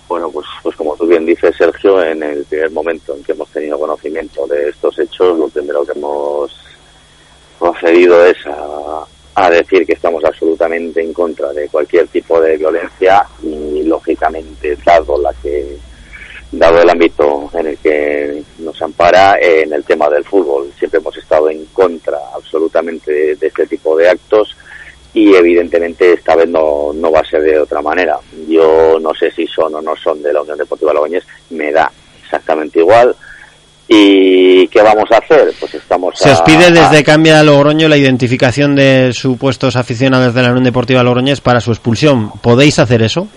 Bueno, 0.09 0.29
pues, 0.29 0.47
pues 0.61 0.75
como 0.75 0.97
tú 0.97 1.07
bien 1.07 1.25
dices, 1.25 1.55
Sergio, 1.57 2.03
en 2.03 2.21
el 2.25 2.45
primer 2.47 2.73
momento 2.73 3.15
en 3.15 3.23
que 3.23 3.31
hemos 3.31 3.49
tenido 3.51 3.79
conocimiento 3.79 4.45
de 4.49 4.71
estos 4.71 4.99
hechos, 4.99 5.39
lo 5.39 5.49
primero 5.49 5.85
que 5.87 5.97
hemos 5.97 6.53
procedido 7.61 8.27
es 8.27 8.39
a, 8.47 9.05
a 9.35 9.51
decir 9.51 9.87
que 9.87 9.95
estamos 9.95 10.25
absolutamente 10.25 11.03
en 11.03 11.13
contra 11.13 11.53
de 11.53 11.69
cualquier 11.69 12.07
tipo 12.09 12.41
de 12.41 12.57
violencia 12.57 13.27
y 13.43 13.83
lógicamente 13.85 14.77
dado 14.85 15.21
la 15.21 15.33
que 15.43 15.79
dado 16.53 16.83
el 16.83 16.91
ámbito 16.91 17.51
en 17.55 17.69
el 17.69 17.79
que 17.79 18.43
nos 18.59 18.81
ampara 18.83 19.39
en 19.41 19.73
el 19.73 19.85
tema 19.85 20.11
del 20.11 20.25
fútbol. 20.25 20.71
Siempre 20.79 21.01
hemos 21.01 21.17
estado 21.17 21.49
en 21.49 21.65
contra 21.67 22.19
absolutamente 22.35 23.37
de, 23.37 23.47
este 23.47 23.67
tipo 23.67 23.97
de 23.97 24.11
actos 24.11 24.55
y 25.15 25.35
evidentemente 25.35 26.13
esta 26.13 26.37
vez 26.37 26.49
no, 26.49 26.93
no 26.93 27.11
va 27.11 27.21
a 27.21 27.25
ser 27.25 27.43
de 27.43 27.59
otra 27.59 27.81
manera. 27.81 28.19
Yo 28.47 28.99
no 29.01 29.15
sé 29.15 29.31
si 29.31 29.47
son 29.47 29.75
o 29.75 29.81
no 29.81 29.97
son 29.97 30.23
de 30.23 30.33
la 30.33 30.43
Unión 30.43 30.59
Deportiva 30.59 30.93
Logroñés 30.93 31.25
me 31.51 31.73
da 31.73 31.91
exactamente 32.23 32.81
igual 32.81 33.17
¿Y 33.89 34.69
qué 34.69 34.81
vamos 34.81 35.11
a 35.11 35.19
hacer? 35.19 35.53
Pues 35.59 35.75
estamos 35.75 36.15
Se 36.17 36.31
os 36.31 36.41
pide 36.43 36.71
desde 36.71 37.05
Cambia 37.05 37.43
Logroño 37.43 37.89
la 37.89 37.97
identificación 37.97 38.75
de 38.75 39.13
supuestos 39.13 39.77
aficionados 39.77 40.35
de 40.35 40.43
la 40.43 40.51
Unión 40.51 40.65
Deportiva 40.65 41.03
Logroñés 41.03 41.41
para 41.41 41.61
su 41.61 41.73
expulsión. 41.73 42.31
¿Podéis 42.41 42.79
hacer 42.79 43.03
eso? 43.03 43.29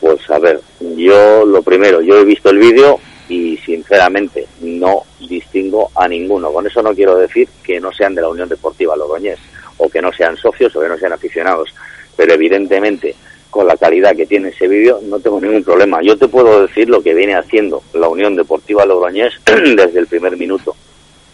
Pues 0.00 0.18
a 0.30 0.38
ver, 0.38 0.60
yo 0.96 1.44
lo 1.44 1.62
primero, 1.62 2.00
yo 2.00 2.18
he 2.18 2.24
visto 2.24 2.50
el 2.50 2.58
vídeo 2.58 2.98
y 3.28 3.56
sinceramente 3.58 4.46
no 4.60 5.02
distingo 5.20 5.90
a 5.94 6.08
ninguno. 6.08 6.52
Con 6.52 6.66
eso 6.66 6.82
no 6.82 6.92
quiero 6.94 7.16
decir 7.16 7.48
que 7.62 7.78
no 7.78 7.92
sean 7.92 8.14
de 8.14 8.22
la 8.22 8.28
Unión 8.28 8.48
Deportiva 8.48 8.96
Logroñés 8.96 9.38
o 9.78 9.88
que 9.88 10.02
no 10.02 10.12
sean 10.12 10.36
socios 10.36 10.74
o 10.74 10.80
que 10.80 10.88
no 10.88 10.98
sean 10.98 11.12
aficionados, 11.12 11.72
pero 12.16 12.34
evidentemente 12.34 13.14
con 13.50 13.66
la 13.66 13.76
calidad 13.76 14.16
que 14.16 14.26
tiene 14.26 14.50
ese 14.50 14.68
vídeo, 14.68 15.00
no 15.02 15.18
tengo 15.18 15.40
ningún 15.40 15.64
problema. 15.64 16.00
Yo 16.02 16.16
te 16.16 16.28
puedo 16.28 16.66
decir 16.66 16.88
lo 16.88 17.02
que 17.02 17.14
viene 17.14 17.34
haciendo 17.34 17.82
la 17.92 18.08
Unión 18.08 18.36
Deportiva 18.36 18.86
Logroñés 18.86 19.34
desde 19.44 19.98
el 19.98 20.06
primer 20.06 20.36
minuto 20.36 20.74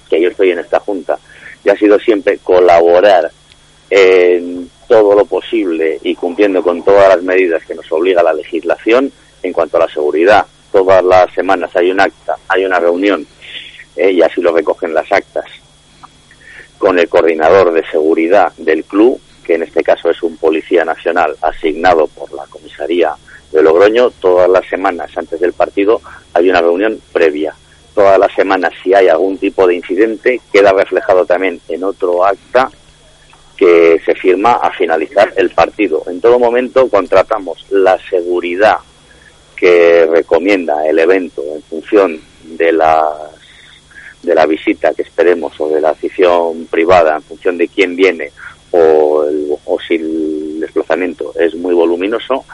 que 0.08 0.20
yo 0.20 0.30
estoy 0.30 0.50
en 0.50 0.60
esta 0.60 0.80
junta. 0.80 1.18
Y 1.62 1.68
ha 1.68 1.76
sido 1.76 1.98
siempre 1.98 2.38
colaborar 2.38 3.30
en 3.90 4.70
todo 4.88 5.14
lo 5.14 5.24
posible 5.26 5.98
y 6.02 6.14
cumpliendo 6.14 6.62
con 6.62 6.82
todas 6.82 7.08
las 7.08 7.22
medidas 7.22 7.64
que 7.64 7.74
nos 7.74 7.90
obliga 7.92 8.22
la 8.22 8.32
legislación 8.32 9.12
en 9.42 9.52
cuanto 9.52 9.76
a 9.76 9.80
la 9.80 9.88
seguridad. 9.88 10.46
Todas 10.72 11.04
las 11.04 11.32
semanas 11.34 11.74
hay 11.74 11.90
un 11.90 12.00
acta, 12.00 12.36
hay 12.48 12.64
una 12.64 12.78
reunión, 12.78 13.26
eh, 13.96 14.12
y 14.12 14.22
así 14.22 14.40
lo 14.40 14.52
recogen 14.52 14.94
las 14.94 15.10
actas, 15.10 15.44
con 16.78 16.98
el 16.98 17.08
coordinador 17.08 17.72
de 17.72 17.84
seguridad 17.86 18.52
del 18.56 18.84
club 18.84 19.20
que 19.46 19.54
en 19.54 19.62
este 19.62 19.82
caso 19.82 20.10
es 20.10 20.22
un 20.22 20.36
policía 20.36 20.84
nacional 20.84 21.36
asignado 21.40 22.08
por 22.08 22.32
la 22.32 22.44
comisaría 22.46 23.14
de 23.52 23.62
Logroño, 23.62 24.10
todas 24.10 24.50
las 24.50 24.66
semanas 24.68 25.16
antes 25.16 25.38
del 25.38 25.52
partido 25.52 26.00
hay 26.34 26.50
una 26.50 26.60
reunión 26.60 27.00
previa. 27.12 27.54
Todas 27.94 28.18
las 28.18 28.34
semanas, 28.34 28.72
si 28.82 28.92
hay 28.92 29.08
algún 29.08 29.38
tipo 29.38 29.66
de 29.66 29.76
incidente, 29.76 30.40
queda 30.52 30.72
reflejado 30.72 31.24
también 31.24 31.60
en 31.68 31.84
otro 31.84 32.26
acta 32.26 32.70
que 33.56 33.98
se 34.04 34.14
firma 34.14 34.54
a 34.54 34.70
finalizar 34.72 35.32
el 35.36 35.48
partido. 35.50 36.02
En 36.08 36.20
todo 36.20 36.38
momento 36.38 36.88
contratamos 36.88 37.64
la 37.70 37.98
seguridad 38.10 38.76
que 39.54 40.06
recomienda 40.06 40.86
el 40.86 40.98
evento 40.98 41.42
en 41.54 41.62
función 41.62 42.20
de 42.42 42.72
las 42.72 43.36
de 44.22 44.34
la 44.34 44.44
visita 44.44 44.92
que 44.92 45.02
esperemos 45.02 45.58
o 45.60 45.68
de 45.68 45.80
la 45.80 45.90
afición 45.90 46.66
privada 46.66 47.14
en 47.14 47.22
función 47.22 47.56
de 47.56 47.68
quién 47.68 47.94
viene 47.94 48.32
o, 48.76 49.24
el, 49.24 49.56
o 49.64 49.78
si 49.80 49.94
el 49.94 50.60
desplazamiento. 50.60 51.32
Es 51.38 51.54
muy 51.54 51.74
voluminoso 51.74 52.44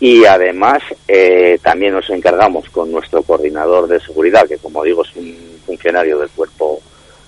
y 0.00 0.24
además 0.24 0.82
eh, 1.08 1.58
también 1.62 1.92
nos 1.92 2.08
encargamos 2.10 2.68
con 2.70 2.92
nuestro 2.92 3.22
coordinador 3.22 3.88
de 3.88 4.00
seguridad, 4.00 4.46
que 4.46 4.58
como 4.58 4.84
digo 4.84 5.02
es 5.02 5.14
un 5.16 5.34
funcionario 5.66 6.18
del 6.18 6.30
Cuerpo 6.30 6.80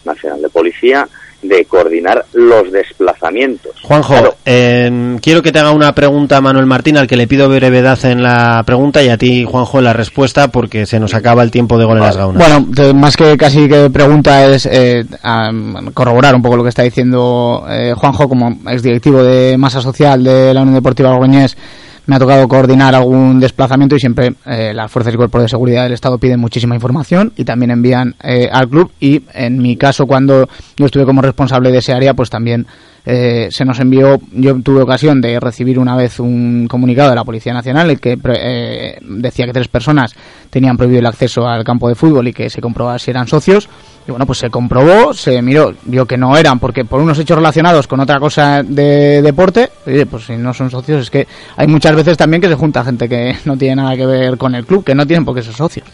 Nacional 0.05 0.41
de 0.43 0.49
Policía, 0.49 1.09
de 1.43 1.65
coordinar 1.65 2.25
los 2.33 2.71
desplazamientos. 2.71 3.73
Juanjo, 3.83 4.13
claro. 4.13 4.35
eh, 4.45 5.17
quiero 5.23 5.43
que 5.43 5.53
te 5.53 5.59
haga 5.59 5.73
una 5.73 5.95
pregunta 5.95 6.37
a 6.37 6.41
Manuel 6.41 6.67
Martín, 6.67 6.97
al 6.97 7.07
que 7.07 7.17
le 7.17 7.27
pido 7.27 7.49
brevedad 7.49 8.03
en 8.05 8.23
la 8.23 8.63
pregunta 8.67 9.03
y 9.03 9.09
a 9.09 9.17
ti, 9.17 9.45
Juanjo, 9.45 9.79
en 9.79 9.85
la 9.85 9.93
respuesta, 9.93 10.49
porque 10.49 10.87
se 10.87 11.01
nos 11.01 11.15
acaba 11.15 11.43
el 11.43 11.51
tiempo 11.51 11.79
de 11.79 11.85
gol 11.85 11.99
en 11.99 12.05
las 12.05 12.17
gaunas. 12.17 12.47
Bueno, 12.47 12.95
más 12.95 13.17
que 13.17 13.37
casi 13.37 13.69
que 13.69 13.91
pregunta 13.91 14.47
es 14.47 14.67
eh, 14.67 15.05
corroborar 15.95 16.35
un 16.35 16.43
poco 16.43 16.57
lo 16.57 16.63
que 16.63 16.69
está 16.69 16.83
diciendo 16.83 17.65
eh, 17.69 17.95
Juanjo 17.97 18.29
como 18.29 18.59
exdirectivo 18.69 19.23
de 19.23 19.57
masa 19.57 19.81
social 19.81 20.23
de 20.23 20.55
la 20.55 20.63
Unión 20.63 20.75
Deportiva 20.75 21.11
Logroñés 21.11 21.57
me 22.11 22.17
ha 22.17 22.19
tocado 22.19 22.49
coordinar 22.49 22.93
algún 22.93 23.39
desplazamiento 23.39 23.95
y 23.95 24.01
siempre 24.01 24.35
eh, 24.45 24.75
las 24.75 24.91
fuerzas 24.91 25.15
y 25.15 25.17
cuerpos 25.17 25.43
de 25.43 25.49
seguridad 25.49 25.85
del 25.85 25.93
Estado 25.93 26.19
piden 26.19 26.41
muchísima 26.41 26.75
información 26.75 27.33
y 27.37 27.45
también 27.45 27.71
envían 27.71 28.17
eh, 28.21 28.49
al 28.51 28.69
club 28.69 28.91
y 28.99 29.23
en 29.33 29.59
mi 29.59 29.77
caso 29.77 30.07
cuando 30.07 30.49
yo 30.77 30.87
estuve 30.87 31.05
como 31.05 31.23
responsable 31.23 31.71
de 31.71 31.79
ese 31.79 31.93
área 31.93 32.13
pues 32.15 32.29
también 32.29 32.67
eh, 33.05 33.49
se 33.51 33.65
nos 33.65 33.81
envió, 33.81 34.21
yo 34.33 34.61
tuve 34.63 34.83
ocasión 34.83 35.21
de 35.21 35.41
recibir 35.41 35.79
una 35.79 35.97
vez 35.97 36.21
un 36.21 36.67
comunicado 36.69 37.11
de 37.11 37.17
la 37.17 37.25
Policía 37.25 37.55
Nacional 37.55 37.91
el 37.91 38.01
que 38.01 38.19
eh, 38.25 38.99
decía 39.01 39.47
que 39.47 39.53
tres 39.53 39.69
personas 39.69 40.15
tenían 40.51 40.77
prohibido 40.77 41.01
el 41.01 41.07
acceso 41.07 41.49
al 41.49 41.65
campo 41.65 41.89
de 41.89 41.95
fútbol 41.95 42.29
y 42.29 42.33
que 42.33 42.51
se 42.51 42.61
comprobaba 42.61 42.99
si 42.99 43.11
eran 43.11 43.27
socios. 43.27 43.69
Y 44.07 44.11
bueno, 44.11 44.27
pues 44.27 44.39
se 44.39 44.51
comprobó, 44.51 45.13
se 45.15 45.41
miró, 45.43 45.75
vio 45.85 46.07
que 46.07 46.17
no 46.17 46.37
eran, 46.37 46.59
porque 46.59 46.85
por 46.85 47.01
unos 47.01 47.19
hechos 47.19 47.37
relacionados 47.37 47.87
con 47.87 48.01
otra 48.01 48.19
cosa 48.19 48.63
de 48.63 49.21
deporte, 49.23 49.71
pues 50.11 50.25
si 50.25 50.37
no 50.37 50.55
son 50.55 50.71
socios, 50.71 51.03
es 51.03 51.11
que 51.11 51.29
hay 51.57 51.67
muchas 51.67 51.95
veces 51.95 52.17
también 52.17 52.41
que 52.41 52.49
se 52.49 52.55
junta 52.55 52.83
gente 52.83 53.09
que 53.09 53.37
no 53.45 53.57
tiene 53.57 53.77
nada 53.77 53.97
que 53.97 54.07
ver 54.07 54.39
con 54.39 54.55
el 54.55 54.65
club, 54.65 54.85
que 54.85 54.95
no 54.95 55.07
tienen 55.07 55.25
por 55.25 55.35
qué 55.35 55.43
ser 55.43 55.55
socios. 55.55 55.87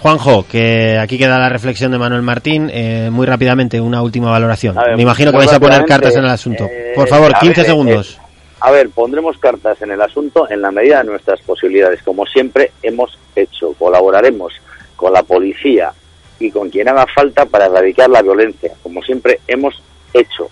Juanjo, 0.00 0.46
que 0.46 0.96
aquí 0.98 1.18
queda 1.18 1.38
la 1.38 1.48
reflexión 1.48 1.90
de 1.90 1.98
Manuel 1.98 2.22
Martín. 2.22 2.70
Eh, 2.72 3.08
muy 3.10 3.26
rápidamente, 3.26 3.80
una 3.80 4.00
última 4.02 4.30
valoración. 4.30 4.76
ver, 4.76 4.96
Me 4.96 5.02
imagino 5.02 5.30
que 5.32 5.38
vais 5.38 5.52
a 5.52 5.58
poner 5.58 5.84
cartas 5.86 6.14
en 6.14 6.24
el 6.24 6.30
asunto. 6.30 6.64
eh, 6.70 6.92
Por 6.94 7.08
favor, 7.08 7.32
a 7.34 7.38
15 7.40 7.54
ver, 7.60 7.64
eh, 7.66 7.68
segundos. 7.68 8.18
A 8.60 8.70
ver, 8.70 8.90
pondremos 8.90 9.38
cartas 9.38 9.80
en 9.82 9.90
el 9.90 10.00
asunto 10.00 10.48
en 10.50 10.62
la 10.62 10.70
medida 10.70 10.98
de 10.98 11.04
nuestras 11.10 11.40
posibilidades, 11.42 12.02
como 12.02 12.26
siempre 12.26 12.72
hemos 12.82 13.18
hecho. 13.34 13.72
Colaboraremos 13.78 14.52
con 14.96 15.12
la 15.12 15.22
policía 15.22 15.92
y 16.40 16.50
con 16.50 16.70
quien 16.70 16.88
haga 16.88 17.06
falta 17.12 17.44
para 17.46 17.66
erradicar 17.66 18.08
la 18.10 18.22
violencia, 18.22 18.70
como 18.82 19.02
siempre 19.02 19.40
hemos 19.48 19.80
hecho. 20.14 20.48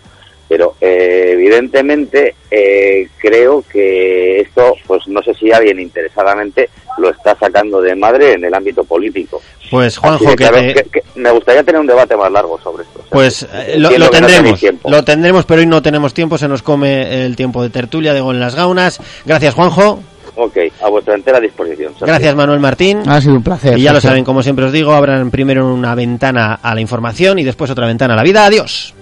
Pero 0.48 0.74
eh, 0.80 1.30
evidentemente 1.32 2.34
eh, 2.50 3.08
creo 3.18 3.64
que 3.70 4.40
esto, 4.40 4.74
pues 4.86 5.06
no 5.08 5.20
sé 5.22 5.34
si 5.34 5.50
alguien 5.50 5.80
interesadamente 5.80 6.70
lo 6.98 7.10
está 7.10 7.36
sacando 7.38 7.80
de 7.80 7.94
madre 7.96 8.34
en 8.34 8.44
el 8.44 8.54
ámbito 8.54 8.84
político. 8.84 9.42
Pues 9.70 9.98
Juanjo, 9.98 10.24
que, 10.30 10.36
claro, 10.36 10.58
te- 10.58 10.74
que- 10.74 10.82
que 10.84 11.02
me 11.16 11.30
gustaría 11.32 11.64
tener 11.64 11.80
un 11.80 11.86
debate 11.88 12.16
más 12.16 12.30
largo 12.30 12.58
sobre 12.62 12.84
esto. 12.84 13.00
pues 13.10 13.42
eh, 13.52 13.74
lo, 13.78 13.90
no 13.98 14.08
tendremos, 14.08 14.60
tiempo. 14.60 14.88
lo 14.88 15.02
tendremos, 15.04 15.44
pero 15.44 15.60
hoy 15.60 15.66
no 15.66 15.82
tenemos 15.82 16.14
tiempo. 16.14 16.38
Se 16.38 16.46
nos 16.46 16.62
come 16.62 17.24
el 17.26 17.34
tiempo 17.34 17.62
de 17.62 17.70
tertulia 17.70 18.14
de 18.14 18.20
Gol 18.20 18.36
en 18.36 18.40
las 18.40 18.54
Gaunas. 18.54 19.00
Gracias, 19.24 19.54
Juanjo. 19.54 20.00
Ok, 20.38 20.56
a 20.82 20.88
vuestra 20.90 21.14
entera 21.14 21.40
disposición. 21.40 21.92
Sergio. 21.92 22.06
Gracias, 22.06 22.36
Manuel 22.36 22.60
Martín. 22.60 23.02
Ha 23.08 23.20
sido 23.22 23.34
un 23.36 23.42
placer. 23.42 23.76
Y 23.78 23.82
ya 23.82 23.92
lo 23.94 24.00
saben, 24.02 24.22
como 24.22 24.42
siempre 24.42 24.66
os 24.66 24.72
digo, 24.72 24.92
abran 24.92 25.30
primero 25.30 25.66
una 25.66 25.94
ventana 25.94 26.60
a 26.62 26.74
la 26.74 26.80
información 26.82 27.38
y 27.38 27.44
después 27.44 27.70
otra 27.70 27.86
ventana 27.86 28.12
a 28.14 28.16
la 28.18 28.22
vida. 28.22 28.44
Adiós. 28.44 28.94